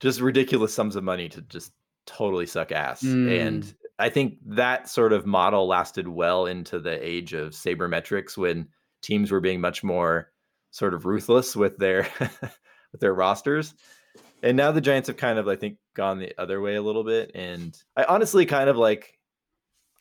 just 0.00 0.20
ridiculous 0.20 0.74
sums 0.74 0.96
of 0.96 1.04
money 1.04 1.28
to 1.30 1.40
just 1.42 1.72
totally 2.06 2.46
suck 2.46 2.72
ass, 2.72 3.02
and 3.02 3.62
Mm. 3.62 3.74
I 3.98 4.08
think 4.08 4.38
that 4.46 4.88
sort 4.88 5.12
of 5.12 5.24
model 5.24 5.68
lasted 5.68 6.08
well 6.08 6.46
into 6.46 6.80
the 6.80 6.98
age 7.06 7.32
of 7.32 7.52
sabermetrics 7.52 8.36
when 8.36 8.68
teams 9.02 9.30
were 9.30 9.40
being 9.40 9.60
much 9.60 9.84
more 9.84 10.32
sort 10.72 10.94
of 10.94 11.06
ruthless 11.06 11.54
with 11.54 11.76
their 11.78 12.08
with 12.92 13.00
their 13.00 13.14
rosters. 13.14 13.72
And 14.42 14.56
now 14.56 14.72
the 14.72 14.80
Giants 14.80 15.06
have 15.06 15.16
kind 15.16 15.38
of 15.38 15.46
I 15.46 15.56
think 15.56 15.78
gone 15.94 16.18
the 16.18 16.34
other 16.38 16.60
way 16.60 16.74
a 16.74 16.82
little 16.82 17.04
bit 17.04 17.30
and 17.34 17.80
I 17.96 18.04
honestly 18.04 18.46
kind 18.46 18.68
of 18.68 18.76
like 18.76 19.13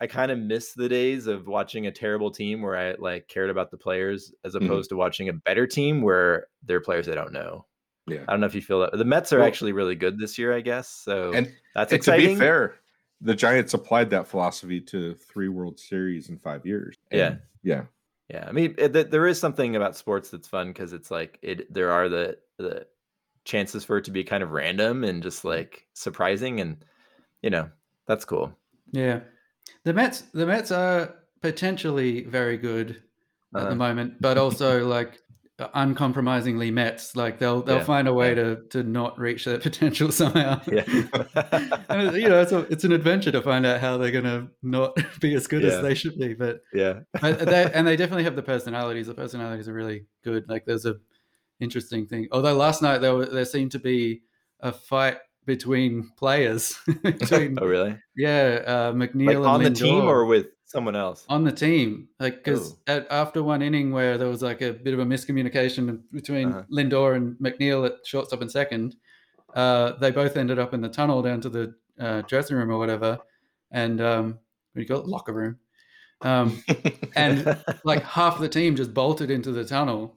I 0.01 0.07
kind 0.07 0.31
of 0.31 0.39
miss 0.39 0.73
the 0.73 0.89
days 0.89 1.27
of 1.27 1.47
watching 1.47 1.87
a 1.87 1.91
terrible 1.91 2.31
team 2.31 2.61
where 2.61 2.75
I 2.75 2.95
like 2.99 3.27
cared 3.27 3.49
about 3.49 3.71
the 3.71 3.77
players 3.77 4.33
as 4.43 4.53
Mhm. 4.53 4.65
opposed 4.65 4.89
to 4.89 4.95
watching 4.97 5.29
a 5.29 5.33
better 5.33 5.65
team 5.67 6.01
where 6.01 6.47
they're 6.63 6.81
players 6.81 7.07
I 7.07 7.15
don't 7.15 7.31
know. 7.31 7.65
Yeah. 8.07 8.25
I 8.27 8.31
don't 8.31 8.41
know 8.41 8.47
if 8.47 8.55
you 8.55 8.61
feel 8.61 8.81
that. 8.81 8.91
The 8.97 9.05
Mets 9.05 9.31
are 9.31 9.39
Well- 9.39 9.47
actually 9.47 9.71
really 9.71 9.95
good 9.95 10.19
this 10.19 10.37
year, 10.37 10.51
I 10.53 10.59
guess. 10.61 10.89
So 10.89 11.31
And, 11.33 11.53
that's 11.73 11.93
and 11.93 12.01
to 12.03 12.17
be 12.17 12.35
fair, 12.35 12.75
the 13.21 13.33
Giants 13.35 13.73
applied 13.73 14.09
that 14.09 14.27
philosophy 14.27 14.81
to 14.81 15.13
three 15.13 15.47
World 15.47 15.79
Series 15.79 16.27
in 16.29 16.37
five 16.37 16.65
years. 16.65 16.97
Yeah. 17.11 17.37
Yeah. 17.63 17.85
Yeah, 18.29 18.45
I 18.47 18.51
mean, 18.51 18.73
it, 18.77 18.93
th- 18.93 19.09
there 19.09 19.27
is 19.27 19.39
something 19.39 19.75
about 19.75 19.95
sports 19.95 20.29
that's 20.31 20.47
fun 20.47 20.69
because 20.69 20.91
it's 20.91 21.11
like 21.11 21.37
it. 21.41 21.71
There 21.71 21.91
are 21.91 22.09
the 22.09 22.37
the 22.57 22.87
chances 23.45 23.83
for 23.83 23.97
it 23.97 24.05
to 24.05 24.11
be 24.11 24.23
kind 24.23 24.41
of 24.41 24.51
random 24.51 25.03
and 25.03 25.21
just 25.21 25.43
like 25.45 25.85
surprising, 25.93 26.59
and 26.61 26.83
you 27.43 27.49
know 27.49 27.69
that's 28.07 28.23
cool. 28.25 28.57
Yeah, 28.91 29.19
the 29.83 29.93
Mets 29.93 30.21
the 30.33 30.45
Mets 30.45 30.71
are 30.71 31.15
potentially 31.41 32.23
very 32.23 32.57
good 32.57 32.89
at 33.55 33.61
Uh-huh. 33.61 33.69
the 33.69 33.75
moment, 33.75 34.21
but 34.21 34.37
also 34.37 34.85
like 34.97 35.19
uncompromisingly 35.73 36.71
Mets. 36.71 37.15
Like 37.15 37.37
they'll 37.39 37.61
they'll 37.61 37.77
Yeah, 37.77 37.83
find 37.83 38.07
a 38.07 38.13
way 38.13 38.29
yeah. 38.29 38.35
to 38.35 38.55
to 38.71 38.83
not 38.83 39.19
reach 39.19 39.45
their 39.45 39.59
potential 39.69 40.11
somehow. 40.11 40.61
Yeah, 40.71 40.83
and 41.89 42.15
you 42.17 42.27
know, 42.29 42.41
it's 42.41 42.51
a, 42.51 42.59
it's 42.71 42.83
an 42.83 42.91
adventure 42.91 43.31
to 43.31 43.41
find 43.41 43.65
out 43.65 43.79
how 43.79 43.97
they're 43.97 44.11
gonna 44.11 44.47
not 44.61 44.97
be 45.19 45.33
as 45.35 45.47
good 45.47 45.61
Yeah. 45.63 45.69
as 45.73 45.81
they 45.81 45.93
should 45.95 46.17
be. 46.17 46.33
But 46.33 46.61
yeah, 46.73 47.01
they, 47.21 47.71
and 47.73 47.85
they 47.87 47.95
definitely 47.95 48.23
have 48.23 48.35
the 48.35 48.43
personalities. 48.43 49.07
The 49.07 49.13
personalities 49.13 49.67
are 49.67 49.73
really 49.73 50.05
good. 50.23 50.45
Like 50.49 50.65
there's 50.65 50.85
a 50.85 50.95
interesting 51.59 52.05
thing. 52.07 52.27
Although 52.31 52.55
last 52.55 52.81
night 52.81 52.99
there 52.99 53.15
were, 53.15 53.25
there 53.25 53.45
seemed 53.45 53.71
to 53.73 53.79
be 53.79 54.23
a 54.59 54.71
fight 54.71 55.17
between 55.45 56.11
players. 56.17 56.77
between 57.03 57.57
oh 57.61 57.65
really? 57.65 57.97
yeah, 58.15 58.61
uh, 58.65 58.91
McNeil 58.93 59.27
Like 59.27 59.35
and 59.37 59.45
on 59.45 59.63
the 59.63 59.69
team 59.71 60.03
or 60.05 60.25
with 60.25 60.47
someone 60.65 60.95
else? 60.95 61.25
on 61.29 61.43
the 61.43 61.51
team. 61.51 62.07
Like 62.19 62.43
because 62.43 62.75
after 62.87 63.43
one 63.43 63.61
inning 63.61 63.91
where 63.91 64.17
there 64.17 64.27
was 64.29 64.41
like 64.41 64.61
a 64.61 64.71
bit 64.73 64.93
of 64.93 64.99
a 64.99 65.05
miscommunication 65.05 66.01
between 66.11 66.49
Uh-huh. 66.49 66.63
Lindor 66.71 67.15
and 67.15 67.35
McNeil 67.37 67.85
at 67.85 68.05
shortstop 68.05 68.41
and 68.41 68.51
second, 68.51 68.95
uh, 69.55 69.93
they 69.93 70.11
both 70.11 70.35
ended 70.37 70.57
up 70.59 70.73
in 70.73 70.81
the 70.81 70.89
tunnel 70.89 71.21
down 71.21 71.41
to 71.41 71.49
the 71.49 71.75
uh, 71.99 72.21
dressing 72.21 72.57
room 72.57 72.71
or 72.71 72.77
whatever, 72.79 73.19
and 73.71 74.01
um, 74.01 74.25
what 74.73 74.75
do 74.75 74.81
you 74.81 74.87
call 74.87 74.99
it, 75.01 75.07
locker 75.07 75.33
room. 75.33 75.59
Um, 76.21 76.63
and 77.15 77.61
like 77.83 78.01
half 78.03 78.39
the 78.39 78.49
team 78.49 78.75
just 78.75 78.93
bolted 78.93 79.29
into 79.29 79.51
the 79.51 79.65
tunnel 79.65 80.15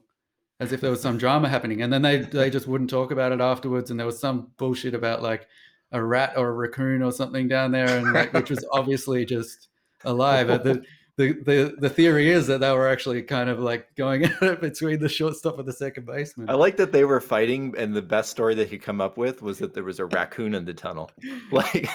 as 0.59 0.71
if 0.71 0.81
there 0.81 0.91
was 0.91 1.01
some 1.01 1.17
drama 1.17 1.49
happening. 1.49 1.81
And 1.81 1.91
then 1.91 2.01
they 2.01 2.17
they 2.17 2.49
just 2.49 2.67
wouldn't 2.67 2.89
talk 2.89 3.11
about 3.11 3.31
it 3.31 3.41
afterwards. 3.41 3.91
And 3.91 3.99
there 3.99 4.07
was 4.07 4.19
some 4.19 4.51
bullshit 4.57 4.93
about 4.93 5.21
like 5.21 5.47
a 5.91 6.03
rat 6.03 6.33
or 6.35 6.49
a 6.49 6.53
raccoon 6.53 7.01
or 7.01 7.11
something 7.11 7.47
down 7.47 7.71
there 7.71 7.87
and 7.87 8.11
like 8.11 8.33
which 8.33 8.49
was 8.49 8.65
obviously 8.73 9.23
just 9.23 9.69
alive 10.03 10.47
the, 10.47 10.83
the 11.17 11.33
the 11.33 11.75
the 11.79 11.89
theory 11.89 12.29
is 12.29 12.45
that 12.47 12.59
they 12.59 12.71
were 12.71 12.87
actually 12.87 13.23
kind 13.23 13.49
of 13.49 13.59
like 13.59 13.93
going 13.95 14.23
at 14.25 14.41
it 14.41 14.61
between 14.61 14.99
the 14.99 15.09
shortstop 15.09 15.57
and 15.57 15.67
the 15.67 15.73
second 15.73 16.05
baseman. 16.05 16.49
I 16.49 16.53
like 16.53 16.77
that 16.77 16.91
they 16.91 17.05
were 17.05 17.19
fighting, 17.19 17.73
and 17.77 17.95
the 17.95 18.03
best 18.03 18.29
story 18.29 18.53
they 18.53 18.67
could 18.67 18.83
come 18.83 19.01
up 19.01 19.17
with 19.17 19.41
was 19.41 19.57
that 19.59 19.73
there 19.73 19.83
was 19.83 19.99
a 19.99 20.05
raccoon 20.05 20.53
in 20.53 20.63
the 20.63 20.75
tunnel. 20.75 21.09
Like, 21.51 21.89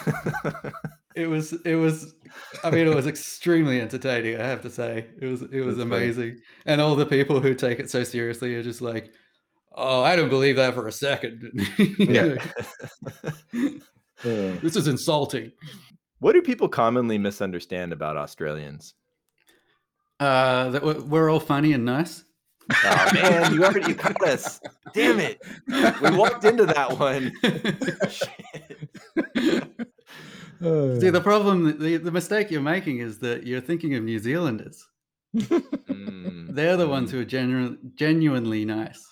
it 1.15 1.27
was 1.27 1.53
it 1.65 1.75
was 1.75 2.13
i 2.63 2.69
mean 2.71 2.87
it 2.87 2.95
was 2.95 3.07
extremely 3.07 3.79
entertaining 3.81 4.39
i 4.39 4.43
have 4.45 4.61
to 4.61 4.69
say 4.69 5.05
it 5.21 5.25
was 5.25 5.41
it 5.43 5.61
was 5.61 5.77
That's 5.77 5.89
funny. 5.89 6.03
amazing 6.05 6.37
and 6.65 6.81
all 6.81 6.95
the 6.95 7.05
people 7.05 7.39
who 7.39 7.53
take 7.53 7.79
it 7.79 7.89
so 7.89 8.03
seriously 8.03 8.55
are 8.55 8.63
just 8.63 8.81
like 8.81 9.11
oh 9.75 10.01
i 10.01 10.15
don't 10.15 10.29
believe 10.29 10.55
that 10.55 10.73
for 10.73 10.87
a 10.87 10.91
second 10.91 11.51
Yeah. 11.99 12.35
this 14.23 14.75
is 14.75 14.87
insulting 14.87 15.51
what 16.19 16.33
do 16.33 16.41
people 16.41 16.69
commonly 16.69 17.17
misunderstand 17.17 17.91
about 17.91 18.15
Australians? 18.15 18.93
uh 20.19 20.69
that 20.69 20.83
we're, 20.83 21.29
all 21.29 21.39
funny 21.39 21.73
and 21.73 21.83
nice 21.85 22.23
Oh 22.85 23.09
man, 23.13 23.53
you 23.53 23.65
already 23.65 23.93
caught 23.93 24.23
us. 24.23 24.61
Damn 24.93 25.19
it. 25.19 25.41
We 25.67 26.11
walked 26.15 26.45
into 26.45 26.65
that 26.65 26.97
one. 26.97 27.33
Shit. 28.09 28.82
See 30.99 31.09
the 31.09 31.21
problem 31.21 31.77
the, 31.79 31.97
the 31.97 32.11
mistake 32.11 32.49
you're 32.51 32.61
making 32.61 32.99
is 32.99 33.19
that 33.19 33.45
you're 33.45 33.61
thinking 33.61 33.95
of 33.95 34.03
new 34.03 34.19
zealanders 34.19 34.85
Mm, 35.35 36.53
they're 36.53 36.77
the 36.77 36.87
ones 36.87 37.11
who 37.11 37.19
are 37.21 37.25
genu- 37.25 37.77
genuinely 37.95 38.65
nice 38.65 39.03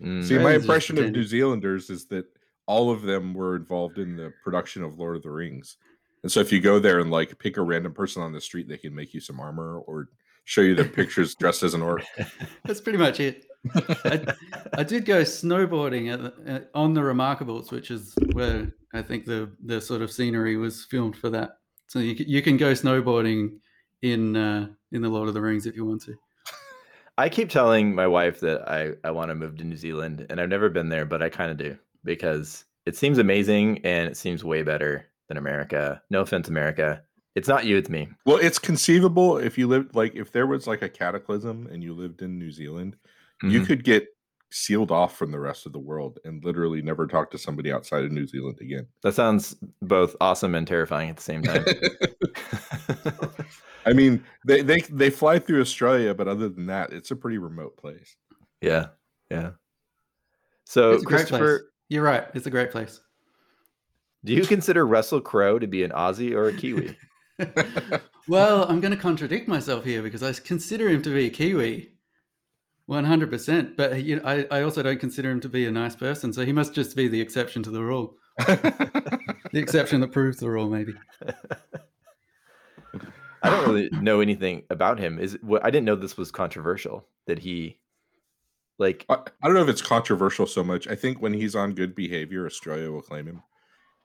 mm. 0.00 0.22
See, 0.26 0.38
my 0.38 0.54
impression 0.54 0.96
of 0.96 1.04
pretend- 1.04 1.16
New 1.16 1.24
Zealanders 1.24 1.88
is 1.90 2.06
that 2.08 2.26
all 2.66 2.90
of 2.90 3.02
them 3.02 3.32
were 3.32 3.56
involved 3.56 3.98
in 3.98 4.16
the 4.16 4.32
production 4.44 4.82
of 4.82 4.98
Lord 4.98 5.16
of 5.16 5.22
the 5.22 5.30
Rings. 5.30 5.76
And 6.22 6.30
so 6.32 6.40
if 6.40 6.50
you 6.52 6.60
go 6.60 6.78
there 6.78 6.98
and 7.00 7.10
like 7.10 7.38
pick 7.38 7.56
a 7.56 7.62
random 7.62 7.92
person 7.94 8.22
on 8.22 8.32
the 8.32 8.40
street, 8.40 8.68
they 8.68 8.76
can 8.76 8.94
make 8.94 9.14
you 9.14 9.20
some 9.20 9.38
armor 9.40 9.78
or 9.86 10.08
show 10.44 10.60
you 10.60 10.74
their 10.74 10.84
pictures 10.88 11.34
dressed 11.36 11.62
as 11.62 11.74
an 11.74 11.82
orc. 11.82 12.02
That's 12.64 12.80
pretty 12.80 12.98
much 12.98 13.20
it. 13.20 13.46
I, 14.04 14.34
I 14.74 14.82
did 14.82 15.04
go 15.04 15.22
snowboarding 15.22 16.12
at 16.12 16.22
the, 16.22 16.54
uh, 16.54 16.60
on 16.74 16.94
the 16.94 17.00
Remarkables, 17.00 17.70
which 17.70 17.90
is 17.90 18.14
where 18.32 18.72
I 18.92 19.02
think 19.02 19.24
the 19.24 19.50
the 19.64 19.80
sort 19.80 20.02
of 20.02 20.10
scenery 20.10 20.56
was 20.56 20.84
filmed 20.84 21.16
for 21.16 21.30
that. 21.30 21.58
So 21.88 21.98
you 21.98 22.14
can, 22.14 22.28
you 22.28 22.42
can 22.42 22.56
go 22.56 22.72
snowboarding 22.72 23.58
in 24.02 24.36
uh, 24.36 24.68
in 24.92 25.02
the 25.02 25.08
Lord 25.08 25.28
of 25.28 25.34
the 25.34 25.40
Rings 25.40 25.66
if 25.66 25.76
you 25.76 25.84
want 25.84 26.02
to. 26.02 26.14
I 27.18 27.28
keep 27.28 27.48
telling 27.48 27.94
my 27.94 28.06
wife 28.06 28.40
that 28.40 28.68
I, 28.68 28.92
I 29.06 29.10
want 29.10 29.30
to 29.30 29.34
move 29.34 29.56
to 29.58 29.64
New 29.64 29.76
Zealand 29.76 30.26
and 30.28 30.40
I've 30.40 30.48
never 30.48 30.68
been 30.68 30.88
there, 30.88 31.06
but 31.06 31.22
I 31.22 31.28
kind 31.28 31.50
of 31.50 31.56
do 31.56 31.76
because 32.04 32.64
it 32.84 32.96
seems 32.96 33.18
amazing 33.18 33.80
and 33.84 34.08
it 34.08 34.16
seems 34.16 34.44
way 34.44 34.62
better 34.62 35.06
than 35.28 35.36
America. 35.36 36.02
No 36.10 36.20
offense, 36.20 36.48
America. 36.48 37.02
It's 37.34 37.48
not 37.48 37.66
you, 37.66 37.76
it's 37.76 37.90
me. 37.90 38.08
Well, 38.24 38.38
it's 38.38 38.58
conceivable 38.58 39.36
if 39.36 39.58
you 39.58 39.66
lived 39.66 39.94
like 39.94 40.14
if 40.14 40.32
there 40.32 40.46
was 40.46 40.66
like 40.66 40.82
a 40.82 40.88
cataclysm 40.88 41.68
and 41.70 41.82
you 41.82 41.92
lived 41.94 42.22
in 42.22 42.38
New 42.38 42.50
Zealand, 42.50 42.96
you 43.42 43.60
Mhm. 43.60 43.66
could 43.66 43.84
get 43.84 44.06
sealed 44.50 44.90
off 44.90 45.16
from 45.18 45.30
the 45.32 45.40
rest 45.40 45.66
of 45.66 45.72
the 45.72 45.78
world 45.78 46.18
and 46.24 46.42
literally 46.44 46.80
never 46.80 47.06
talk 47.06 47.30
to 47.32 47.38
somebody 47.38 47.72
outside 47.72 48.04
of 48.04 48.12
New 48.12 48.26
Zealand 48.26 48.58
again. 48.60 48.86
That 49.02 49.14
sounds 49.14 49.56
both 49.82 50.14
awesome 50.20 50.54
and 50.54 50.66
terrifying 50.66 51.10
at 51.10 51.16
the 51.16 51.22
same 51.22 51.42
time. 51.42 51.64
I 53.86 53.92
mean, 53.92 54.24
they, 54.46 54.62
they 54.62 54.80
they 54.90 55.10
fly 55.10 55.38
through 55.38 55.60
Australia, 55.60 56.14
but 56.14 56.28
other 56.28 56.48
than 56.48 56.66
that, 56.66 56.92
it's 56.92 57.10
a 57.10 57.16
pretty 57.16 57.38
remote 57.38 57.76
place. 57.76 58.16
yeah. 58.60 58.86
Yeah. 59.30 59.50
So, 60.64 60.92
it's 60.92 61.02
a 61.02 61.06
great 61.06 61.26
place. 61.26 61.40
Christopher, 61.40 61.72
You're 61.88 62.02
right. 62.04 62.24
It's 62.34 62.46
a 62.46 62.50
great 62.50 62.70
place. 62.70 63.00
do 64.24 64.32
you 64.32 64.44
consider 64.44 64.86
Russell 64.86 65.20
Crowe 65.20 65.58
to 65.58 65.66
be 65.66 65.82
an 65.84 65.90
Aussie 65.90 66.32
or 66.34 66.48
a 66.48 66.52
Kiwi? 66.52 66.96
well, 68.28 68.68
I'm 68.68 68.80
going 68.80 68.92
to 68.92 68.96
contradict 69.00 69.48
myself 69.48 69.84
here 69.84 70.02
because 70.02 70.22
I 70.22 70.32
consider 70.32 70.88
him 70.88 71.02
to 71.02 71.10
be 71.14 71.26
a 71.26 71.30
Kiwi, 71.30 71.92
100%. 72.88 73.76
But 73.76 74.02
you 74.04 74.16
know, 74.16 74.22
I, 74.24 74.46
I 74.50 74.62
also 74.62 74.82
don't 74.82 75.00
consider 75.00 75.30
him 75.30 75.40
to 75.40 75.48
be 75.48 75.66
a 75.66 75.70
nice 75.72 75.96
person. 75.96 76.32
So 76.32 76.44
he 76.44 76.52
must 76.52 76.74
just 76.74 76.96
be 76.96 77.08
the 77.08 77.20
exception 77.20 77.62
to 77.64 77.70
the 77.70 77.82
rule. 77.82 78.16
The 79.52 79.60
exception 79.60 80.00
that 80.00 80.12
proves 80.12 80.38
the 80.38 80.50
rule, 80.50 80.68
maybe. 80.68 80.92
I 83.42 83.50
don't 83.50 83.68
really 83.68 83.88
know 83.92 84.20
anything 84.20 84.62
about 84.70 84.98
him. 84.98 85.18
Is 85.18 85.38
what 85.42 85.64
I 85.64 85.70
didn't 85.70 85.86
know 85.86 85.94
this 85.96 86.16
was 86.16 86.30
controversial 86.30 87.06
that 87.26 87.38
he 87.38 87.78
Like, 88.78 89.04
I, 89.08 89.14
I 89.14 89.46
don't 89.46 89.54
know 89.54 89.62
if 89.62 89.68
it's 89.68 89.82
controversial 89.82 90.46
so 90.46 90.64
much. 90.64 90.88
I 90.88 90.94
think 90.96 91.20
when 91.22 91.32
he's 91.34 91.54
on 91.54 91.74
good 91.74 91.94
behavior, 91.94 92.46
Australia 92.46 92.90
will 92.90 93.02
claim 93.02 93.26
him. 93.26 93.42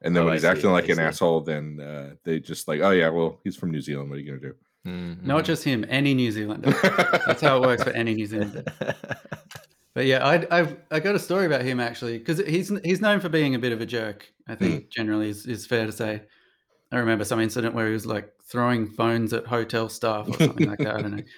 And 0.02 0.16
then 0.16 0.24
Oh, 0.24 0.26
when 0.26 0.34
I 0.34 0.36
he's 0.36 0.44
see, 0.44 0.48
acting 0.48 0.72
like 0.72 0.86
I 0.90 0.90
an 0.90 0.96
see. 0.98 1.00
asshole, 1.00 1.42
then 1.42 1.80
uh, 1.80 2.14
they 2.24 2.40
just 2.40 2.68
like, 2.68 2.82
oh 2.82 2.92
yeah, 2.92 3.10
well, 3.10 3.40
he's 3.44 3.56
from 3.58 3.72
New 3.72 3.82
Zealand. 3.82 4.10
What 4.10 4.18
are 4.18 4.22
you 4.22 4.28
gonna 4.28 4.54
do? 4.54 4.56
Mm, 4.86 5.22
Not 5.24 5.46
just 5.46 5.64
him, 5.64 5.86
any 5.90 6.14
New 6.14 6.32
Zealander. 6.32 6.72
That's 7.26 7.42
how 7.42 7.58
it 7.58 7.62
works 7.66 7.84
for 7.84 7.92
any 7.92 8.14
New 8.14 8.26
Zealander. 8.26 8.64
But 9.94 10.06
yeah, 10.06 10.26
I 10.26 10.48
I've 10.50 10.78
I 10.90 11.00
got 11.00 11.16
a 11.16 11.20
story 11.20 11.46
about 11.46 11.64
him 11.64 11.80
actually 11.80 12.18
because 12.18 12.40
he's 12.40 12.72
he's 12.84 13.02
known 13.02 13.20
for 13.20 13.30
being 13.30 13.56
a 13.56 13.60
bit 13.60 13.74
of 13.74 13.82
a 13.82 13.86
jerk. 13.86 14.32
I 14.48 14.56
think 14.56 14.90
generally 14.90 15.30
is, 15.30 15.46
is 15.46 15.66
fair 15.66 15.86
to 15.86 15.92
say. 15.92 16.22
I 16.94 16.98
remember 16.98 17.24
some 17.24 17.40
incident 17.40 17.74
where 17.74 17.88
he 17.88 17.94
was 17.94 18.06
like 18.06 18.32
throwing 18.44 18.88
phones 18.88 19.34
at 19.34 19.46
hotel 19.46 19.90
staff 19.90 20.28
or 20.28 20.34
something 20.34 20.70
like 20.70 20.80
that. 20.80 20.96
I 20.96 21.02
don't 21.02 21.18
know. 21.18 21.24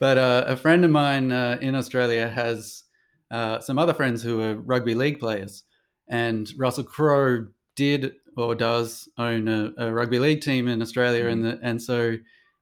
But 0.00 0.16
uh, 0.16 0.44
a 0.46 0.56
friend 0.56 0.84
of 0.84 0.92
mine 0.92 1.32
uh, 1.32 1.58
in 1.60 1.74
Australia 1.74 2.28
has 2.28 2.84
uh, 3.32 3.58
some 3.58 3.80
other 3.80 3.92
friends 3.92 4.22
who 4.22 4.40
are 4.40 4.54
rugby 4.54 4.94
league 4.94 5.18
players, 5.18 5.64
and 6.08 6.48
Russell 6.56 6.84
Crowe 6.84 7.48
did 7.74 8.12
or 8.36 8.54
does 8.54 9.08
own 9.18 9.48
a, 9.48 9.72
a 9.76 9.92
rugby 9.92 10.20
league 10.20 10.40
team 10.40 10.68
in 10.68 10.82
Australia, 10.82 11.26
and 11.26 11.44
the, 11.44 11.58
and 11.64 11.82
so 11.82 12.16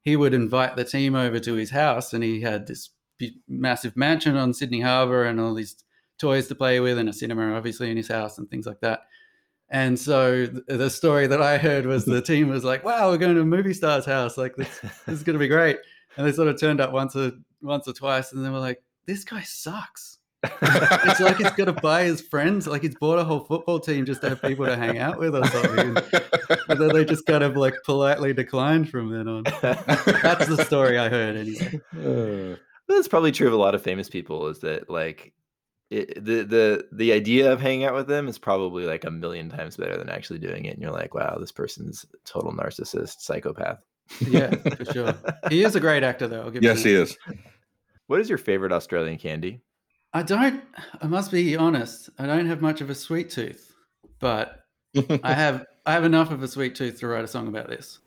he 0.07 0.15
would 0.15 0.33
invite 0.33 0.77
the 0.77 0.85
team 0.85 1.17
over 1.17 1.41
to 1.41 1.55
his 1.55 1.71
house, 1.71 2.15
and 2.15 2.23
he 2.23 2.41
had 2.41 2.69
this 2.69 2.91
massive 3.49 3.97
mansion 3.97 4.37
on 4.37 4.55
Sydney 4.55 4.81
Harbour 4.81 5.25
and 5.25 5.41
all 5.41 5.53
these 5.53 5.83
toys 6.17 6.47
to 6.47 6.55
play 6.55 6.79
with, 6.79 6.97
and 6.97 7.09
a 7.09 7.13
cinema 7.13 7.55
obviously 7.55 7.91
in 7.91 7.97
his 7.97 8.07
house 8.07 8.39
and 8.39 8.49
things 8.49 8.67
like 8.67 8.81
that. 8.83 9.01
And 9.69 9.99
so 9.99 10.47
the 10.47 10.91
story 10.91 11.27
that 11.27 11.43
I 11.43 11.59
heard 11.59 11.87
was 11.87 12.05
the 12.05 12.23
team 12.33 12.49
was 12.49 12.63
like, 12.63 12.85
"Wow, 12.85 13.11
we're 13.11 13.19
going 13.19 13.35
to 13.35 13.41
a 13.41 13.45
movie 13.45 13.75
star's 13.75 14.07
house! 14.07 14.39
Like 14.39 14.55
this, 14.55 14.79
this 14.79 15.09
is 15.09 15.23
going 15.25 15.35
to 15.35 15.41
be 15.41 15.49
great." 15.49 15.79
And 16.17 16.25
they 16.25 16.31
sort 16.31 16.47
of 16.47 16.61
turned 16.61 16.81
up 16.81 16.93
once 16.93 17.17
or 17.17 17.33
once 17.61 17.89
or 17.89 17.93
twice, 17.93 18.31
and 18.33 18.45
then 18.45 18.53
were 18.53 18.61
like, 18.61 18.81
"This 19.07 19.25
guy 19.25 19.43
sucks." 19.43 20.19
It's 20.63 21.21
like 21.21 21.37
he's 21.37 21.51
got 21.51 21.67
to 21.67 21.73
buy 21.73 22.05
his 22.05 22.21
friends. 22.21 22.67
Like 22.67 22.83
he's 22.83 22.95
bought 22.95 23.19
a 23.19 23.25
whole 23.25 23.41
football 23.41 23.81
team 23.81 24.05
just 24.05 24.21
to 24.23 24.31
have 24.31 24.43
people 24.43 24.67
to 24.67 24.77
hang 24.77 24.99
out 24.99 25.19
with 25.19 25.35
or 25.35 25.45
something. 25.47 25.97
And 26.69 26.81
then 26.81 26.89
they 26.89 27.05
just 27.05 27.27
kind 27.27 27.45
of 27.45 27.57
like 27.57 27.75
politely 27.85 28.33
declined 28.33 28.91
from 28.91 29.11
then 29.11 29.29
on. 29.29 29.45
That's 29.63 30.47
the 30.47 30.65
story 30.65 30.99
I 30.99 31.09
heard 31.09 31.37
anyway. 31.37 31.81
Uh, 31.93 32.57
That's 32.89 33.07
probably 33.07 33.31
true 33.31 33.47
of 33.47 33.53
a 33.53 33.57
lot 33.57 33.77
of 33.77 33.83
famous 33.83 34.09
people. 34.09 34.49
Is 34.49 34.61
that 34.61 34.91
like 34.91 35.33
it, 35.91 36.25
the 36.25 36.43
the 36.43 36.89
the 36.91 37.13
idea 37.13 37.53
of 37.53 37.61
hanging 37.61 37.85
out 37.85 37.95
with 37.95 38.09
them 38.09 38.27
is 38.27 38.39
probably 38.39 38.85
like 38.85 39.05
a 39.05 39.11
million 39.13 39.49
times 39.49 39.77
better 39.77 39.97
than 39.97 40.09
actually 40.09 40.41
doing 40.41 40.65
it. 40.65 40.75
And 40.75 40.83
you're 40.83 40.93
like, 40.93 41.15
wow, 41.15 41.37
this 41.39 41.53
person's 41.53 42.05
a 42.13 42.17
total 42.29 42.53
narcissist, 42.53 43.21
psychopath. 43.21 43.79
Yeah, 44.21 44.51
for 44.51 44.85
sure. 44.93 45.15
He 45.49 45.63
is 45.63 45.77
a 45.77 45.81
great 45.81 46.03
actor, 46.03 46.27
though. 46.27 46.43
I'll 46.43 46.51
give 46.51 46.65
yes, 46.65 46.85
you 46.85 46.97
he 46.97 47.03
is 47.03 47.17
what 48.07 48.21
is 48.21 48.29
your 48.29 48.39
favorite 48.39 48.73
Australian 48.73 49.19
candy? 49.19 49.61
I 50.13 50.23
don't. 50.23 50.63
I 51.01 51.07
must 51.07 51.31
be 51.31 51.57
honest. 51.57 52.11
I 52.19 52.27
don't 52.27 52.47
have 52.47 52.63
much 52.63 52.81
of 52.81 52.91
a 52.91 52.95
sweet 52.95 53.31
tooth, 53.31 53.75
but 54.19 54.61
I 55.23 55.33
have. 55.33 55.65
I 55.85 55.93
have 55.93 56.05
enough 56.05 56.31
of 56.31 56.43
a 56.43 56.49
sweet 56.49 56.75
tooth 56.75 56.99
to 57.01 57.07
write 57.07 57.25
a 57.25 57.29
song 57.29 57.49
about 57.49 57.69
this. 57.69 58.01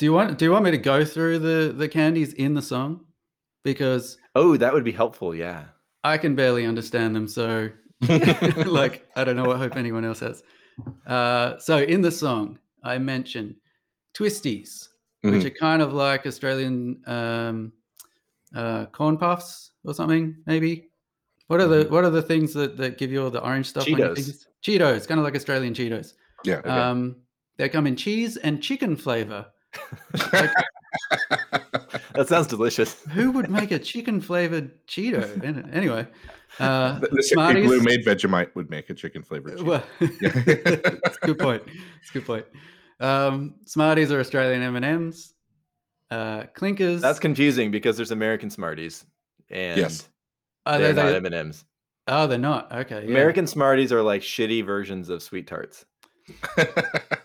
Do 0.00 0.06
you 0.06 0.14
want? 0.14 0.38
Do 0.38 0.46
you 0.46 0.50
want 0.50 0.64
me 0.64 0.70
to 0.70 0.78
go 0.78 1.04
through 1.04 1.40
the 1.40 1.74
the 1.76 1.86
candies 1.86 2.32
in 2.32 2.54
the 2.54 2.62
song? 2.62 3.04
Because 3.64 4.16
Oh, 4.34 4.56
that 4.56 4.72
would 4.72 4.82
be 4.82 4.92
helpful. 4.92 5.34
Yeah. 5.34 5.64
I 6.04 6.16
can 6.16 6.34
barely 6.34 6.64
understand 6.64 7.14
them. 7.14 7.28
So, 7.28 7.68
like, 8.66 9.06
I 9.14 9.24
don't 9.24 9.36
know. 9.36 9.44
what 9.44 9.58
hope 9.58 9.76
anyone 9.76 10.06
else 10.06 10.20
has. 10.20 10.42
Uh, 11.06 11.58
so 11.58 11.76
in 11.76 12.00
the 12.00 12.10
song, 12.10 12.58
I 12.82 12.96
mentioned 12.96 13.56
twisties, 14.14 14.88
which 15.20 15.42
Mhm. 15.42 15.44
are 15.44 15.50
kind 15.50 15.82
of 15.82 15.92
like 15.92 16.26
Australian 16.26 17.02
um, 17.06 17.72
uh, 18.54 18.86
corn 18.86 19.18
puffs 19.18 19.72
or 19.84 19.92
something, 19.92 20.34
maybe. 20.46 20.88
What 21.48 21.60
are 21.60 21.68
the 21.68 21.84
What 21.90 22.04
are 22.04 22.10
the 22.10 22.22
things 22.22 22.54
that, 22.54 22.78
that 22.78 22.96
give 22.96 23.12
you 23.12 23.22
all 23.22 23.30
the 23.30 23.44
orange 23.44 23.66
stuff? 23.66 23.84
when 23.84 23.98
you 23.98 24.14
think 24.14 24.28
Cheetos. 24.28 24.46
Cheetos, 24.64 25.06
kind 25.06 25.18
of 25.20 25.24
like 25.24 25.36
Australian 25.36 25.74
Cheetos. 25.74 26.14
Yeah. 26.44 26.60
Um, 26.60 27.16
they 27.58 27.68
come 27.68 27.86
in 27.86 27.96
cheese 27.96 28.38
and 28.38 28.62
chicken 28.62 28.96
flavor. 28.96 29.44
That 32.14 32.28
sounds 32.28 32.48
delicious. 32.48 33.00
Who 33.10 33.30
would 33.32 33.48
make 33.50 33.70
a 33.70 33.78
chicken 33.78 34.20
flavored 34.20 34.84
Cheeto? 34.86 35.72
Anyway, 35.72 36.06
uh, 36.58 36.98
the, 36.98 37.08
the 37.08 37.22
Smarties. 37.22 37.66
glue 37.66 37.80
made 37.80 38.04
Vegemite 38.04 38.54
would 38.54 38.68
make 38.68 38.90
a 38.90 38.94
chicken 38.94 39.22
flavored. 39.22 39.62
Well, 39.62 39.82
that's 40.00 40.12
a 41.22 41.26
good 41.26 41.38
point. 41.38 41.62
It's 42.00 42.10
a 42.10 42.12
good 42.12 42.26
point. 42.26 42.44
Um, 42.98 43.54
Smarties 43.64 44.10
are 44.12 44.20
Australian 44.20 44.60
M 44.62 44.76
and 44.76 44.84
M's. 44.84 45.34
Uh, 46.10 46.44
Clinkers. 46.54 47.00
That's 47.00 47.20
confusing 47.20 47.70
because 47.70 47.96
there's 47.96 48.10
American 48.10 48.50
Smarties 48.50 49.04
and 49.48 49.78
Yes. 49.78 50.08
are 50.66 50.78
they're 50.78 50.92
they, 50.92 51.02
not 51.04 51.14
M 51.14 51.26
and 51.26 51.34
M's. 51.34 51.64
oh, 52.08 52.26
they're 52.26 52.38
not. 52.38 52.70
Okay. 52.72 53.04
yeah. 53.04 53.10
American 53.10 53.46
Smarties 53.46 53.92
are 53.92 54.02
like 54.02 54.22
shitty 54.22 54.64
versions 54.66 55.08
of 55.08 55.22
sweet 55.22 55.46
tarts. 55.46 55.86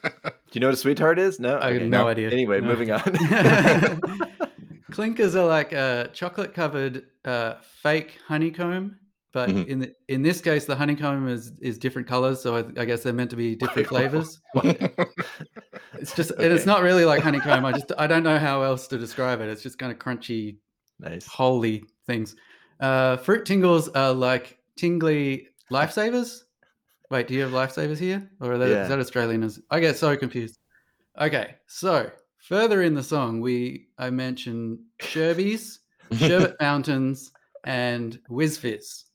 Do 0.55 0.59
you 0.59 0.61
know 0.61 0.67
what 0.67 0.75
a 0.75 0.77
sweetheart 0.77 1.19
is? 1.19 1.37
No. 1.37 1.59
I 1.59 1.73
have 1.73 1.81
no, 1.81 2.03
no. 2.03 2.07
idea. 2.07 2.29
Anyway, 2.31 2.61
No. 2.61 2.67
moving 2.69 2.89
on. 2.89 3.01
Clinkers 4.89 5.35
are 5.35 5.45
like 5.45 5.73
a 5.73 6.09
chocolate 6.13 6.53
covered 6.53 7.07
uh, 7.25 7.55
fake 7.83 8.19
honeycomb, 8.25 8.97
but 9.33 9.49
Mhm. 9.49 9.67
in 9.67 9.79
the, 9.79 9.93
in 10.07 10.21
this 10.21 10.39
case, 10.39 10.63
the 10.63 10.77
honeycomb 10.77 11.27
is 11.27 11.51
is 11.59 11.77
different 11.77 12.07
colors. 12.07 12.39
So 12.41 12.55
I, 12.55 12.59
I 12.81 12.85
guess 12.85 13.03
they're 13.03 13.11
meant 13.11 13.31
to 13.31 13.35
be 13.35 13.57
different 13.57 13.89
flavors. 13.89 14.39
It's 15.99 16.13
just, 16.15 16.31
and 16.31 16.53
it's 16.53 16.65
not 16.65 16.83
really 16.83 17.03
like 17.03 17.21
honeycomb. 17.21 17.65
I 17.65 17.73
just, 17.73 17.91
I 17.97 18.07
don't 18.07 18.23
know 18.23 18.37
how 18.39 18.61
else 18.63 18.87
to 18.89 18.97
describe 18.97 19.41
it. 19.41 19.49
It's 19.49 19.61
just 19.63 19.77
kind 19.77 19.91
of 19.91 19.97
crunchy, 19.99 20.57
nice. 21.01 21.25
holy 21.25 21.83
things. 22.07 22.33
Uh, 22.79 23.17
fruit 23.17 23.45
tingles 23.45 23.89
are 23.89 24.13
like 24.13 24.57
tingly 24.77 25.47
lifesavers. 25.71 26.43
Wait, 27.11 27.27
do 27.27 27.33
you 27.33 27.41
have 27.41 27.51
lifesavers 27.51 27.97
here, 27.99 28.29
or 28.39 28.53
are 28.53 28.57
that, 28.57 28.69
Yeah. 28.69 28.83
is 28.83 28.89
that 28.89 28.99
Australian? 28.99 29.43
As 29.43 29.59
I 29.69 29.79
get 29.79 29.97
so 29.97 30.15
confused. 30.17 30.57
Okay, 31.19 31.55
so 31.67 32.09
further 32.39 32.81
in 32.81 32.93
the 32.93 33.03
song, 33.03 33.41
we 33.41 33.87
I 33.97 34.09
mentioned 34.09 34.79
Sherbies, 35.01 35.79
Sherbet 36.13 36.55
Mountains, 36.59 37.31
and 37.63 38.19
Whiz 38.29 38.57
Fizz, 38.57 39.05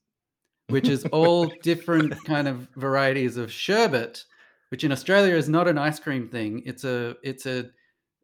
which 0.68 0.88
is 0.88 1.05
all 1.07 1.53
different 1.62 2.14
kind 2.24 2.48
of 2.48 2.68
varieties 2.76 3.37
of 3.37 3.53
sherbet, 3.53 4.24
which 4.70 4.85
in 4.85 4.92
Australia 4.92 5.35
is 5.35 5.48
not 5.48 5.68
an 5.68 5.79
ice 5.79 5.98
cream 5.98 6.29
thing. 6.29 6.62
It's 6.64 6.85
a 6.85 7.16
it's 7.22 7.46
a, 7.46 7.70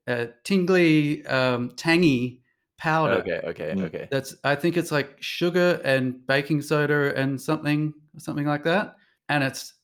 a 0.06 0.28
tingly, 0.44 1.26
um, 1.26 1.72
tangy 1.76 2.42
powder. 2.78 3.14
Okay. 3.14 3.40
Okay. 3.44 3.74
Mm. 3.74 3.84
Okay. 3.84 4.08
That's 4.10 4.36
I 4.44 4.54
think 4.54 4.76
it's 4.76 4.92
like 4.92 5.16
sugar 5.20 5.80
and 5.84 6.24
baking 6.26 6.62
soda 6.62 7.14
and 7.16 7.40
something 7.40 7.92
something 8.18 8.46
like 8.46 8.64
that, 8.64 8.96
and 9.28 9.42
it's 9.44 9.74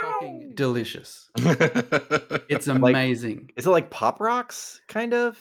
fucking 0.00 0.52
delicious. 0.54 1.30
It's 2.50 2.66
Like- 2.66 2.78
amazing. 2.78 3.50
Is 3.56 3.66
it 3.66 3.70
like 3.70 3.90
pop 3.90 4.20
rocks, 4.20 4.80
kind 4.88 5.12
of 5.12 5.38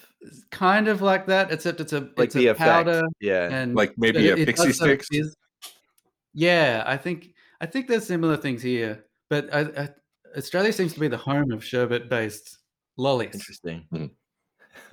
kind 0.52 0.88
of 0.88 1.02
like 1.02 1.26
that, 1.28 1.52
except 1.52 1.80
it's 1.80 1.94
a 1.94 2.02
like 2.18 2.26
it's 2.28 2.36
the 2.36 2.48
a 2.48 2.52
effect? 2.52 2.60
powder 2.88 3.04
Yeah. 3.22 3.50
and 3.50 3.76
like 3.76 3.94
maybe 3.98 4.28
a 4.30 4.34
it- 4.34 4.40
it 4.40 4.46
pixie 4.48 4.68
does 4.68 4.80
have 4.80 4.90
a 4.90 4.92
sticks. 4.94 5.08
fizz. 5.10 5.36
Yeah, 6.34 6.84
I 6.86 6.98
think 6.98 7.34
I 7.62 7.66
think 7.66 7.88
there's 7.88 8.06
similar 8.06 8.38
things 8.38 8.62
here, 8.62 9.06
but 9.30 9.52
I, 9.54 9.62
I, 9.62 9.90
Australia 10.38 10.72
seems 10.74 10.94
to 10.94 11.00
be 11.00 11.08
the 11.08 11.18
home 11.18 11.52
of 11.52 11.64
sherbet-based 11.64 12.58
lollies. 12.98 13.34
Interesting. 13.34 14.12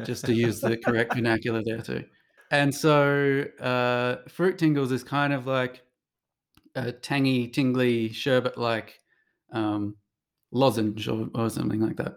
just 0.05 0.25
to 0.27 0.33
use 0.33 0.61
the 0.61 0.77
correct 0.79 1.15
vernacular 1.19 1.62
there 1.65 1.83
too. 1.83 2.05
And 2.51 2.75
so, 2.75 3.45
uh, 3.61 4.17
fruit 4.29 4.57
tingles 4.59 4.93
is 4.93 5.03
kind 5.05 5.33
of 5.33 5.47
like 5.47 5.83
a 6.75 6.93
tangy, 6.93 7.49
tingly 7.49 8.11
sherbet-like 8.11 9.01
um, 9.53 9.97
lozenge 10.53 11.09
or, 11.09 11.29
or 11.35 11.51
something 11.51 11.81
like 11.81 11.97
that. 11.97 12.16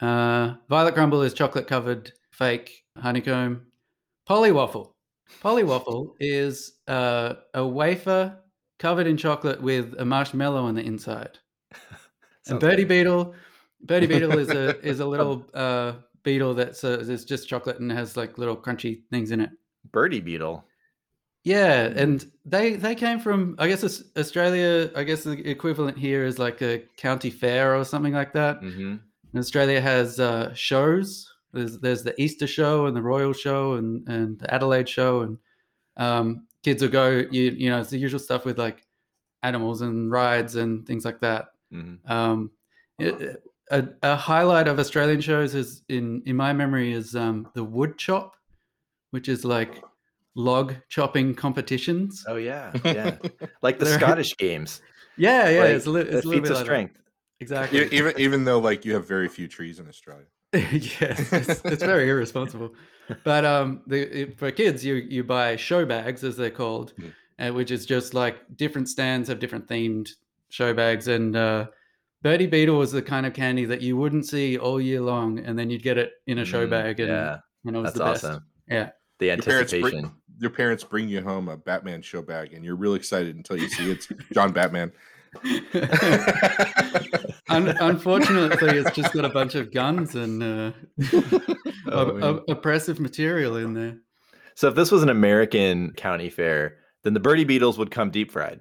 Uh, 0.00 0.54
violet 0.68 0.94
crumble 0.94 1.22
is 1.22 1.34
chocolate-covered 1.34 2.12
fake 2.30 2.84
honeycomb. 2.98 3.66
Polly 4.26 4.52
Waffle. 4.52 4.94
Polywaffle 5.42 6.14
is 6.20 6.72
uh, 6.88 7.34
a 7.54 7.66
wafer 7.66 8.36
covered 8.78 9.06
in 9.06 9.16
chocolate 9.16 9.60
with 9.60 9.94
a 9.98 10.04
marshmallow 10.04 10.64
on 10.64 10.74
the 10.74 10.82
inside. 10.82 11.38
And 12.46 12.60
birdie 12.60 12.82
good. 12.82 12.88
beetle, 12.88 13.34
Bertie 13.80 14.06
Beetle 14.06 14.38
is 14.38 14.50
a 14.50 14.78
is 14.86 15.00
a 15.00 15.06
little 15.06 15.46
uh, 15.54 15.94
beetle 16.22 16.54
that's 16.54 16.84
uh, 16.84 16.98
is 17.00 17.24
just 17.24 17.48
chocolate 17.48 17.80
and 17.80 17.90
has 17.90 18.16
like 18.16 18.38
little 18.38 18.56
crunchy 18.56 19.02
things 19.10 19.30
in 19.30 19.40
it. 19.40 19.50
Bertie 19.92 20.20
Beetle. 20.20 20.62
Yeah, 21.44 21.92
and 21.94 22.24
they 22.46 22.74
they 22.76 22.94
came 22.94 23.20
from 23.20 23.54
I 23.58 23.68
guess 23.68 23.84
Aus- 23.84 24.04
Australia. 24.16 24.90
I 24.96 25.04
guess 25.04 25.24
the 25.24 25.32
equivalent 25.48 25.98
here 25.98 26.24
is 26.24 26.38
like 26.38 26.62
a 26.62 26.82
county 26.96 27.30
fair 27.30 27.76
or 27.76 27.84
something 27.84 28.14
like 28.14 28.32
that. 28.32 28.58
hmm 28.60 28.96
And 29.32 29.38
Australia 29.40 29.80
has 29.80 30.18
uh, 30.20 30.54
shows. 30.54 31.30
There's 31.52 31.78
there's 31.80 32.02
the 32.02 32.18
Easter 32.20 32.46
show 32.46 32.86
and 32.86 32.96
the 32.96 33.02
Royal 33.02 33.32
show 33.34 33.74
and 33.74 34.08
and 34.08 34.38
the 34.38 34.52
Adelaide 34.52 34.88
show 34.88 35.20
and 35.22 35.38
um, 35.98 36.46
kids 36.62 36.82
will 36.82 36.90
go. 36.90 37.08
You 37.30 37.50
you 37.52 37.68
know 37.70 37.80
it's 37.80 37.90
the 37.90 37.98
usual 37.98 38.20
stuff 38.20 38.44
with 38.46 38.58
like 38.58 38.86
animals 39.42 39.82
and 39.82 40.10
rides 40.10 40.56
and 40.56 40.86
things 40.86 41.04
like 41.04 41.20
that. 41.20 41.48
hmm 41.70 41.96
Um, 42.06 42.50
it- 42.98 43.42
a, 43.70 43.88
a 44.02 44.14
highlight 44.14 44.68
of 44.68 44.78
Australian 44.78 45.22
shows 45.22 45.54
is 45.54 45.82
in 45.88 46.22
in 46.26 46.36
my 46.36 46.52
memory 46.52 46.92
is 46.92 47.16
um, 47.16 47.48
the 47.54 47.64
wood 47.64 47.96
chop, 47.96 48.36
which 49.10 49.26
is 49.28 49.44
like 49.44 49.82
log 50.34 50.74
chopping 50.88 51.34
competitions. 51.34 52.24
Oh 52.28 52.36
yeah, 52.36 52.72
yeah. 52.84 53.16
Like 53.62 53.78
the 53.78 53.86
Scottish 53.86 54.36
games. 54.36 54.80
Yeah, 55.16 55.48
yeah, 55.48 55.60
like, 55.60 55.70
it's 55.70 55.86
a, 55.86 55.90
li- 55.90 56.00
it's 56.00 56.10
a 56.10 56.28
little 56.28 56.32
feats 56.32 56.42
bit 56.42 56.50
of 56.50 56.56
like 56.56 56.58
that. 56.58 56.64
strength. 56.64 57.00
Exactly. 57.40 57.80
E- 57.84 57.88
even 57.92 58.14
even 58.18 58.44
though 58.44 58.58
like 58.58 58.84
you 58.84 58.94
have 58.94 59.06
very 59.06 59.28
few 59.28 59.46
trees 59.48 59.78
in 59.78 59.88
Australia. 59.88 60.26
yes, 60.52 61.32
it's, 61.32 61.60
it's 61.64 61.82
very 61.82 62.08
irresponsible. 62.08 62.74
But 63.24 63.44
um, 63.44 63.82
the, 63.86 64.26
for 64.36 64.50
kids, 64.50 64.84
you 64.84 64.94
you 64.94 65.24
buy 65.24 65.56
show 65.56 65.84
bags 65.84 66.22
as 66.24 66.36
they're 66.36 66.50
called, 66.50 66.92
Mm. 66.98 67.12
uh, 67.50 67.52
which 67.52 67.70
is 67.70 67.86
just 67.86 68.14
like 68.14 68.36
different 68.56 68.88
stands 68.88 69.28
have 69.28 69.40
different 69.40 69.66
themed 69.68 70.10
show 70.50 70.72
bags. 70.72 71.08
And 71.08 71.34
uh, 71.36 71.66
Bertie 72.22 72.46
Beetle 72.46 72.78
was 72.78 72.92
the 72.92 73.02
kind 73.02 73.26
of 73.26 73.34
candy 73.34 73.64
that 73.66 73.82
you 73.82 73.96
wouldn't 73.96 74.26
see 74.26 74.56
all 74.58 74.80
year 74.80 75.00
long, 75.00 75.38
and 75.40 75.58
then 75.58 75.70
you'd 75.70 75.82
get 75.82 75.98
it 75.98 76.12
in 76.26 76.38
a 76.38 76.44
show 76.44 76.66
Mm, 76.66 76.70
bag, 76.70 77.00
and, 77.00 77.08
yeah, 77.10 77.36
and 77.66 77.76
it 77.76 77.78
was 77.80 77.92
that's 77.94 77.98
the 77.98 78.04
best. 78.04 78.24
awesome. 78.24 78.44
Yeah. 78.68 78.90
The 79.18 79.26
Your 79.26 79.36
parents, 79.38 79.72
anticipation. 79.72 80.00
bring, 80.00 80.12
your 80.38 80.50
parents 80.50 80.84
bring 80.84 81.08
you 81.08 81.22
home 81.22 81.48
a 81.48 81.56
Batman 81.56 82.02
show 82.02 82.22
bag, 82.22 82.52
and 82.52 82.64
you're 82.64 82.76
real 82.76 82.94
excited 82.94 83.36
until 83.36 83.56
you 83.56 83.68
see 83.68 83.90
it's 83.90 84.08
John 84.32 84.52
Batman. 84.52 84.92
Un- 87.50 87.68
unfortunately, 87.80 88.78
it's 88.78 88.90
just 88.92 89.12
got 89.12 89.24
a 89.24 89.28
bunch 89.28 89.54
of 89.54 89.72
guns 89.72 90.14
and 90.14 90.42
uh, 90.42 90.72
Oh, 91.86 92.08
op- 92.08 92.14
man. 92.16 92.40
oppressive 92.48 92.98
material 93.00 93.56
in 93.56 93.74
there. 93.74 93.98
So 94.54 94.68
if 94.68 94.74
this 94.74 94.90
was 94.90 95.02
an 95.02 95.08
American 95.08 95.92
county 95.92 96.30
fair, 96.30 96.78
then 97.02 97.12
the 97.14 97.20
Bertie 97.20 97.44
Beetles 97.44 97.76
would 97.78 97.90
come 97.90 98.10
deep 98.10 98.30
fried. 98.32 98.60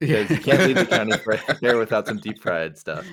Because 0.00 0.28
you 0.30 0.38
can't 0.38 0.62
leave 0.62 0.76
the 0.76 0.86
county 0.86 1.16
fair 1.60 1.78
without 1.78 2.06
some 2.06 2.18
deep 2.18 2.40
fried 2.42 2.76
stuff. 2.76 3.06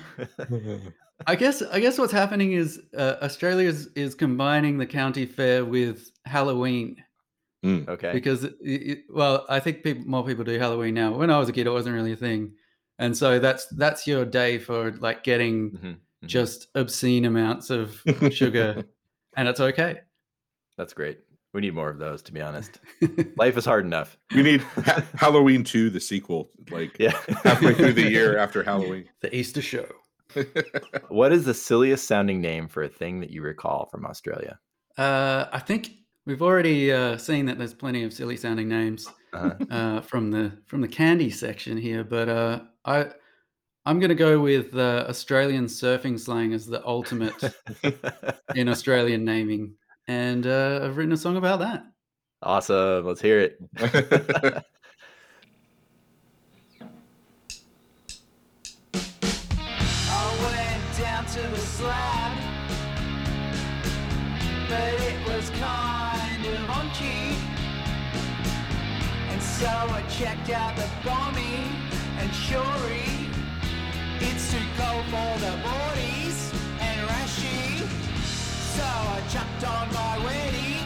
I 1.26 1.34
guess 1.34 1.62
I 1.62 1.80
guess 1.80 1.98
what's 1.98 2.12
happening 2.12 2.52
is 2.52 2.80
uh, 2.96 3.16
Australia 3.22 3.68
is, 3.68 3.88
is 3.96 4.14
combining 4.14 4.76
the 4.78 4.86
county 4.86 5.24
fair 5.26 5.64
with 5.64 6.10
Halloween 6.26 6.96
okay. 7.64 8.12
because 8.12 8.44
it, 8.44 8.54
it- 8.62 9.04
well 9.10 9.46
I 9.48 9.60
think 9.60 9.82
people, 9.82 10.04
more 10.06 10.24
people 10.24 10.44
do 10.44 10.58
Halloween 10.58 10.94
now. 10.94 11.12
When 11.14 11.30
I 11.30 11.38
was 11.38 11.48
a 11.48 11.52
kid, 11.52 11.66
it 11.66 11.70
wasn't 11.70 11.94
really 11.94 12.12
a 12.12 12.16
thing, 12.16 12.52
and 12.98 13.16
so 13.16 13.38
that's 13.38 13.66
that's 13.76 14.06
your 14.06 14.24
day 14.24 14.58
for 14.58 14.92
like 14.92 15.24
getting 15.24 15.70
Mhm, 15.72 15.80
mhm. 16.24 16.26
just 16.26 16.68
obscene 16.74 17.24
amounts 17.24 17.70
of 17.70 18.00
sugar, 18.30 18.84
and 19.36 19.48
it's 19.48 19.60
okay. 19.60 20.00
That's 20.76 20.92
great. 20.92 21.18
We 21.52 21.60
need 21.60 21.74
more 21.74 21.88
of 21.88 21.98
those, 22.00 22.20
to 22.22 22.32
be 22.32 22.40
honest. 22.40 22.80
Life 23.36 23.56
is 23.56 23.64
hard 23.64 23.84
enough. 23.86 24.16
We 24.34 24.42
need 24.42 24.60
ha- 24.84 25.04
Halloween 25.14 25.62
2, 25.62 25.88
the 25.88 26.00
sequel, 26.00 26.50
like 26.68 26.98
Yeah. 26.98 27.16
halfway 27.44 27.74
through 27.74 27.92
the 27.92 28.10
year 28.10 28.36
after 28.38 28.64
Halloween. 28.64 29.04
the 29.20 29.32
Easter 29.32 29.62
show. 29.62 29.86
what 31.08 31.32
is 31.32 31.44
the 31.44 31.54
silliest 31.54 32.08
sounding 32.08 32.40
name 32.40 32.66
for 32.66 32.82
a 32.82 32.88
thing 32.88 33.20
that 33.20 33.30
you 33.30 33.40
recall 33.40 33.86
from 33.90 34.04
Australia? 34.04 34.58
Uh, 34.98 35.46
I 35.52 35.60
think 35.60 35.90
we've 36.26 36.42
already 36.42 36.92
uh, 36.92 37.16
seen 37.16 37.46
that 37.46 37.58
there's 37.58 37.74
plenty 37.74 38.04
of 38.04 38.12
silly 38.12 38.36
sounding 38.36 38.68
names. 38.68 39.08
Uh-huh. 39.34 39.54
uh, 39.68 40.00
from 40.00 40.30
the 40.30 40.52
from 40.66 40.80
the 40.80 40.86
candy 40.86 41.28
section 41.28 41.76
here, 41.76 42.04
but 42.04 42.28
uh, 42.28 42.60
I 42.84 43.08
I'm 43.84 43.98
going 43.98 44.10
to 44.10 44.14
go 44.14 44.38
with 44.38 44.76
uh, 44.76 45.06
Australian 45.08 45.66
surfing 45.66 46.18
slang 46.20 46.52
as 46.52 46.66
the 46.66 46.86
ultimate 46.86 47.34
in 48.54 48.68
Australian 48.68 49.24
naming, 49.24 49.74
and 50.06 50.46
uh, 50.46 50.82
I've 50.84 50.96
written 50.96 51.12
a 51.12 51.16
song 51.16 51.36
about 51.36 51.58
that. 51.58 51.84
awesome. 52.42 53.04
Let's 53.04 53.20
hear 53.20 53.40
it. 53.40 53.58
I 61.86 62.13
so 69.64 69.70
I 69.70 70.02
checked 70.10 70.50
out 70.50 70.76
the 70.76 70.86
bombing 71.02 71.64
and 72.20 72.28
shorey. 72.46 73.08
It's 74.20 74.52
too 74.52 74.66
cold 74.76 75.06
for 75.06 75.32
the 75.44 75.52
boardies 75.64 76.38
and 76.86 76.96
rashy. 77.08 77.88
So 78.76 78.88
I 79.16 79.20
chucked 79.32 79.64
on 79.74 79.86
my 80.00 80.14
waddy. 80.24 80.76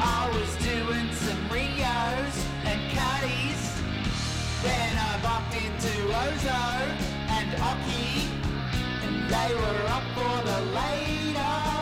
I 0.00 0.20
was 0.34 0.50
doing 0.70 1.08
some 1.24 1.42
Rios 1.52 2.34
and 2.70 2.80
Cuddies. 2.96 3.62
Then 4.64 4.92
I 5.08 5.12
bumped 5.26 5.54
into 5.64 5.94
Ozo 6.24 6.64
and 7.36 7.48
Occy, 7.70 8.14
and 9.04 9.16
they 9.34 9.50
were 9.60 9.82
up 9.96 10.06
for 10.16 10.36
the 10.48 10.60
later 10.80 11.81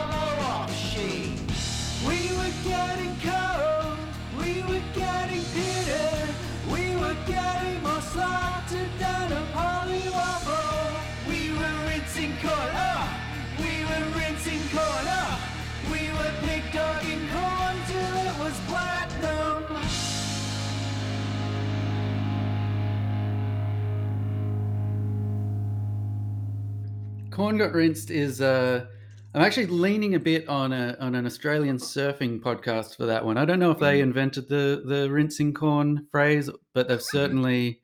Corn 27.41 27.57
got 27.57 27.73
rinsed 27.73 28.11
is 28.11 28.39
uh, 28.39 28.85
I'm 29.33 29.41
actually 29.41 29.65
leaning 29.65 30.13
a 30.13 30.19
bit 30.19 30.47
on 30.47 30.71
a 30.73 30.95
on 30.99 31.15
an 31.15 31.25
Australian 31.25 31.77
surfing 31.77 32.39
podcast 32.39 32.95
for 32.95 33.07
that 33.07 33.25
one. 33.25 33.35
I 33.37 33.45
don't 33.45 33.57
know 33.57 33.71
if 33.71 33.79
they 33.79 33.99
invented 34.01 34.47
the 34.47 34.83
the 34.85 35.09
rinsing 35.09 35.55
corn 35.55 36.05
phrase, 36.11 36.51
but 36.75 36.87
they've 36.87 37.01
certainly 37.01 37.81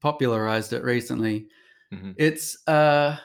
popularized 0.00 0.72
it 0.72 0.82
recently. 0.84 1.48
Mhm. 1.92 2.14
It's 2.16 2.66
uh, 2.66 3.18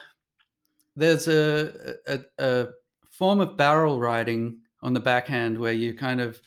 there's 0.96 1.28
a, 1.28 1.94
a 2.06 2.20
a 2.38 2.66
form 3.10 3.40
of 3.40 3.56
barrel 3.56 3.98
riding 4.00 4.58
on 4.82 4.92
the 4.92 5.00
backhand 5.00 5.58
where 5.58 5.72
you 5.72 5.94
kind 5.94 6.20
of 6.20 6.38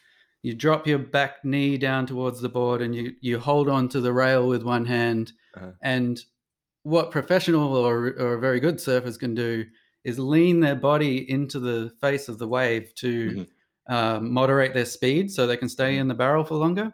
you 0.43 0.53
drop 0.53 0.85
your 0.85 0.99
back 0.99 1.43
knee 1.43 1.75
down 1.79 2.05
towards 2.05 2.39
the 2.39 2.49
board 2.49 2.83
and 2.83 2.93
you 2.93 3.13
you 3.21 3.39
hold 3.39 3.67
on 3.67 3.89
to 3.89 3.99
the 3.99 4.13
rail 4.13 4.47
with 4.47 4.61
one 4.61 4.85
hand 4.85 5.31
Uh-huh. 5.55 5.71
and 5.81 6.21
what 6.87 7.11
professional 7.11 7.75
or, 7.75 8.13
or 8.17 8.37
very 8.37 8.59
good 8.59 8.75
surfers 8.77 9.19
can 9.19 9.33
do 9.35 9.65
is 10.03 10.17
lean 10.17 10.59
their 10.61 10.75
body 10.75 11.29
into 11.29 11.59
the 11.59 11.91
face 11.99 12.29
of 12.29 12.37
the 12.39 12.47
wave 12.47 12.93
to 12.95 13.11
Mhm. 13.29 13.47
uh, 13.95 14.19
moderate 14.21 14.73
their 14.73 14.85
speed 14.85 15.29
so 15.31 15.45
they 15.45 15.57
can 15.57 15.69
stay 15.69 15.97
in 15.97 16.07
the 16.07 16.13
barrel 16.13 16.43
for 16.45 16.55
longer. 16.55 16.93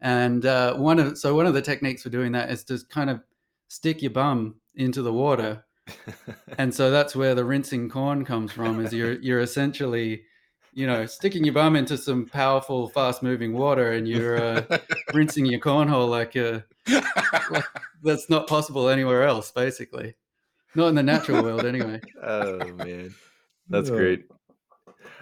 And 0.00 0.44
uh, 0.44 0.74
one 0.76 0.98
of 0.98 1.16
so 1.18 1.34
one 1.36 1.46
of 1.46 1.54
the 1.54 1.62
techniques 1.62 2.02
for 2.02 2.10
doing 2.10 2.32
that 2.32 2.50
is 2.50 2.64
to 2.64 2.78
kind 2.90 3.10
of 3.10 3.20
stick 3.68 4.02
your 4.02 4.10
bum 4.10 4.56
into 4.74 5.02
the 5.02 5.12
water, 5.12 5.64
and 6.58 6.74
so 6.74 6.90
that's 6.90 7.14
where 7.14 7.34
the 7.36 7.44
rinsing 7.44 7.88
corn 7.88 8.24
comes 8.24 8.50
from. 8.52 8.84
Is 8.84 8.92
you're 8.92 9.20
you're 9.20 9.40
essentially, 9.40 10.24
you 10.72 10.86
know, 10.86 11.04
sticking 11.06 11.44
your 11.44 11.54
bum 11.54 11.76
into 11.76 11.96
some 11.98 12.26
powerful, 12.26 12.88
fast 12.88 13.22
moving 13.22 13.52
water, 13.52 13.92
and 13.92 14.08
you're 14.08 14.42
uh, 14.42 14.78
rinsing 15.14 15.46
your 15.46 15.60
cornhole 15.60 16.08
like 16.08 16.34
a 16.36 16.64
that's 18.02 18.28
not 18.30 18.46
possible 18.46 18.88
anywhere 18.88 19.24
else, 19.24 19.50
basically. 19.50 20.14
Not 20.74 20.88
in 20.88 20.94
the 20.94 21.02
natural 21.02 21.42
world, 21.42 21.64
anyway. 21.66 22.00
oh 22.22 22.58
man, 22.74 23.14
that's 23.68 23.90
great. 23.90 24.24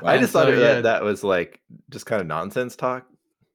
Wow. 0.00 0.10
I 0.10 0.18
just 0.18 0.32
thought 0.32 0.46
So, 0.46 0.56
that, 0.56 0.74
yeah. 0.76 0.80
that 0.82 1.02
was 1.02 1.22
like 1.24 1.60
just 1.90 2.06
kind 2.06 2.20
of 2.20 2.26
nonsense 2.26 2.76
talk. 2.76 3.06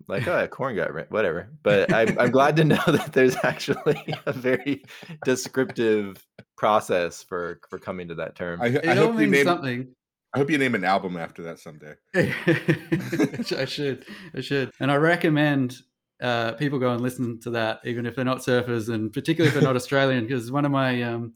Like, 0.08 0.28
oh, 0.28 0.38
yeah, 0.38 0.46
corn 0.46 0.76
got 0.76 0.94
rin- 0.94 1.08
whatever. 1.10 1.50
But 1.64 1.92
I'm, 1.92 2.20
I'm 2.20 2.30
glad 2.30 2.56
to 2.58 2.64
know 2.64 2.84
that 2.86 3.12
there's 3.14 3.36
actually 3.44 4.14
a 4.28 4.34
very 4.34 4.84
descriptive 5.24 6.24
process 6.58 7.24
for 7.24 7.60
for 7.70 7.80
coming 7.80 8.10
to 8.10 8.16
that 8.16 8.36
term. 8.36 8.62
I, 8.62 8.68
It 8.68 8.86
I 8.86 8.98
all 8.98 9.08
hope 9.08 9.14
you 9.14 9.22
means 9.22 9.32
name. 9.32 9.46
something. 9.46 9.88
I 10.36 10.40
hope 10.40 10.52
you 10.52 10.58
name 10.58 10.76
an 10.76 10.84
album 10.84 11.16
after 11.16 11.44
that 11.44 11.60
someday. 11.60 11.94
I 12.14 13.64
should. 13.64 14.06
I 14.36 14.42
should. 14.42 14.70
And 14.82 14.92
I 14.92 14.96
recommend 14.96 15.78
uh, 16.22 16.52
people 16.54 16.78
go 16.78 16.92
and 16.92 17.00
listen 17.02 17.40
to 17.42 17.52
that, 17.52 17.80
even 17.86 18.06
if 18.06 18.18
they're 18.18 18.26
not 18.26 18.40
surfers, 18.40 18.94
and 18.94 19.14
particularly 19.14 19.48
if 19.48 19.54
they're 19.54 19.64
not 19.64 19.76
Australian, 19.82 20.26
because 20.26 20.52
one 20.52 20.66
of 20.66 20.74
my 20.74 21.02
um, 21.04 21.36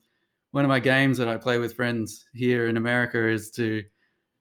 one 0.52 0.66
of 0.66 0.70
my 0.70 0.82
games 0.82 1.18
that 1.18 1.30
I 1.30 1.38
play 1.38 1.60
with 1.60 1.76
friends 1.76 2.26
here 2.34 2.68
in 2.68 2.76
America 2.76 3.26
is 3.26 3.52
to 3.52 3.84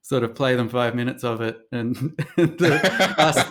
sort 0.02 0.24
of 0.24 0.34
play 0.34 0.56
them 0.56 0.68
five 0.68 0.96
minutes 0.96 1.22
of 1.22 1.40
it 1.40 1.58
and, 1.70 2.20
and 2.36 2.60
ask, 2.62 3.48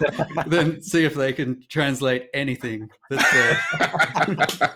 then 0.47 0.81
see 0.81 1.05
if 1.05 1.13
they 1.13 1.31
can 1.31 1.63
translate 1.69 2.27
anything. 2.33 2.89
That's, 3.09 3.33
uh, 3.33 4.67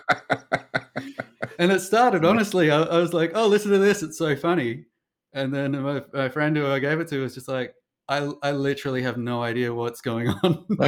and 1.58 1.70
it 1.72 1.80
started 1.80 2.24
honestly. 2.24 2.70
I, 2.70 2.84
I, 2.84 2.96
was 2.96 3.12
like, 3.12 3.32
"Oh, 3.34 3.48
listen 3.48 3.70
to 3.72 3.78
this! 3.78 4.02
It's 4.02 4.16
so 4.16 4.34
funny." 4.34 4.86
And 5.32 5.52
then 5.52 5.80
my, 5.80 6.02
my 6.12 6.28
friend 6.28 6.56
who 6.56 6.66
I 6.66 6.78
gave 6.78 7.00
it 7.00 7.08
to 7.08 7.20
was 7.22 7.34
just 7.34 7.48
like, 7.48 7.74
"I 8.08 8.30
I 8.42 8.52
literally 8.52 9.02
have 9.02 9.16
no 9.16 9.42
idea 9.42 9.72
what's 9.72 10.00
going 10.00 10.28
on." 10.28 10.66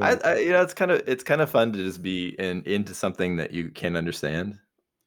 I, 0.00 0.14
I, 0.24 0.38
you 0.38 0.50
know, 0.50 0.62
it's 0.62 0.74
kind 0.74 0.90
of 0.90 1.02
it's 1.06 1.22
kind 1.24 1.40
of 1.40 1.50
fun 1.50 1.72
to 1.72 1.78
just 1.78 2.02
be 2.02 2.28
in 2.38 2.62
into 2.64 2.94
something 2.94 3.36
that 3.36 3.52
you 3.52 3.70
can't 3.70 3.96
understand. 3.96 4.58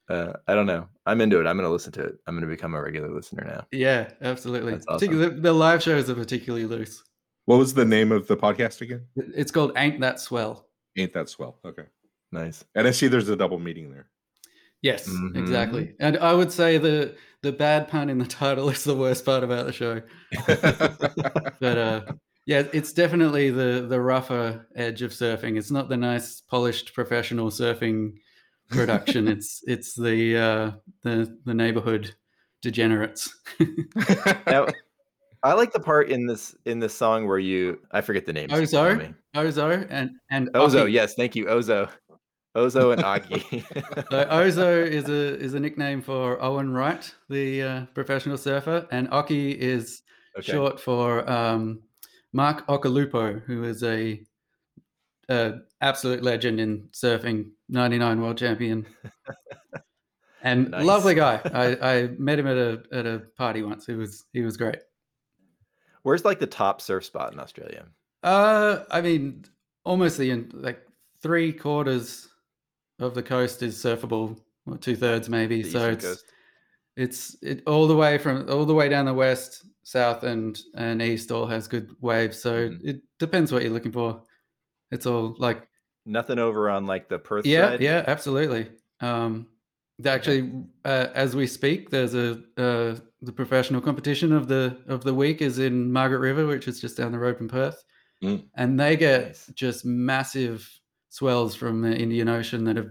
Uh, 0.10 0.34
I 0.48 0.56
don't 0.56 0.66
know. 0.66 0.88
I'm 1.06 1.22
into 1.22 1.40
it. 1.40 1.48
I'm 1.48 1.56
going 1.56 1.68
to 1.68 1.72
listen 1.72 1.94
to 1.94 2.04
it. 2.04 2.16
I'm 2.28 2.36
going 2.36 2.42
to 2.42 2.54
become 2.54 2.74
a 2.74 2.82
regular 2.82 3.10
listener 3.10 3.46
now. 3.46 3.66
Yeah, 3.72 4.10
absolutely. 4.22 4.80
Awesome. 4.90 5.18
The, 5.18 5.30
the 5.30 5.54
live 5.54 5.82
shows 5.82 6.10
are 6.10 6.16
particularly 6.16 6.66
loose. 6.66 7.02
What 7.46 7.58
was 7.58 7.74
the 7.74 7.86
name 7.86 8.12
of 8.12 8.28
the 8.28 8.36
podcast 8.36 8.82
again? 8.82 9.06
It's 9.16 9.52
called 9.52 9.72
Ain't 9.78 10.02
That 10.02 10.20
Swell. 10.20 10.68
Ain't 10.98 11.14
That 11.14 11.30
Swell. 11.30 11.60
Okay. 11.64 11.86
Nice. 12.32 12.64
And 12.76 12.88
I 12.88 12.92
see 12.92 13.08
there's 13.08 13.30
a 13.30 13.36
double 13.36 13.58
meeting 13.58 13.90
there. 13.90 14.08
Yes, 14.82 15.08
Mhm. 15.08 15.38
exactly. 15.38 15.94
And 16.00 16.18
I 16.18 16.34
would 16.34 16.52
say 16.52 16.78
the 16.78 17.16
the 17.42 17.52
bad 17.52 17.88
pun 17.88 18.10
in 18.10 18.18
the 18.20 18.26
title 18.26 18.70
is 18.70 18.84
the 18.84 18.96
worst 18.96 19.26
part 19.26 19.44
about 19.44 19.66
the 19.66 19.74
show. 19.74 20.02
But 21.60 21.78
uh, 21.78 22.02
yeah, 22.48 22.64
it's 22.74 22.92
definitely 22.92 23.52
the 23.52 23.86
the 23.88 24.02
rougher 24.02 24.68
edge 24.76 25.04
of 25.04 25.12
surfing. 25.12 25.58
It's 25.58 25.70
not 25.72 25.90
the 25.90 25.98
nice, 25.98 26.42
polished, 26.42 26.94
professional 26.96 27.50
surfing 27.52 28.14
production. 28.70 29.28
it's 29.36 29.62
it's 29.68 29.94
the 29.94 30.38
uh, 30.38 30.72
the 31.04 31.38
the 31.46 31.54
neighborhood 31.54 32.16
degenerates. 32.64 33.36
Now, 34.48 34.68
I 35.44 35.54
like 35.54 35.72
the 35.72 35.80
part 35.80 36.10
in 36.10 36.26
this 36.26 36.56
in 36.66 36.80
this 36.80 36.96
song 36.96 37.28
where 37.28 37.40
you 37.40 37.80
I 37.92 38.02
forget 38.02 38.26
the 38.26 38.34
name. 38.34 38.50
Ozo, 38.50 39.14
Ozo, 39.36 39.88
and 39.90 40.12
and 40.32 40.50
Ozo. 40.54 40.92
Yes, 40.92 41.14
thank 41.16 41.36
you, 41.36 41.46
Ozo. 41.46 41.90
Ozo 42.56 42.92
and 42.94 43.02
Occy. 43.04 43.64
So 44.10 44.26
Ozo 44.26 44.86
is 44.86 45.08
a 45.10 45.38
is 45.40 45.54
a 45.54 45.60
nickname 45.60 46.02
for 46.02 46.42
Owen 46.42 46.72
Wright, 46.74 47.14
the 47.30 47.62
uh, 47.64 47.86
professional 47.94 48.38
surfer, 48.38 48.88
and 48.92 49.10
Occy 49.10 49.56
is 49.56 50.02
Okay. 50.38 50.52
short 50.52 50.80
for 50.80 51.30
um, 51.30 51.82
Mark 52.34 52.66
Occhilupo, 52.68 53.42
who 53.44 53.64
is 53.66 53.84
a, 53.84 54.22
a 55.30 55.56
absolute 55.82 56.24
legend 56.24 56.60
in 56.60 56.88
surfing, 56.94 57.52
99 57.70 58.22
world 58.22 58.38
champion, 58.38 58.86
and 60.44 60.72
Nice. 60.72 60.86
lovely 60.86 61.16
guy. 61.16 61.40
I, 61.54 61.94
I 61.96 62.08
met 62.18 62.40
him 62.40 62.48
at 62.48 62.58
a 62.58 62.84
at 62.92 63.06
a 63.06 63.20
party 63.38 63.62
once. 63.64 63.86
He 63.86 63.94
was 63.96 64.26
he 64.34 64.42
was 64.42 64.58
great. 64.58 64.78
Where's 66.04 66.26
like 66.26 66.40
the 66.40 66.48
top 66.48 66.82
surf 66.82 67.06
spot 67.06 67.34
in 67.34 67.40
Australia? 67.40 67.86
Uh, 68.24 68.84
I 68.90 69.02
mean, 69.02 69.46
almost 69.84 70.18
the 70.18 70.34
like 70.54 70.82
three 71.22 71.54
quarters 71.54 72.28
of 73.02 73.14
the 73.16 73.24
coast 73.24 73.62
is 73.64 73.76
surfable, 73.76 74.38
or 74.66 74.78
two 74.78 74.96
thirds 74.96 75.28
maybe. 75.30 75.62
The 75.64 75.70
so 75.72 75.90
it's 75.92 76.06
Coast? 76.06 76.26
it's 76.96 77.38
it 77.42 77.64
all 77.68 77.88
the 77.88 77.96
way 77.96 78.18
from 78.18 78.50
all 78.50 78.66
the 78.66 78.74
way 78.74 78.90
down 78.90 79.06
the 79.06 79.14
west, 79.14 79.66
south, 79.84 80.24
and 80.24 80.60
and 80.76 81.02
east 81.02 81.32
all 81.32 81.48
has 81.48 81.68
good 81.68 81.90
waves. 82.02 82.40
So 82.40 82.70
Mhm. 82.70 82.80
it 82.84 83.02
depends 83.20 83.52
what 83.52 83.64
you're 83.64 83.74
looking 83.74 83.92
for. 83.92 84.22
It's 84.92 85.06
all 85.06 85.36
like 85.40 85.68
Nothing 86.06 86.40
over 86.40 86.70
on 86.70 86.88
like 86.88 87.10
the 87.10 87.20
Perth 87.20 87.46
yeah, 87.46 87.70
side. 87.70 87.82
yeah, 87.82 88.04
absolutely. 88.08 88.72
Um, 89.02 89.48
actually, 90.04 90.52
uh, 90.84 91.08
as 91.14 91.36
we 91.36 91.46
speak, 91.46 91.90
there's 91.92 92.16
a 92.16 92.42
uh, 92.58 92.96
the 93.22 93.32
professional 93.32 93.82
competition 93.82 94.32
of 94.34 94.48
the 94.48 94.78
of 94.88 95.04
the 95.04 95.14
week 95.14 95.42
is 95.44 95.60
in 95.60 95.92
Margaret 95.92 96.20
River, 96.20 96.48
which 96.48 96.68
is 96.68 96.82
just 96.82 96.98
down 96.98 97.12
the 97.12 97.20
road 97.20 97.38
from 97.38 97.48
Perth, 97.48 97.84
Mm. 98.24 98.46
and 98.56 98.80
they 98.80 98.96
get 98.98 99.28
Nice. 99.28 99.48
just 99.54 99.86
massive 99.86 100.68
swells 101.12 101.56
from 101.56 101.82
the 101.82 101.96
Indian 101.96 102.28
Ocean 102.30 102.64
that 102.64 102.78
have 102.78 102.90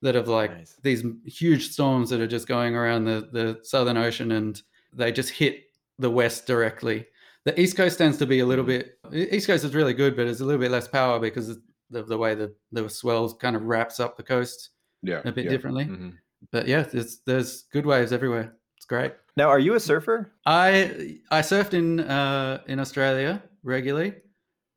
that 0.00 0.14
have 0.14 0.28
like 0.28 0.52
Nice. 0.56 0.76
these 0.82 1.02
huge 1.26 1.70
storms 1.72 2.08
that 2.10 2.20
are 2.20 2.26
just 2.26 2.46
going 2.48 2.74
around 2.76 3.04
the 3.04 3.28
the 3.32 3.58
Southern 3.62 3.96
Ocean, 3.96 4.32
and 4.32 4.62
they 4.94 5.12
just 5.12 5.30
hit 5.30 5.64
the 5.98 6.08
west 6.10 6.46
directly. 6.46 7.06
The 7.44 7.60
East 7.60 7.76
Coast 7.76 7.98
tends 7.98 8.16
to 8.18 8.26
be 8.26 8.38
a 8.40 8.46
little 8.46 8.64
Mhm. 8.64 8.84
bit. 9.10 9.32
East 9.32 9.46
Coast 9.48 9.64
is 9.64 9.74
really 9.74 9.94
good, 9.94 10.14
but 10.16 10.26
it's 10.28 10.40
a 10.40 10.44
little 10.44 10.60
bit 10.60 10.70
less 10.70 10.86
power 10.88 11.18
because 11.18 11.48
of 11.50 11.58
the, 11.90 12.02
the 12.04 12.16
way 12.16 12.34
the 12.36 12.54
the 12.72 12.88
swells 12.88 13.34
kind 13.34 13.56
of 13.56 13.62
wraps 13.64 13.98
up 14.00 14.16
the 14.16 14.22
coast 14.22 14.70
Yeah. 15.02 15.20
a 15.24 15.32
bit 15.32 15.44
yeah. 15.46 15.50
differently. 15.50 15.84
Mhm. 15.86 16.12
But 16.52 16.68
yeah, 16.68 16.82
there's 16.82 17.20
there's 17.26 17.62
good 17.72 17.84
waves 17.86 18.12
everywhere. 18.12 18.54
It's 18.76 18.86
great. 18.86 19.12
Now, 19.36 19.48
are 19.48 19.58
you 19.58 19.74
a 19.74 19.80
surfer? 19.80 20.30
I 20.46 21.18
I 21.32 21.40
surfed 21.40 21.74
in 21.74 22.00
uh, 22.00 22.62
in 22.68 22.78
Australia 22.78 23.42
regularly, 23.64 24.14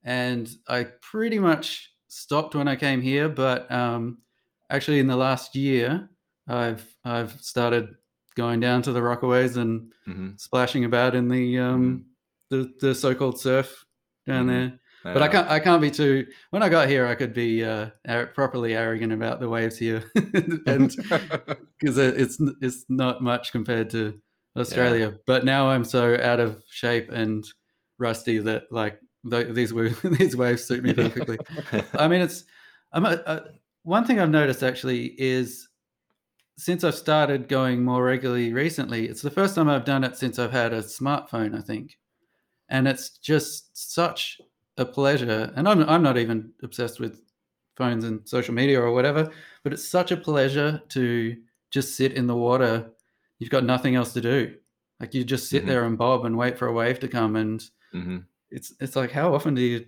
and 0.03 0.49
I 0.67 0.85
pretty 1.01 1.37
much 1.37 1.90
stopped 2.11 2.55
when 2.55 2.67
I 2.67 2.75
came 2.75 3.01
here. 3.01 3.29
But 3.29 3.71
um, 3.71 4.19
actually, 4.69 4.99
in 4.99 5.07
the 5.07 5.15
last 5.15 5.55
year, 5.55 6.09
I've 6.47 6.85
I've 7.05 7.41
started 7.41 7.95
going 8.35 8.59
down 8.59 8.81
to 8.83 8.91
the 8.91 8.99
Rockaways 9.01 9.57
and 9.57 9.91
Mhm. 10.07 10.39
splashing 10.39 10.85
about 10.85 11.15
in 11.15 11.27
the 11.27 11.57
um, 11.59 12.05
the 12.49 12.71
the 12.79 12.93
so-called 12.93 13.39
surf 13.39 13.85
down 14.27 14.45
Mhm. 14.45 14.49
there. 14.49 14.79
But 15.03 15.23
I 15.23 15.27
can't 15.29 15.49
I 15.49 15.59
can't 15.59 15.81
be 15.81 15.89
too. 15.89 16.27
When 16.51 16.61
I 16.61 16.69
got 16.69 16.87
here, 16.87 17.07
I 17.07 17.15
could 17.15 17.33
be 17.33 17.63
uh, 17.63 17.89
ar- 18.07 18.27
properly 18.27 18.75
arrogant 18.75 19.11
about 19.13 19.39
the 19.39 19.49
waves 19.49 19.77
here, 19.77 20.03
and 20.67 20.95
because 21.79 21.97
it's 21.97 22.37
it's 22.61 22.85
not 22.89 23.21
much 23.23 23.51
compared 23.51 23.89
to 23.91 24.21
Australia. 24.55 25.17
But 25.25 25.43
now 25.45 25.69
I'm 25.69 25.83
so 25.85 26.19
out 26.21 26.39
of 26.39 26.61
shape 26.69 27.09
and 27.11 27.43
rusty 27.97 28.37
that 28.39 28.63
like 28.71 28.99
these 29.23 29.73
wa- 29.73 29.89
these 30.03 30.35
waves 30.35 30.63
suit 30.65 30.83
me 30.83 30.93
perfectly. 30.93 31.37
I 31.93 32.07
mean, 32.07 32.21
it's 32.21 32.43
I'm 32.91 33.05
a, 33.05 33.21
a, 33.25 33.41
one 33.83 34.05
thing 34.05 34.19
I've 34.19 34.29
noticed 34.29 34.63
actually 34.63 35.07
is 35.19 35.67
since 36.57 36.83
I've 36.83 36.95
started 36.95 37.47
going 37.47 37.83
more 37.83 38.03
regularly 38.03 38.53
recently, 38.53 39.07
it's 39.07 39.21
the 39.21 39.31
first 39.31 39.55
time 39.55 39.69
I've 39.69 39.85
done 39.85 40.03
it 40.03 40.17
since 40.17 40.37
I've 40.37 40.51
had 40.51 40.73
a 40.73 40.81
smartphone, 40.81 41.57
I 41.57 41.61
think, 41.61 41.97
and 42.69 42.87
it's 42.87 43.09
just 43.17 43.75
such 43.93 44.39
a 44.77 44.85
pleasure. 44.85 45.51
And 45.55 45.67
I'm 45.67 45.87
I'm 45.89 46.03
not 46.03 46.17
even 46.17 46.51
obsessed 46.63 46.99
with 46.99 47.21
phones 47.77 48.03
and 48.03 48.27
social 48.27 48.53
media 48.53 48.79
or 48.81 48.91
whatever, 48.91 49.31
but 49.63 49.73
it's 49.73 49.87
such 49.87 50.11
a 50.11 50.17
pleasure 50.17 50.81
to 50.89 51.35
just 51.71 51.95
sit 51.95 52.13
in 52.13 52.27
the 52.27 52.35
water. 52.35 52.91
You've 53.39 53.49
got 53.49 53.63
nothing 53.63 53.95
else 53.95 54.13
to 54.13 54.21
do. 54.21 54.55
Like 54.99 55.13
you 55.15 55.23
just 55.23 55.49
sit 55.49 55.63
Mhm. 55.63 55.67
there 55.67 55.85
and 55.85 55.97
bob 55.97 56.25
and 56.25 56.37
wait 56.37 56.59
for 56.59 56.67
a 56.67 56.73
wave 56.73 56.99
to 56.99 57.07
come 57.07 57.35
and 57.35 57.63
Mhm. 57.93 58.25
It's 58.51 58.73
it's 58.79 58.95
like 58.95 59.11
how 59.11 59.33
often 59.33 59.55
do 59.55 59.61
you 59.61 59.85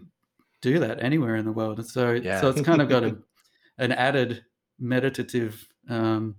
do 0.61 0.80
that 0.80 1.03
anywhere 1.03 1.36
in 1.36 1.45
the 1.45 1.51
world? 1.51 1.80
And 1.80 1.88
so 1.88 2.11
Yeah. 2.14 2.41
so 2.41 2.49
it's 2.49 2.61
kind 2.61 2.82
of 2.82 2.89
got 2.89 3.03
a 3.03 3.18
an 3.78 3.91
added 3.91 4.43
meditative 4.80 5.68
um, 5.89 6.36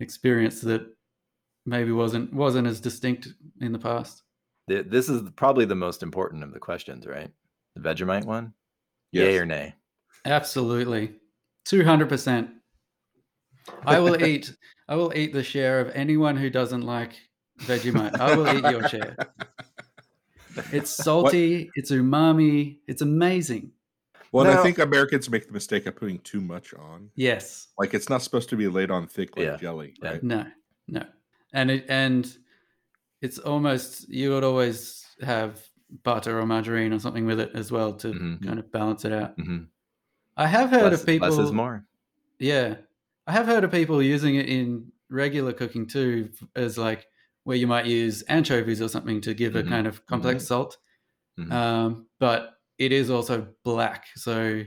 experience 0.00 0.60
that 0.62 0.86
maybe 1.64 1.92
wasn't 1.92 2.32
wasn't 2.32 2.66
as 2.66 2.80
distinct 2.80 3.28
in 3.60 3.72
the 3.72 3.78
past. 3.78 4.22
This 4.68 5.08
is 5.08 5.22
probably 5.36 5.64
the 5.64 5.76
most 5.76 6.02
important 6.02 6.42
of 6.42 6.52
the 6.52 6.58
questions, 6.58 7.06
right? 7.06 7.30
The 7.76 7.80
Vegemite 7.88 8.24
one? 8.24 8.52
Yay 9.12 9.38
or 9.38 9.46
nay? 9.46 9.74
Absolutely, 10.24 11.14
two 11.64 11.84
hundred 11.84 12.08
percent. 12.08 12.50
I 13.84 14.00
will 14.00 14.22
eat. 14.30 14.54
I 14.88 14.96
will 14.96 15.12
eat 15.16 15.32
the 15.32 15.42
share 15.42 15.80
of 15.80 15.90
anyone 15.94 16.36
who 16.36 16.50
doesn't 16.50 16.82
like 16.82 17.12
Vegemite. 17.60 18.20
I 18.20 18.34
will 18.36 18.48
eat 18.56 18.64
your 18.70 18.86
share. 18.88 19.16
It's 20.72 20.90
salty. 21.04 21.70
It's 21.74 21.90
umami. 21.90 22.78
It's 22.86 23.02
amazing. 23.02 23.72
Well, 24.32 24.44
Now- 24.44 24.60
I 24.60 24.62
think 24.62 24.78
Americans 24.78 25.30
make 25.30 25.46
the 25.46 25.52
mistake 25.52 25.86
of 25.86 25.96
putting 25.96 26.18
too 26.20 26.40
much 26.40 26.74
on. 26.74 27.10
Yes. 27.14 27.68
Like 27.78 27.94
it's 27.94 28.08
not 28.08 28.22
supposed 28.22 28.48
to 28.50 28.56
be 28.56 28.68
laid 28.68 28.90
on 28.90 29.06
thick 29.06 29.36
like 29.36 29.46
Yeah. 29.46 29.56
jelly, 29.56 29.94
Yeah. 30.02 30.10
right? 30.10 30.22
No, 30.22 30.46
no, 30.88 31.02
and 31.52 31.70
it 31.70 31.86
and 31.88 32.36
it's 33.22 33.38
almost 33.38 34.08
you 34.08 34.30
would 34.30 34.44
always 34.44 35.06
have 35.22 35.60
butter 36.02 36.38
or 36.38 36.44
margarine 36.46 36.92
or 36.92 36.98
something 36.98 37.24
with 37.26 37.40
it 37.40 37.52
as 37.54 37.70
well 37.72 37.92
to 37.94 38.08
Mhm. 38.08 38.44
kind 38.44 38.58
of 38.58 38.70
balance 38.72 39.04
it 39.04 39.12
out. 39.12 39.38
Mhm. 39.38 39.68
I 40.36 40.46
have 40.48 40.70
heard 40.70 40.90
Less, 40.90 41.00
of 41.00 41.06
people. 41.06 41.28
less 41.30 41.38
is 41.38 41.52
more. 41.52 41.86
Yeah, 42.38 42.76
I 43.26 43.32
have 43.32 43.46
heard 43.46 43.64
of 43.64 43.70
people 43.70 44.02
using 44.02 44.34
it 44.34 44.46
in 44.48 44.90
regular 45.08 45.52
cooking 45.52 45.86
too, 45.86 46.30
as 46.56 46.76
like 46.76 47.06
where 47.46 47.56
you 47.56 47.66
might 47.68 47.86
use 47.86 48.22
anchovies 48.28 48.82
or 48.82 48.88
something 48.88 49.20
to 49.20 49.32
give 49.32 49.52
Mhm. 49.52 49.60
a 49.60 49.62
kind 49.62 49.86
of 49.86 50.04
complex 50.06 50.46
salt. 50.48 50.76
Mhm. 51.38 51.52
Um, 51.52 52.06
but 52.18 52.54
it 52.76 52.90
is 52.92 53.08
also 53.08 53.46
black, 53.64 54.06
so 54.16 54.64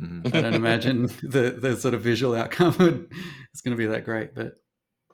Mhm. 0.00 0.26
I 0.34 0.40
don't 0.40 0.54
imagine 0.54 1.02
the 1.22 1.58
the 1.60 1.76
sort 1.76 1.92
of 1.94 2.02
visual 2.02 2.34
outcome 2.36 2.74
would, 2.78 3.12
is 3.52 3.60
going 3.62 3.76
to 3.76 3.82
be 3.84 3.86
that 3.86 4.04
great. 4.04 4.32
But 4.34 4.52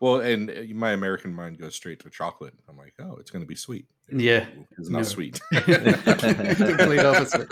Well, 0.01 0.21
and 0.21 0.51
uh, 0.51 0.63
my 0.75 0.93
American 0.93 1.33
mind 1.35 1.59
goes 1.59 1.75
straight 1.75 2.01
to 2.01 2.11
chocolate. 2.11 2.55
I'm 2.69 2.77
like, 2.77 2.95
oh, 3.01 3.17
it's 3.17 3.31
going 3.31 3.43
to 3.43 3.49
be 3.49 3.55
sweet. 3.57 3.87
Yeah, 4.13 4.47
It's 4.79 4.89
not 4.91 4.99
No. 4.99 5.03
sweet. 5.05 5.41
complete 5.53 7.01
opposite. 7.05 7.49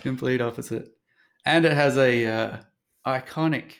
Complete 0.00 0.40
opposite. 0.40 0.88
And 1.44 1.64
it 1.64 1.72
has 1.72 1.96
a 1.96 2.26
uh, 2.26 2.56
iconic 3.06 3.72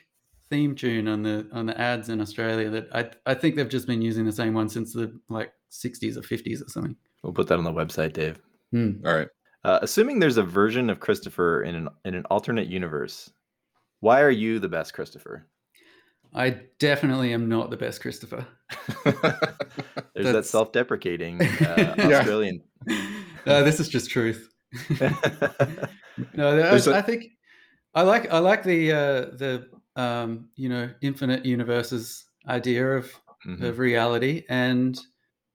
theme 0.50 0.74
tune 0.74 1.08
on 1.08 1.22
the 1.22 1.46
on 1.52 1.66
the 1.66 1.78
ads 1.80 2.08
in 2.08 2.20
Australia 2.20 2.70
that 2.70 2.88
I 2.92 3.10
I 3.30 3.34
think 3.34 3.56
they've 3.56 3.68
just 3.68 3.86
been 3.86 4.02
using 4.02 4.24
the 4.24 4.32
same 4.32 4.54
one 4.54 4.68
since 4.68 4.92
the 4.92 5.12
like 5.28 5.52
60s 5.70 6.16
or 6.16 6.22
50s 6.22 6.64
or 6.64 6.68
something. 6.68 6.96
We'll 7.22 7.32
put 7.32 7.46
that 7.48 7.58
on 7.58 7.64
the 7.64 7.72
website, 7.72 8.12
Dave. 8.14 8.40
Hmm. 8.72 8.92
All 9.04 9.14
right. 9.14 9.28
Uh, 9.64 9.78
assuming 9.82 10.18
there's 10.20 10.36
a 10.36 10.42
version 10.42 10.88
of 10.88 11.00
Christopher 11.00 11.62
in 11.62 11.74
an 11.74 11.88
in 12.04 12.14
an 12.14 12.24
alternate 12.30 12.68
universe, 12.68 13.30
why 14.00 14.20
are 14.22 14.30
you 14.30 14.58
the 14.58 14.68
best 14.68 14.94
Christopher? 14.94 15.46
I 16.34 16.60
definitely 16.78 17.32
am 17.32 17.48
not 17.48 17.70
the 17.70 17.76
best 17.76 18.00
Christopher. 18.02 18.46
There's 19.04 19.20
that 19.22 19.42
That's- 20.14 20.50
self-deprecating 20.50 21.40
uh, 21.42 21.94
Yeah. 21.96 22.18
Australian. 22.18 22.60
No, 23.46 23.64
this 23.64 23.80
is 23.80 23.88
just 23.88 24.10
truth. 24.10 24.48
No, 26.34 26.56
There's 26.56 26.88
I, 26.88 26.96
a- 26.96 26.98
I 26.98 27.02
think 27.02 27.26
I 27.94 28.02
like 28.02 28.32
I 28.32 28.38
like 28.40 28.64
the 28.64 28.92
uh, 28.92 29.20
the 29.36 29.68
um, 29.98 30.48
you 30.56 30.68
know 30.70 30.88
infinite 31.02 31.44
universes 31.44 32.24
idea 32.48 32.96
of 32.96 33.12
Mhm. 33.46 33.62
of 33.62 33.78
reality, 33.78 34.44
and 34.48 34.98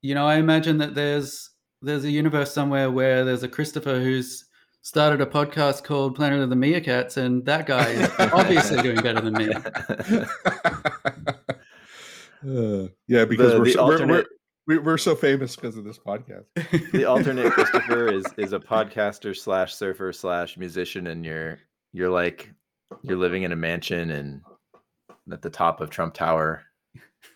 you 0.02 0.14
know 0.14 0.26
I 0.26 0.36
imagine 0.36 0.78
that 0.78 0.94
there's 0.94 1.50
there's 1.82 2.04
a 2.04 2.10
universe 2.10 2.52
somewhere 2.52 2.90
where 2.90 3.24
there's 3.24 3.42
a 3.42 3.48
Christopher 3.48 3.98
who's 4.00 4.44
started 4.82 5.20
a 5.20 5.26
podcast 5.26 5.82
called 5.84 6.14
Planet 6.14 6.40
of 6.40 6.48
the 6.50 6.56
Meerkats, 6.56 7.16
and 7.18 7.44
that 7.46 7.66
guy 7.66 7.88
is 7.90 8.10
obviously 8.32 8.80
doing 8.82 9.00
better 9.02 9.20
than 9.20 9.34
me. 9.34 9.50
Uh, 12.46 12.88
yeah, 13.08 13.24
because 13.24 13.52
The- 13.52 13.58
we're, 13.58 13.64
the 13.64 13.72
so, 13.72 13.86
we're, 13.86 14.06
we're, 14.06 14.24
we're 14.66 14.82
we're 14.82 14.98
so 14.98 15.14
famous 15.14 15.56
because 15.56 15.76
of 15.78 15.84
this 15.84 15.98
podcast. 15.98 16.44
the 16.92 17.04
alternate 17.06 17.50
Christopher 17.52 18.12
is 18.12 18.24
is 18.36 18.52
a 18.52 18.58
podcaster 18.60 19.34
slash 19.36 19.74
surfer 19.74 20.12
slash 20.12 20.56
musician, 20.58 21.06
and 21.06 21.24
you're 21.24 21.58
you're 21.92 22.10
like 22.10 22.50
you're 23.02 23.16
living 23.18 23.42
in 23.42 23.52
a 23.52 23.56
mansion 23.56 24.10
and 24.10 24.40
at 25.32 25.42
the 25.42 25.50
top 25.50 25.80
of 25.80 25.90
Trump 25.90 26.14
Tower. 26.14 26.62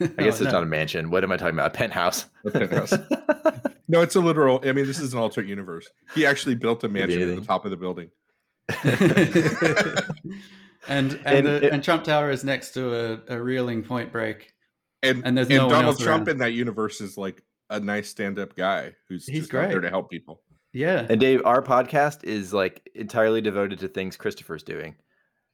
I 0.00 0.06
guess 0.06 0.14
Oh, 0.18 0.28
it's 0.28 0.40
no. 0.42 0.50
not 0.52 0.62
a 0.62 0.66
mansion. 0.66 1.10
What 1.10 1.24
am 1.24 1.32
I 1.32 1.36
talking 1.36 1.54
about? 1.54 1.68
A 1.68 1.74
penthouse. 1.78 2.26
A 2.44 2.50
penthouse. 2.50 2.92
No, 3.90 4.02
it's 4.02 4.14
a 4.16 4.20
literal. 4.20 4.60
I 4.64 4.72
mean, 4.72 4.84
this 4.84 4.98
is 5.00 5.14
an 5.14 5.18
alternate 5.18 5.48
universe. 5.48 5.88
He 6.14 6.26
actually 6.26 6.56
built 6.56 6.84
a 6.84 6.90
mansion 6.90 7.22
at 7.22 7.34
the 7.36 7.40
top 7.46 7.64
of 7.64 7.70
the 7.70 7.76
building. 7.78 8.10
and 10.88 11.12
and, 11.12 11.20
And 11.26 11.46
the, 11.46 11.64
it- 11.66 11.72
and 11.72 11.82
Trump 11.82 12.04
Tower 12.04 12.30
is 12.30 12.44
next 12.44 12.72
to 12.72 12.94
a, 13.28 13.36
a 13.36 13.40
reeling 13.42 13.82
point 13.82 14.12
break. 14.12 14.52
And 15.02 15.22
And 15.24 15.36
there's 15.36 15.48
and 15.48 15.56
no 15.56 15.66
one 15.68 15.70
Donald 15.74 15.94
else 15.94 16.02
Trump 16.02 16.26
around. 16.26 16.34
in 16.34 16.38
that 16.40 16.52
universe 16.52 17.00
is 17.00 17.16
like 17.16 17.42
a 17.70 17.80
nice 17.80 18.10
stand-up 18.10 18.54
guy 18.56 18.94
who's 19.08 19.26
He's 19.26 19.40
just 19.40 19.54
out 19.54 19.68
there 19.70 19.80
great. 19.80 19.88
to 19.88 19.90
help 19.90 20.10
people. 20.10 20.42
Yeah. 20.72 21.06
And 21.08 21.18
Dave, 21.20 21.40
our 21.44 21.62
podcast 21.62 22.24
is 22.24 22.52
like 22.52 22.86
entirely 22.94 23.40
devoted 23.40 23.78
to 23.78 23.88
things 23.88 24.16
Christopher's 24.18 24.62
doing 24.62 24.96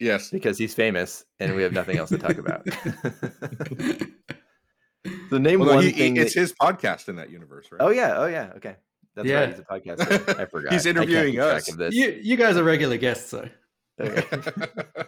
Yes. 0.00 0.30
because 0.30 0.58
he's 0.58 0.74
famous 0.74 1.24
and 1.40 1.54
we 1.54 1.62
have 1.62 1.72
nothing 1.72 1.96
else 1.98 2.10
to 2.10 2.18
talk 2.18 2.36
about. 2.38 2.64
the 5.30 5.38
name 5.38 5.60
Well, 5.60 5.68
no, 5.68 5.74
one 5.76 5.84
he- 5.84 5.92
thing. 5.92 6.16
he- 6.16 6.22
it's 6.22 6.34
that- 6.34 6.40
his 6.40 6.52
podcast 6.54 7.08
in 7.08 7.16
that 7.16 7.30
universe, 7.30 7.68
right? 7.70 7.80
Oh 7.80 7.90
yeah, 7.90 8.14
oh 8.18 8.26
yeah, 8.26 8.52
okay. 8.56 8.76
That's 9.14 9.28
Yeah. 9.28 9.40
right. 9.40 9.48
He's 9.50 9.58
a 9.60 9.62
podcaster. 9.64 10.40
I 10.40 10.44
forgot. 10.50 10.72
He's 10.72 10.86
interviewing 10.86 11.38
us. 11.40 11.66
This. 11.72 11.94
you 11.94 12.18
you 12.22 12.36
guys 12.36 12.56
are 12.56 12.64
regular 12.64 12.96
guests, 12.96 13.30
so. 13.30 13.48
Okay. 14.00 14.24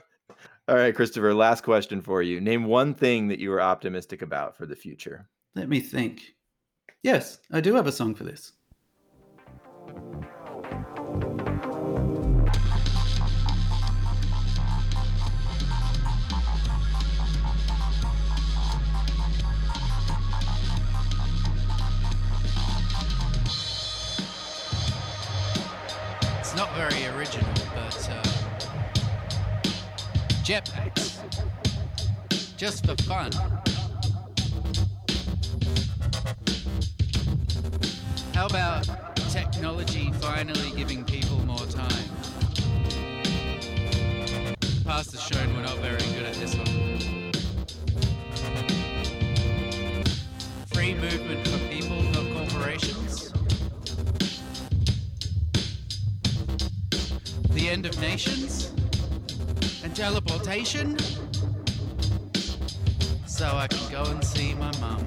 All 0.68 0.74
right, 0.76 0.94
Christopher. 0.94 1.32
Last 1.34 1.62
question 1.62 2.00
for 2.00 2.22
you. 2.22 2.40
Name 2.40 2.64
one 2.64 2.94
thing 2.94 3.28
that 3.28 3.38
you 3.40 3.52
are 3.52 3.60
optimistic 3.60 4.22
about 4.22 4.56
for 4.56 4.66
the 4.66 4.76
future. 4.76 5.28
Let 5.54 5.68
me 5.68 5.80
think. 5.80 6.22
Yes, 7.02 7.38
I 7.52 7.60
do 7.60 7.74
have 7.74 7.86
a 7.86 7.92
song 7.92 8.14
for 8.14 8.24
this. 8.24 8.52
Not 26.56 26.74
very 26.74 27.04
original, 27.14 27.52
but 27.74 28.08
uh, 28.10 28.22
jetpacks. 30.42 31.18
Just 32.56 32.86
for 32.86 32.96
fun. 33.02 33.30
How 38.32 38.46
about 38.46 38.88
technology 39.30 40.10
finally 40.12 40.72
giving 40.74 41.04
people 41.04 41.44
more 41.44 41.58
time? 41.66 42.10
Past 44.84 45.12
has 45.12 45.22
shown 45.22 45.54
we're 45.54 45.60
not 45.60 45.76
very 45.80 45.98
good 46.14 46.24
at 46.24 46.36
this 46.36 46.54
one. 46.54 47.32
Free 50.72 50.94
movement 50.94 51.45
End 57.68 57.84
of 57.84 58.00
nations? 58.00 58.72
And 59.82 59.94
teleportation? 59.94 60.96
So 63.26 63.44
I 63.44 63.66
can 63.66 63.90
go 63.90 64.04
and 64.04 64.24
see 64.24 64.54
my 64.54 64.70
mum. 64.78 65.04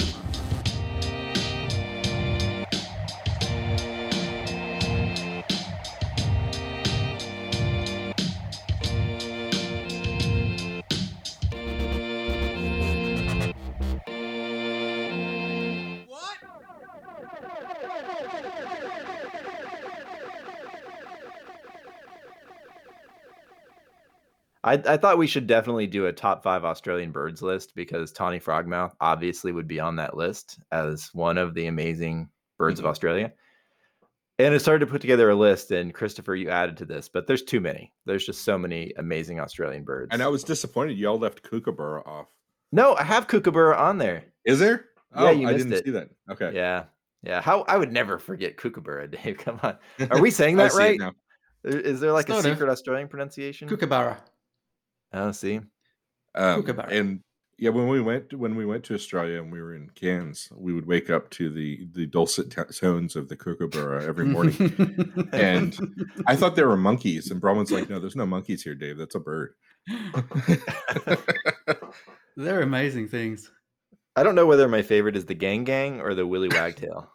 I, 24.70 24.94
I 24.94 24.98
thought 24.98 25.18
we 25.18 25.28
should 25.28 25.48
definitely 25.48 25.88
do 25.88 26.06
a 26.06 26.14
top 26.14 26.44
five 26.44 26.64
Australian 26.64 27.12
birds 27.12 27.42
list 27.42 27.74
because 27.76 28.12
Tawny 28.12 28.40
Frogmouth 28.40 28.94
obviously 29.02 29.52
would 29.52 29.68
be 29.68 29.80
on 29.80 29.96
that 29.98 30.16
list 30.16 30.60
as 30.72 31.10
one 31.14 31.38
of 31.38 31.54
the 31.54 31.66
amazing 31.68 32.30
birds 32.58 32.80
Mhm. 32.80 32.84
of 32.84 32.90
Australia. 32.90 33.34
And 34.38 34.54
I 34.54 34.58
started 34.58 34.86
to 34.86 34.92
put 34.92 35.02
together 35.02 35.30
a 35.30 35.36
list, 35.36 35.72
and 35.72 35.94
Christopher, 35.94 36.34
you 36.36 36.50
added 36.50 36.78
to 36.78 36.86
this, 36.86 37.10
but 37.10 37.28
there's 37.28 37.44
too 37.44 37.60
many. 37.60 37.92
There's 38.06 38.26
just 38.26 38.44
so 38.44 38.58
many 38.58 38.94
amazing 38.98 39.40
Australian 39.40 39.84
birds. 39.84 40.10
and 40.14 40.24
I 40.24 40.28
was 40.28 40.44
disappointed 40.44 40.98
y'all 40.98 41.20
left 41.20 41.42
Kookaburra 41.44 42.04
off. 42.06 42.28
no, 42.72 42.96
I 42.96 43.04
have 43.04 43.28
Kookaburra 43.28 43.76
on 43.78 43.98
there. 43.98 44.24
Is 44.46 44.60
there? 44.60 44.86
Yeah, 45.16 45.22
Oh, 45.24 45.32
you 45.32 45.48
I 45.50 45.54
didn't 45.54 45.74
it. 45.74 45.84
see 45.84 45.92
that. 45.92 46.10
Okay. 46.32 46.52
Yeah, 46.54 46.84
yeah. 47.24 47.42
How 47.42 47.64
I 47.68 47.76
would 47.78 47.92
never 47.92 48.20
forget 48.20 48.56
Kookaburra, 48.58 49.08
Dave. 49.12 49.40
Come 49.40 49.60
on, 49.64 49.78
are 50.12 50.22
we 50.22 50.30
saying 50.40 50.56
that 50.58 50.74
right? 50.74 51.00
Is 51.64 52.00
there 52.00 52.14
like 52.14 52.30
a 52.30 52.34
Sort 52.34 52.46
secret 52.46 52.70
Australian 52.70 53.08
pronunciation? 53.10 53.68
Kookaburra. 53.68 54.24
Oh, 55.14 55.32
see, 55.32 55.60
Um, 56.36 56.62
Kookaburra. 56.64 56.90
and 56.92 57.22
yeah, 57.58 57.72
when 57.72 57.88
we 57.88 58.00
went 58.00 58.34
when 58.34 58.56
we 58.56 58.66
went 58.66 58.84
to 58.86 58.94
Australia 58.94 59.42
and 59.42 59.52
we 59.52 59.62
were 59.62 59.74
in 59.76 59.90
Cairns, 59.96 60.48
we 60.56 60.72
would 60.74 60.86
wake 60.86 61.10
up 61.10 61.30
to 61.32 61.50
the 61.50 61.88
the 61.94 62.06
dulcet 62.06 62.50
t- 62.52 62.62
tones 62.80 63.16
of 63.18 63.28
the 63.28 63.36
Kookaburra 63.36 64.04
every 64.06 64.26
morning. 64.26 65.28
And 65.34 65.78
I 66.28 66.36
thought 66.36 66.56
there 66.56 66.68
were 66.70 66.78
monkeys, 66.78 67.32
and 67.32 67.42
Bronwyn's 67.42 67.72
like, 67.72 67.90
"No, 67.90 68.00
there's 68.00 68.16
no 68.16 68.26
monkeys 68.26 68.64
here, 68.64 68.76
Dave. 68.76 68.98
That's 68.98 69.16
a 69.16 69.20
bird." 69.20 69.54
They're 72.38 72.62
amazing 72.62 73.08
things. 73.10 73.52
I 74.16 74.24
don't 74.24 74.36
know 74.36 74.46
whether 74.46 74.68
my 74.68 74.82
favorite 74.82 75.16
is 75.18 75.26
the 75.26 75.34
Gang 75.34 75.64
Gang 75.64 76.00
or 76.02 76.14
the 76.14 76.26
Willy 76.26 76.50
Wagtail. 76.50 77.12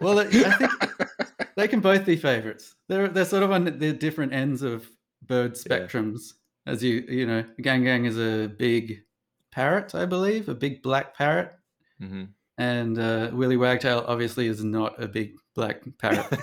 Well, 0.00 0.18
I 0.20 0.26
think 0.26 0.70
they 1.56 1.68
can 1.68 1.80
both 1.80 2.04
be 2.04 2.16
favorites. 2.16 2.74
They're 2.88 3.08
they're 3.08 3.24
sort 3.24 3.42
of 3.42 3.50
on 3.52 3.64
the 3.64 3.92
different 3.92 4.32
ends 4.32 4.62
of 4.62 4.88
bird 5.26 5.54
spectrums. 5.54 6.34
As 6.66 6.82
you 6.82 7.04
you 7.08 7.26
know, 7.26 7.44
Gang 7.60 7.84
Gang 7.84 8.04
is 8.06 8.18
a 8.18 8.48
big 8.48 9.02
parrot, 9.52 9.94
I 9.94 10.06
believe, 10.06 10.48
a 10.48 10.54
big 10.54 10.82
black 10.82 11.16
parrot, 11.16 11.52
hmm 11.98 12.24
and 12.58 12.98
uh, 12.98 13.30
Willy 13.32 13.56
Wagtail 13.56 14.04
obviously 14.06 14.46
is 14.46 14.62
not 14.62 15.02
a 15.02 15.08
big 15.08 15.34
black 15.54 15.82
parrot. 15.98 16.26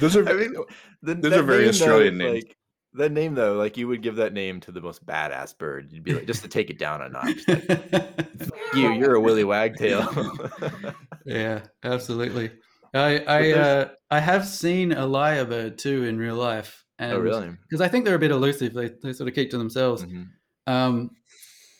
those 0.00 0.16
are 0.16 0.26
I 0.28 0.32
mean, 0.32 0.54
the, 1.02 1.14
Those 1.14 1.32
are 1.34 1.42
very 1.42 1.60
name, 1.60 1.68
Australian 1.68 2.18
though, 2.18 2.24
names. 2.24 2.44
Like, 2.44 2.56
that 2.94 3.12
name 3.12 3.34
though, 3.34 3.54
like 3.54 3.76
you 3.76 3.86
would 3.88 4.02
give 4.02 4.16
that 4.16 4.32
name 4.32 4.60
to 4.60 4.72
the 4.72 4.80
most 4.80 5.04
badass 5.06 5.56
bird. 5.56 5.92
You'd 5.92 6.02
be 6.02 6.14
like, 6.14 6.26
just 6.26 6.42
to 6.42 6.48
take 6.48 6.70
it 6.70 6.78
down 6.78 7.02
a 7.02 7.08
notch. 7.08 7.46
Like, 7.46 8.48
you, 8.74 8.92
you're 8.92 9.14
a 9.14 9.20
Willy 9.20 9.44
Wagtail. 9.44 10.38
yeah, 11.24 11.60
absolutely. 11.84 12.50
I 12.94 13.18
I 13.18 13.52
uh, 13.52 13.88
I 14.10 14.20
have 14.20 14.46
seen 14.46 14.92
a 14.92 15.06
lyrebird 15.06 15.78
too 15.78 16.04
in 16.04 16.18
real 16.18 16.36
life, 16.36 16.84
and 16.98 17.12
oh, 17.12 17.20
really? 17.20 17.50
Because 17.62 17.80
I 17.80 17.88
think 17.88 18.04
they're 18.04 18.16
a 18.16 18.18
bit 18.18 18.30
elusive. 18.30 18.74
They 18.74 18.90
they 19.02 19.12
sort 19.12 19.28
of 19.28 19.34
keep 19.34 19.50
to 19.50 19.58
themselves. 19.58 20.04
Mhm. 20.04 20.28
Um, 20.66 21.10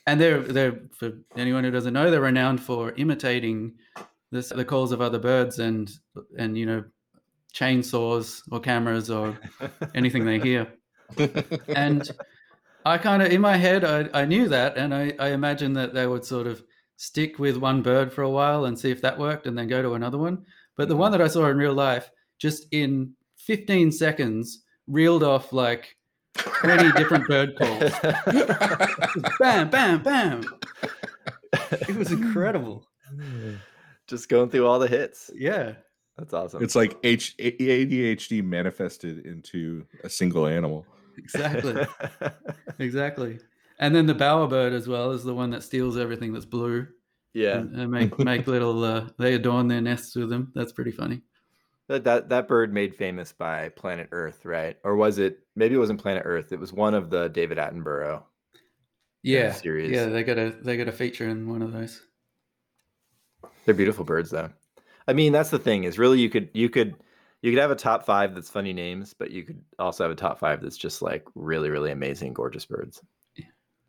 and 0.07 0.21
they're 0.21 0.41
they're 0.41 0.81
for 0.99 1.13
anyone 1.37 1.65
who 1.65 1.71
doesn't 1.71 1.93
know, 1.93 2.11
they're 2.11 2.21
renowned 2.21 2.63
for 2.63 2.93
imitating 2.97 3.75
this, 4.33 4.49
the 4.49 4.65
calls 4.65 4.93
of 4.93 5.01
other 5.01 5.19
birds 5.19 5.59
and 5.59 5.91
and 6.39 6.57
you 6.57 6.67
know 6.67 6.85
chainsaws 7.55 8.43
or 8.51 8.61
cameras 8.61 9.11
or 9.11 9.39
anything 9.95 10.25
they 10.25 10.39
hear. 10.39 10.67
And 11.69 12.09
I 12.85 12.99
kind 12.99 13.23
of 13.23 13.33
in 13.33 13.41
my 13.41 13.57
head 13.57 13.85
I, 13.85 14.09
I 14.23 14.25
knew 14.25 14.49
that, 14.49 14.77
and 14.77 14.95
I, 14.95 15.13
I 15.19 15.29
imagined 15.31 15.77
that 15.77 15.93
they 15.95 16.07
would 16.07 16.25
sort 16.25 16.47
of 16.47 16.63
stick 16.97 17.39
with 17.39 17.57
one 17.57 17.83
bird 17.83 18.13
for 18.13 18.23
a 18.23 18.31
while 18.31 18.65
and 18.65 18.79
see 18.79 18.91
if 18.91 19.01
that 19.03 19.19
worked, 19.19 19.47
and 19.47 19.57
then 19.57 19.69
go 19.69 19.83
to 19.83 19.95
another 19.95 20.19
one. 20.19 20.45
But 20.81 20.89
the 20.89 20.97
one 20.97 21.13
that 21.13 21.21
I 21.21 21.29
saw 21.29 21.47
in 21.51 21.59
real 21.59 21.75
life, 21.75 22.11
just 22.39 22.65
in 22.73 23.13
15 23.37 23.93
seconds, 23.93 24.65
reeled 24.87 25.23
off 25.23 25.53
like 25.53 25.95
20 26.39 26.93
different 26.97 27.29
bird 27.29 27.55
calls. 27.59 27.93
bam, 29.39 29.69
bam, 29.69 30.03
bam. 30.03 30.43
It 31.53 31.95
was 31.97 32.13
incredible. 32.13 32.89
Just 34.07 34.31
going 34.31 34.49
through 34.49 34.67
all 34.67 34.79
the 34.79 34.89
hits. 34.89 35.31
Yeah. 35.35 35.75
That's 36.17 36.33
awesome. 36.33 36.63
It's 36.63 36.75
like 36.75 36.97
H- 37.03 37.37
ADHD 37.37 38.43
manifested 38.43 39.27
into 39.27 39.85
a 40.03 40.09
single 40.09 40.47
animal. 40.47 40.87
Exactly. 41.19 41.87
exactly. 42.79 43.39
And 43.79 43.95
then 43.95 44.07
the 44.07 44.15
bowerbird 44.15 44.73
as 44.73 44.89
well 44.89 45.11
is 45.11 45.25
the 45.25 45.35
one 45.35 45.51
that 45.51 45.63
steals 45.63 45.99
everything 45.99 46.33
that's 46.33 46.47
blue. 46.47 46.87
Yeah. 47.33 47.59
And, 47.59 47.75
and 47.77 47.91
make 47.91 48.19
make 48.19 48.47
little 48.47 48.83
uh, 48.85 49.09
they 49.19 49.35
adorn 49.35 49.69
their 49.69 49.81
nests 49.81 50.15
with 50.17 50.31
them. 50.31 50.53
That's 50.55 50.73
pretty 50.73 50.93
funny. 50.93 51.23
That, 51.89 52.05
that 52.05 52.29
that 52.29 52.49
bird 52.49 52.73
made 52.73 52.95
famous 52.95 53.33
by 53.33 53.71
Planet 53.71 54.09
Earth, 54.13 54.45
right? 54.45 54.77
Or 54.85 54.97
was 54.97 55.19
it 55.19 55.41
maybe 55.57 55.75
it 55.75 55.79
wasn't 55.79 56.01
Planet 56.01 56.23
Earth? 56.25 56.53
It 56.53 56.61
was 56.61 56.73
one 56.73 56.95
of 56.95 57.11
the 57.11 57.29
David 57.29 57.59
Attenborough. 57.59 58.23
Yeah. 59.23 59.53
series. 59.53 59.91
Yeah, 59.91 60.07
they 60.07 60.23
got 60.23 60.39
a 60.39 60.51
they 60.63 60.77
got 60.77 60.89
a 60.89 60.93
feature 60.93 61.29
in 61.29 61.49
one 61.49 61.63
of 61.63 61.73
those. 61.73 62.01
They're 63.65 63.75
beautiful 63.75 64.05
birds 64.05 64.31
though. 64.31 64.51
I 65.07 65.13
mean, 65.13 65.33
that's 65.33 65.51
the 65.51 65.59
thing 65.59 65.85
is 65.85 65.99
really 65.99 66.21
you 66.21 66.31
could 66.31 66.51
you 66.55 66.71
could 66.71 66.95
you 67.43 67.53
could 67.53 67.61
have 67.61 67.71
a 67.71 67.77
top 67.77 68.05
five 68.05 68.35
that's 68.35 68.51
funny 68.51 68.73
names, 68.73 69.15
but 69.15 69.31
you 69.31 69.45
could 69.45 69.63
also 69.79 70.05
have 70.05 70.13
a 70.13 70.17
top 70.17 70.39
five 70.39 70.63
that's 70.63 70.77
just 70.77 71.03
like 71.03 71.27
really, 71.35 71.71
really 71.71 71.91
amazing, 71.91 72.35
gorgeous 72.35 72.67
birds. 72.67 73.03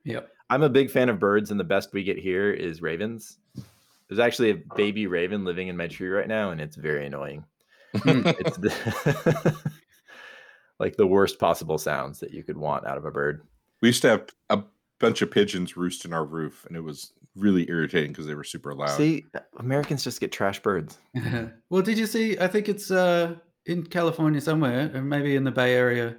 Yep. 0.05 0.29
I'm 0.49 0.63
a 0.63 0.69
big 0.69 0.91
fan 0.91 1.09
of 1.09 1.19
birds, 1.19 1.51
and 1.51 1.59
the 1.59 1.65
best 1.65 1.93
we 1.93 2.03
get 2.03 2.17
here 2.17 2.51
is 2.51 2.81
ravens. 2.81 3.37
There's 4.09 4.19
actually 4.19 4.51
a 4.51 4.61
baby 4.75 5.07
raven 5.07 5.45
living 5.45 5.69
in 5.69 5.77
my 5.77 5.87
tree 5.87 6.09
right 6.09 6.27
now, 6.27 6.51
and 6.51 6.59
it's 6.59 6.75
very 6.75 7.05
annoying. 7.05 7.45
It's 7.93 8.57
the 8.57 9.55
like 10.79 10.95
the 10.95 11.07
worst 11.07 11.39
possible 11.39 11.77
sounds 11.77 12.19
that 12.21 12.33
you 12.33 12.43
could 12.43 12.57
want 12.57 12.85
out 12.85 12.97
of 12.97 13.05
a 13.05 13.11
bird. 13.11 13.41
We 13.81 13.89
used 13.89 14.01
to 14.03 14.09
have 14.09 14.29
a 14.49 14.63
bunch 14.99 15.21
of 15.21 15.31
pigeons 15.31 15.75
roost 15.75 16.05
in 16.05 16.13
our 16.13 16.23
roof, 16.25 16.65
and 16.65 16.77
it 16.77 16.81
was 16.81 17.13
really 17.35 17.69
irritating 17.69 18.11
because 18.11 18.27
they 18.27 18.35
were 18.35 18.43
super 18.43 18.73
loud. 18.73 18.97
See, 18.97 19.25
Americans 19.57 20.03
just 20.03 20.19
get 20.19 20.31
trash 20.31 20.61
birds. 20.61 20.97
well, 21.69 21.81
did 21.81 21.97
you 21.97 22.07
see? 22.07 22.37
I 22.39 22.47
think 22.47 22.69
it's 22.69 22.91
uh, 22.91 23.35
in 23.65 23.85
California 23.85 24.41
somewhere, 24.41 24.91
or 24.93 25.01
maybe 25.01 25.35
in 25.35 25.43
the 25.43 25.51
Bay 25.51 25.73
Area. 25.73 26.17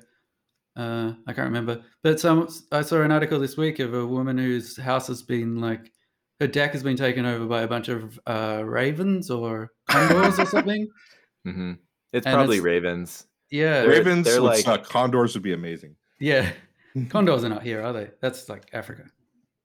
Uh, 0.76 1.12
I 1.26 1.32
can't 1.32 1.46
remember. 1.48 1.82
But 2.02 2.18
some 2.20 2.48
I 2.70 2.82
saw 2.82 3.02
an 3.02 3.12
article 3.12 3.38
this 3.38 3.56
week 3.56 3.78
of 3.78 3.92
a 3.94 4.06
woman 4.06 4.38
whose 4.38 4.76
house 4.76 5.06
has 5.08 5.22
been 5.22 5.60
like 5.60 5.92
her 6.40 6.46
deck 6.46 6.72
has 6.72 6.82
been 6.82 6.96
taken 6.96 7.24
over 7.26 7.44
by 7.46 7.62
a 7.62 7.68
bunch 7.68 7.88
of 7.88 8.18
uh, 8.26 8.62
ravens 8.64 9.30
or 9.30 9.70
condors 9.88 10.38
or 10.38 10.46
something. 10.46 10.88
hmm 11.44 11.72
It's 12.12 12.26
And 12.26 12.34
probably 12.34 12.56
it's- 12.56 12.64
ravens. 12.64 13.26
Yeah, 13.50 13.80
They're- 13.82 13.90
Ravens 13.90 14.24
they're 14.26 14.40
like- 14.40 14.64
suck. 14.64 14.88
Condors 14.88 15.34
would 15.34 15.42
be 15.42 15.52
amazing. 15.52 15.94
yeah. 16.18 16.50
Condors 17.10 17.42
are 17.44 17.48
not 17.50 17.62
here, 17.62 17.82
are 17.82 17.92
they? 17.92 18.10
That's 18.20 18.48
like 18.50 18.68
Africa. 18.72 19.04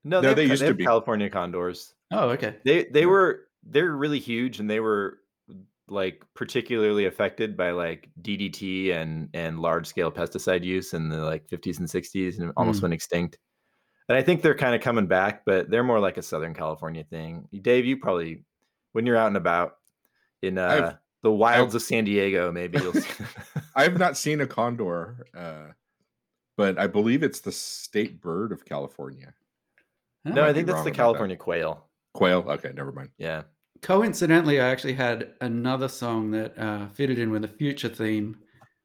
No, 0.04 0.18
No, 0.18 0.22
they, 0.22 0.28
have 0.28 0.36
they 0.38 0.46
used 0.46 0.64
to 0.64 0.74
be. 0.74 0.86
California 0.86 1.30
condors. 1.30 1.94
Oh, 2.12 2.30
okay. 2.32 2.56
They 2.64 2.86
they 2.86 3.02
Yeah. 3.02 3.06
were 3.08 3.48
they're 3.64 3.92
really 3.96 4.20
huge, 4.20 4.60
and 4.62 4.70
they 4.70 4.80
were 4.80 5.20
like 5.90 6.24
particularly 6.36 7.06
affected 7.06 7.56
by 7.56 7.72
like 7.72 8.10
DDT 8.22 8.94
and 8.94 9.30
and 9.34 9.60
large 9.60 9.88
scale 9.88 10.12
pesticide 10.12 10.64
use 10.64 10.94
in 10.94 11.10
the 11.10 11.18
like 11.24 11.48
50s 11.50 11.80
and 11.80 11.88
60s, 11.88 12.40
and 12.40 12.52
almost 12.58 12.80
Mm. 12.80 12.84
went 12.84 12.94
extinct. 12.94 13.38
And 14.10 14.18
I 14.18 14.22
think 14.22 14.42
they're 14.42 14.56
kind 14.56 14.74
of 14.76 14.82
coming 14.82 15.08
back, 15.08 15.44
but 15.46 15.70
they're 15.70 15.84
more 15.84 16.00
like 16.00 16.18
a 16.18 16.22
Southern 16.22 16.54
California 16.54 17.04
thing. 17.04 17.48
Dave, 17.62 17.86
you 17.86 17.98
probably 17.98 18.44
when 18.94 19.06
you're 19.06 19.18
out 19.18 19.28
and 19.28 19.38
about 19.38 19.74
in 20.42 20.58
uh, 20.58 20.68
I've- 20.90 20.98
the 21.24 21.32
wilds 21.32 21.74
of 21.76 21.82
San 21.82 22.06
Diego, 22.06 22.52
maybe 22.52 22.78
you'll 22.80 22.94
see. 23.02 23.24
I 23.76 23.84
have 23.84 23.98
not 24.06 24.16
seen 24.18 24.40
a 24.42 24.48
condor, 24.48 25.26
uh, 25.36 25.72
but 26.58 26.78
I 26.80 26.88
believe 26.88 27.24
it's 27.24 27.40
the 27.42 27.52
state 27.52 28.22
bird 28.22 28.52
of 28.52 28.64
California. 28.66 29.34
Oh. 30.26 30.32
no, 30.32 30.44
I 30.44 30.54
think 30.54 30.68
that's 30.68 30.78
the 30.78 30.82
about 30.82 30.84
that. 30.86 30.96
California 30.96 31.36
quail. 31.36 31.86
Quail. 32.14 32.46
Okay, 32.48 32.72
never 32.76 32.92
mind. 32.92 33.10
Yeah. 33.18 33.44
Coincidentally, 33.82 34.60
I 34.60 34.70
actually 34.70 34.94
had 34.94 35.34
another 35.42 35.88
song 35.88 36.32
that 36.32 36.58
uh, 36.58 36.88
fitted 36.90 37.20
in 37.20 37.32
with 37.32 37.44
a 37.44 37.48
future 37.48 37.90
theme 37.90 38.38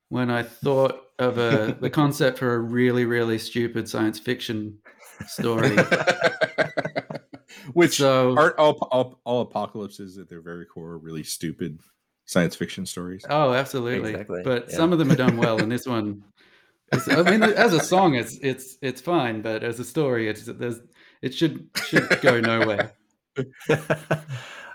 when 0.08 0.30
I 0.30 0.42
thought 0.42 1.00
of 1.18 1.38
a, 1.38 1.76
the 1.80 1.90
concept 2.00 2.38
for 2.38 2.54
a 2.54 2.58
really, 2.58 3.04
really 3.04 3.38
stupid 3.38 3.88
science 3.88 4.18
fiction 4.18 4.78
story. 5.26 5.76
Which 7.74 7.96
So- 7.98 8.36
aren't 8.36 8.58
all, 8.58 8.72
all 8.90 9.20
all 9.24 9.40
apocalypses 9.42 10.18
at 10.18 10.28
their 10.28 10.40
very 10.40 10.66
core 10.66 10.98
really 10.98 11.22
stupid 11.22 11.78
science 12.26 12.56
fiction 12.56 12.84
stories? 12.86 13.24
Oh, 13.30 13.52
absolutely. 13.52 14.10
Exactly, 14.10 14.42
But 14.44 14.66
yeah. 14.68 14.76
some 14.76 14.92
of 14.92 14.98
them 14.98 15.10
are 15.10 15.16
done 15.16 15.36
well, 15.36 15.60
and 15.60 15.70
this 15.70 15.86
one, 15.86 16.24
is, 16.92 17.08
I 17.08 17.22
mean, 17.22 17.42
as 17.42 17.72
a 17.72 17.80
song, 17.80 18.14
it's 18.14 18.36
it's 18.42 18.76
it's 18.82 19.00
fine, 19.00 19.40
but 19.42 19.62
as 19.62 19.80
a 19.80 19.84
story, 19.84 20.28
it's 20.28 20.44
there's 20.44 20.80
it 21.22 21.34
should 21.34 21.68
should 21.86 22.20
go 22.20 22.40
nowhere. 22.40 22.92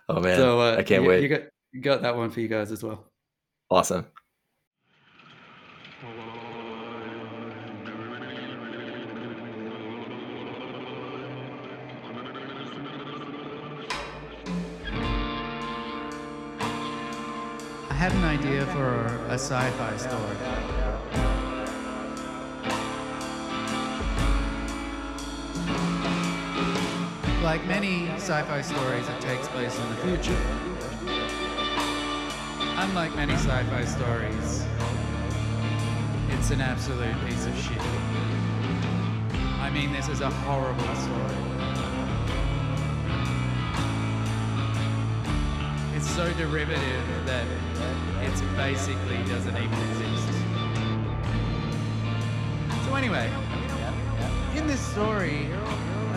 Oh 0.10 0.20
man, 0.20 0.38
so 0.38 0.60
uh, 0.60 0.76
I 0.78 0.84
can't 0.84 1.04
you, 1.04 1.10
wait. 1.10 1.24
You 1.24 1.30
got 1.30 1.42
you 1.72 1.82
got 1.82 2.02
that 2.02 2.16
one 2.16 2.30
for 2.30 2.40
you 2.40 2.48
guys 2.48 2.72
as 2.72 2.84
well. 2.84 3.06
awesome. 3.70 4.06
I 17.90 17.94
had 17.94 18.12
an 18.14 18.24
idea 18.24 18.66
for 18.68 19.06
a 19.28 19.34
sci-fi 19.34 19.98
story. 19.98 20.67
Like 27.48 27.66
many 27.66 28.10
sci-fi 28.10 28.62
stories, 28.62 29.08
it 29.08 29.22
takes 29.22 29.48
place 29.48 29.80
in 29.80 29.88
the 29.88 29.96
future. 29.96 30.38
Unlike 32.76 33.16
many 33.16 33.36
sci-fi 33.36 33.86
stories, 33.86 34.66
it's 36.28 36.52
an 36.52 36.60
absolute 36.60 37.16
piece 37.26 37.46
of 37.46 37.58
shit. 37.58 37.80
I 39.62 39.70
mean, 39.74 39.94
this 39.94 40.10
is 40.10 40.20
a 40.20 40.30
horrible 40.30 40.94
story. 40.96 41.38
It's 45.96 46.10
so 46.10 46.30
derivative 46.34 47.06
that 47.28 47.48
it 48.24 48.58
basically 48.58 49.24
doesn't 49.24 49.56
even 49.56 49.80
exist. 49.92 50.28
So 52.84 52.96
anyway, 52.96 53.32
in 54.54 54.68
this 54.68 54.82
story 54.82 55.48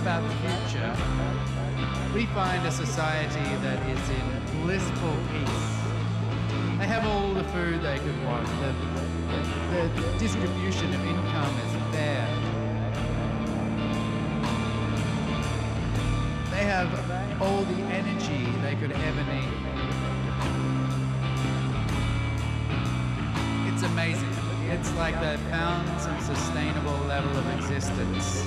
about 0.01 0.23
the 0.23 0.35
future, 0.49 0.97
we 2.15 2.25
find 2.33 2.67
a 2.67 2.71
society 2.71 3.55
that 3.61 3.79
is 3.87 4.09
in 4.09 4.63
blissful 4.63 5.17
peace. 5.31 5.69
They 6.79 6.87
have 6.87 7.07
all 7.07 7.35
the 7.35 7.45
food 7.45 7.83
they 7.83 7.99
could 7.99 8.25
want. 8.25 8.47
The, 8.63 8.73
the, 9.95 10.19
distribution 10.19 10.95
of 10.95 11.05
income 11.05 11.55
is 11.67 11.95
fair. 11.95 12.27
They 16.51 16.65
have 16.65 16.91
all 17.43 17.63
the 17.65 17.83
energy 17.93 18.47
they 18.63 18.77
could 18.77 18.93
ever 18.93 19.25
need. 19.25 19.53
It's 23.71 23.83
amazing. 23.83 24.35
It's 24.71 24.91
like 24.95 25.21
they've 25.21 25.49
found 25.51 26.01
some 26.01 26.19
sustainable 26.21 26.99
level 27.07 27.37
of 27.37 27.47
existence 27.59 28.47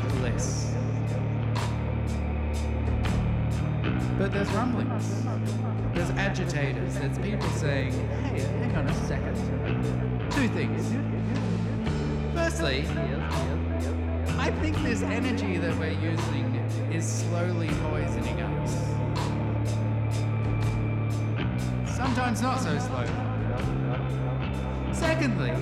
that's 0.00 0.14
bliss. 0.14 0.66
But 4.18 4.32
there's 4.32 4.50
rumblings. 4.52 5.24
There's 5.94 6.10
agitators. 6.10 6.94
There's 6.98 7.18
people 7.18 7.48
saying, 7.50 7.92
hey, 7.92 8.40
hang 8.40 8.76
on 8.76 8.86
a 8.86 8.94
second. 9.06 9.36
Two 10.30 10.48
things. 10.48 10.92
Firstly, 12.34 12.86
I 14.38 14.50
think 14.60 14.76
this 14.82 15.02
energy 15.02 15.56
that 15.58 15.76
we're 15.78 15.90
using 15.90 16.54
is 16.92 17.06
slowly 17.06 17.68
poisoning 17.68 18.40
us. 18.40 18.76
Sometimes 21.96 22.42
not 22.42 22.60
so 22.60 22.78
slowly. 22.78 23.08
Secondly, 24.92 25.52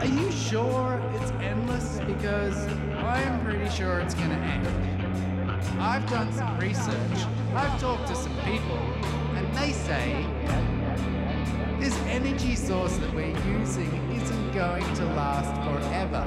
are 0.00 0.06
you 0.06 0.30
sure 0.30 1.00
it's 1.14 1.32
endless 1.42 1.98
because 2.06 2.56
I'm 2.94 3.44
pretty 3.44 3.68
sure 3.68 3.98
it's 4.00 4.14
going 4.14 4.30
to 4.30 4.36
end. 4.36 4.66
I've 5.80 6.08
done 6.08 6.32
some 6.32 6.56
research, 6.58 7.26
I've 7.54 7.80
talked 7.80 8.06
to 8.08 8.14
some 8.14 8.34
people, 8.44 8.78
and 9.34 9.52
they 9.56 9.72
say 9.72 10.24
this 11.80 11.96
energy 12.06 12.54
source 12.54 12.96
that 12.98 13.12
we're 13.12 13.36
using 13.48 13.92
isn't 14.12 14.52
going 14.52 14.82
to 14.94 15.04
last 15.14 15.54
forever. 15.64 16.24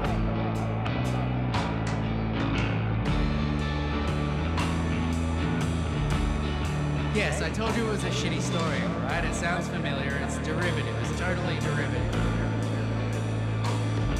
Yes, 7.13 7.41
I 7.41 7.49
told 7.49 7.75
you 7.75 7.87
it 7.87 7.91
was 7.91 8.03
a 8.03 8.09
shitty 8.09 8.41
story, 8.41 8.81
alright? 8.81 9.23
It 9.23 9.35
sounds 9.35 9.67
familiar. 9.67 10.17
It's 10.23 10.37
derivative. 10.39 10.95
It's 11.01 11.19
totally 11.19 11.59
derivative. 11.59 12.30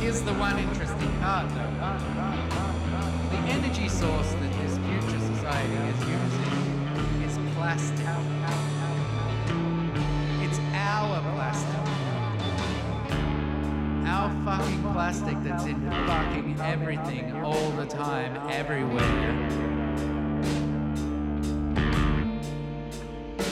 Here's 0.02 0.24
the 0.24 0.34
one 0.34 0.58
interesting 0.58 1.12
part, 1.20 1.47
though. 1.49 1.62
Ah, 1.80 1.95
ah, 2.18 2.49
ah, 2.58 3.30
the 3.30 3.38
energy 3.54 3.88
source 3.88 4.32
that 4.34 4.52
this 4.58 4.80
future 4.80 5.20
society 5.20 5.76
is 5.76 5.99
using 6.10 6.52
is 7.22 7.38
plastic. 7.54 8.08
It's 10.41 10.58
our 10.74 11.22
plastic. 11.36 11.84
Our 14.08 14.30
fucking 14.43 14.82
plastic 14.91 15.38
that's 15.43 15.66
in 15.66 15.80
fucking 16.08 16.60
everything 16.62 17.34
all 17.43 17.70
the 17.70 17.86
time, 17.86 18.36
everywhere. 18.49 19.38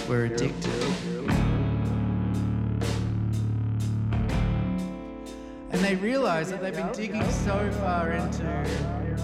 We're 0.09 0.25
addicted. 0.25 1.18
They 5.89 5.95
realize 5.95 6.51
that 6.51 6.61
they've 6.61 6.75
been 6.75 6.91
digging 6.91 7.27
so 7.31 7.71
far 7.79 8.11
into 8.11 8.43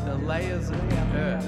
the 0.03 0.16
layers 0.16 0.72
of 0.72 0.89
the 0.89 0.97
earth 1.16 1.45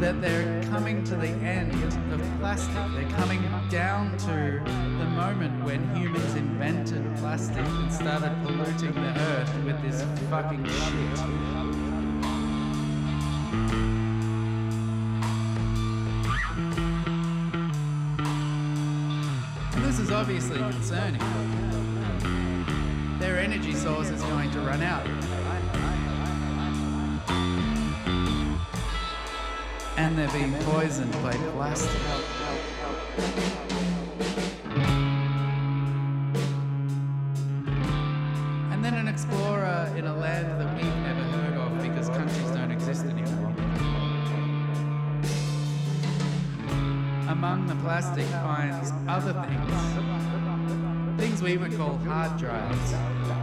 that 0.00 0.22
they're 0.22 0.62
coming 0.70 1.04
to 1.04 1.14
the 1.16 1.28
end 1.28 1.74
of 2.14 2.38
plastic. 2.38 2.74
They're 2.94 3.18
coming 3.18 3.42
down 3.68 4.16
to 4.20 4.62
the 4.64 5.04
moment 5.10 5.62
when 5.62 5.94
humans 5.94 6.34
invented 6.34 7.04
plastic 7.18 7.58
and 7.58 7.92
started 7.92 8.34
polluting 8.42 8.94
the 8.94 9.20
earth 9.20 9.54
with 9.66 9.82
this 9.82 10.02
fucking 10.30 10.64
shit. 10.64 11.50
This 19.82 19.98
is 19.98 20.10
obviously 20.10 20.56
concerning. 20.56 21.39
Their 23.82 23.92
energy 23.92 24.08
source 24.08 24.10
is 24.10 24.22
going 24.22 24.50
to 24.50 24.60
run 24.60 24.82
out. 24.82 25.06
And 29.96 30.18
they're 30.18 30.28
being 30.28 30.52
poisoned 30.64 31.12
by 31.22 31.32
plastic. 31.32 32.00
And 38.70 38.84
then 38.84 38.94
an 38.94 39.08
explorer 39.08 39.92
in 39.96 40.06
a 40.06 40.16
land 40.16 40.60
that 40.60 40.74
we've 40.76 40.96
never 40.96 41.22
heard 41.22 41.54
of 41.54 41.82
because 41.82 42.08
countries 42.08 42.50
don't 42.50 42.70
exist 42.70 43.04
anymore. 43.04 43.54
Among 47.28 47.66
the 47.66 47.76
plastic 47.76 48.26
finds 48.26 48.92
other 49.08 49.32
things. 49.32 51.20
Things 51.20 51.42
we 51.42 51.56
would 51.58 51.76
call 51.76 51.96
hard 51.98 52.38
drives. 52.38 53.39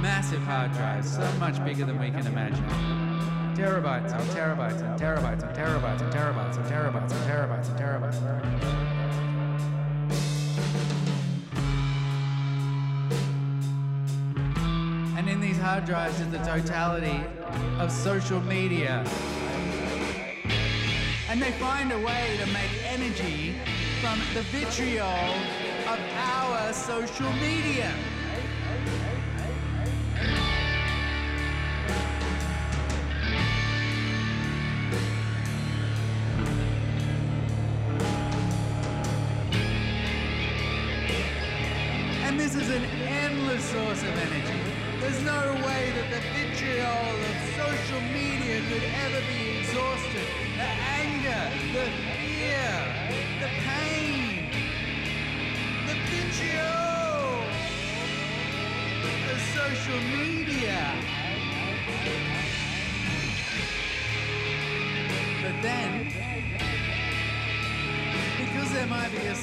Massive 0.00 0.42
hard 0.42 0.72
drives, 0.72 1.14
so 1.14 1.32
much 1.38 1.64
bigger 1.64 1.84
than 1.84 1.98
we 2.00 2.10
can 2.10 2.26
imagine. 2.26 2.64
Terabytes 3.54 4.12
and 4.12 4.30
terabytes 4.30 4.80
and 4.82 4.98
terabytes 5.00 5.42
and 5.42 5.56
terabytes 5.56 6.02
and 6.02 6.12
terabytes 6.12 6.56
and 6.56 6.66
terabytes 6.66 7.12
and 7.12 7.24
terabytes 7.26 7.68
and 7.68 7.78
terabytes. 7.78 8.18
And 15.18 15.28
in 15.28 15.40
these 15.40 15.58
hard 15.58 15.84
drives 15.84 16.20
is 16.20 16.28
the 16.28 16.38
totality 16.38 17.20
of 17.78 17.90
social 17.90 18.40
media. 18.42 19.04
And 21.28 21.42
they 21.42 21.52
find 21.52 21.92
a 21.92 21.98
way 21.98 22.38
to 22.40 22.46
make 22.52 22.70
energy 22.84 23.56
from 24.00 24.20
the 24.32 24.42
vitriol 24.52 25.06
of 25.88 25.98
our 26.14 26.72
social 26.72 27.32
media. 27.34 27.92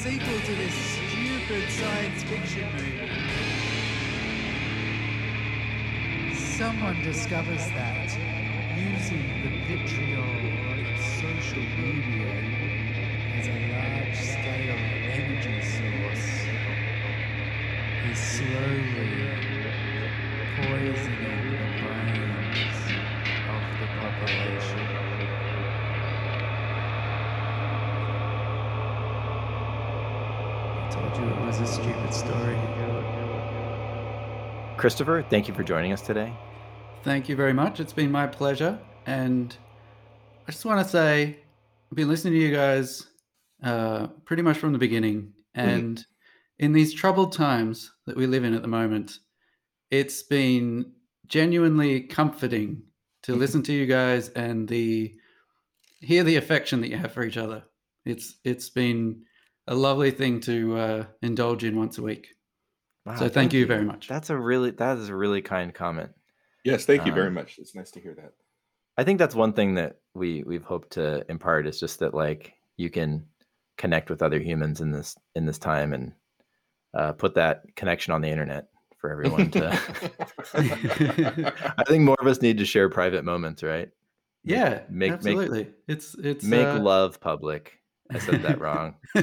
Sequel 0.06 0.40
to 0.42 0.54
this 0.54 0.76
stupid 0.76 1.68
science 1.72 2.22
fiction 2.26 2.68
movie, 2.74 3.10
someone 6.36 7.02
discovers 7.02 7.66
that 7.72 8.12
using 8.78 9.26
the 9.42 9.50
vitriol 9.66 10.38
of 10.78 11.00
social 11.20 11.66
media 11.82 12.36
as 13.34 13.48
a 13.48 13.58
large 13.74 14.16
scale 14.16 14.78
energy 15.10 15.58
source 15.74 16.30
is 18.12 18.20
slowly 18.20 19.45
told 31.16 31.30
you 31.30 31.36
it 31.36 31.46
was 31.46 31.60
a 31.60 31.68
stupid 31.68 32.14
story. 32.14 32.58
Christopher, 34.78 35.26
thank 35.30 35.48
you 35.48 35.54
for 35.54 35.64
joining 35.64 35.94
us 35.94 36.02
today. 36.02 36.34
Thank 37.04 37.30
you 37.30 37.36
very 37.36 37.54
much. 37.54 37.80
It's 37.80 37.94
been 37.94 38.12
my 38.12 38.28
pleasure. 38.28 38.78
And 39.06 39.56
I 40.48 40.52
just 40.52 40.66
want 40.66 40.84
to 40.84 40.90
say, 40.90 41.38
I've 41.92 41.96
been 41.96 42.10
listening 42.10 42.34
to 42.34 42.40
you 42.40 42.52
guys 42.54 43.08
uh, 43.64 44.08
pretty 44.26 44.42
much 44.44 44.58
from 44.58 44.74
the 44.74 44.80
beginning. 44.80 45.34
And 45.54 46.04
in 46.60 46.74
these 46.74 46.94
troubled 46.94 47.32
times 47.32 47.92
that 48.06 48.18
we 48.18 48.28
live 48.28 48.44
in 48.44 48.54
at 48.54 48.62
the 48.62 48.68
moment, 48.68 49.20
it's 49.92 50.24
been 50.24 50.92
genuinely 51.28 52.02
comforting 52.02 52.84
to 53.24 53.34
Mhm. 53.34 53.40
listen 53.40 53.64
to 53.64 53.74
you 53.74 53.86
guys 53.86 54.30
and 54.30 54.68
the 54.68 55.16
hear 56.02 56.24
the 56.24 56.36
affection 56.36 56.82
that 56.82 56.90
you 56.90 56.98
have 56.98 57.12
for 57.14 57.24
each 57.24 57.38
other. 57.38 57.64
It's 58.06 58.36
it's 58.44 58.70
been 58.70 59.24
a 59.68 59.76
lovely 59.76 60.12
thing 60.12 60.40
to 60.42 60.78
uh, 60.78 61.06
indulge 61.22 61.64
in 61.64 61.76
once 61.78 61.98
a 61.98 62.02
week. 62.02 62.28
Wow, 63.06 63.16
so 63.18 63.30
thank, 63.30 63.54
you 63.54 63.66
very 63.68 63.86
much. 63.86 64.08
That's 64.08 64.30
a 64.32 64.38
really 64.38 64.72
that 64.72 64.98
is 64.98 65.10
a 65.10 65.16
really 65.16 65.42
kind 65.42 65.74
comment. 65.74 66.12
Yes, 66.64 66.86
thank 66.86 67.06
you 67.06 67.14
very 67.14 67.28
Um, 67.28 67.36
much. 67.36 67.60
It's 67.60 67.76
nice 67.76 67.92
to 67.92 68.02
hear 68.02 68.16
that. 68.16 68.32
I 68.98 69.04
think 69.04 69.20
that's 69.20 69.36
one 69.36 69.54
thing 69.54 69.76
that 69.76 69.98
we 70.16 70.44
we've 70.44 70.64
hoped 70.64 70.94
to 70.94 71.24
impart 71.30 71.68
is 71.68 71.80
just 71.80 72.00
that 72.00 72.14
like 72.16 72.54
you 72.78 72.90
can 72.90 73.26
connect 73.78 74.10
with 74.10 74.24
other 74.24 74.40
humans 74.40 74.82
in 74.82 74.92
this 74.92 75.16
in 75.36 75.46
this 75.46 75.60
time 75.60 75.94
and 75.94 76.14
uh, 76.98 77.12
put 77.12 77.36
that 77.36 77.64
connection 77.76 78.14
on 78.14 78.22
the 78.22 78.30
internet 78.30 78.70
for 78.98 79.12
everyone 79.12 79.52
to. 79.52 79.70
I 81.78 81.84
think 81.88 82.04
more 82.04 82.18
of 82.20 82.26
us 82.28 82.42
need 82.42 82.58
to 82.58 82.66
share 82.66 82.90
private 82.90 83.24
moments, 83.24 83.62
right? 83.62 83.90
yeah, 84.44 84.82
make- 84.90 85.12
make- 85.24 85.38
absolutely. 85.38 85.68
it's 85.88 86.16
it's 86.16 86.44
Make 86.44 86.66
uh, 86.68 86.80
love 86.80 87.20
public. 87.20 87.80
I 88.12 88.20
said 88.20 88.42
that 88.44 88.60
wrong. 88.60 88.96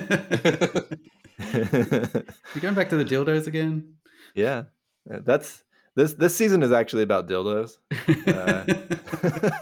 You're 2.55 2.61
going 2.61 2.75
back 2.75 2.89
to 2.91 2.97
the 2.97 3.05
dildos 3.05 3.47
again? 3.47 3.95
yeah, 4.35 4.65
that's 5.07 5.63
this 5.95 6.15
this 6.15 6.35
season 6.35 6.63
is 6.63 6.73
actually 6.73 7.03
about 7.03 7.29
dildos. 7.29 7.77
Uh, 8.27 8.65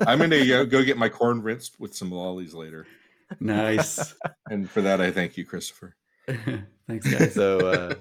I'm 0.07 0.18
gonna 0.18 0.47
go, 0.47 0.64
go 0.66 0.83
get 0.83 0.97
my 0.97 1.09
corn 1.09 1.43
rinsed 1.43 1.79
with 1.79 1.95
some 1.95 2.11
lollies 2.11 2.55
later. 2.55 2.87
Nice. 3.39 4.14
And 4.49 4.68
for 4.68 4.81
that, 4.81 5.03
I 5.03 5.11
thank 5.11 5.37
you, 5.37 5.45
Christopher. 5.45 5.97
Thanks, 6.27 7.12
guys. 7.12 7.35
So, 7.35 7.59
uh, 7.59 7.95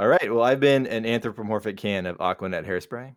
all 0.00 0.08
right. 0.08 0.32
Well, 0.32 0.42
I've 0.42 0.58
been 0.58 0.86
an 0.86 1.06
anthropomorphic 1.06 1.76
can 1.76 2.06
of 2.06 2.18
Aquanet 2.18 2.66
hairspray. 2.66 3.14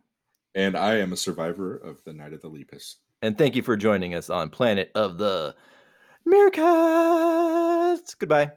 And 0.54 0.78
I 0.78 0.98
am 0.98 1.14
a 1.14 1.18
survivor 1.18 1.78
of 1.78 2.04
the 2.04 2.14
Night 2.14 2.34
of 2.34 2.42
the 2.42 2.50
Lepus. 2.50 2.98
And 3.22 3.38
thank 3.38 3.56
you 3.56 3.64
for 3.64 3.76
joining 3.76 4.14
us 4.14 4.30
on 4.30 4.50
Planet 4.50 4.92
of 4.94 5.18
the 5.18 5.56
Meerkats. 6.28 8.18
Goodbye. 8.18 8.52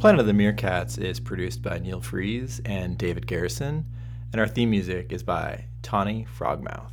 Planet 0.00 0.20
of 0.20 0.26
the 0.26 0.32
Meerkats 0.32 0.96
is 0.96 1.20
produced 1.20 1.62
by 1.62 1.78
Neil 1.78 2.00
Freeze 2.00 2.62
and 2.64 2.96
David 2.96 3.26
Garrison, 3.26 3.84
and 4.32 4.40
our 4.40 4.48
theme 4.48 4.70
music 4.70 5.12
is 5.12 5.22
by 5.22 5.66
Tawny 5.82 6.26
Frogmouth. 6.38 6.92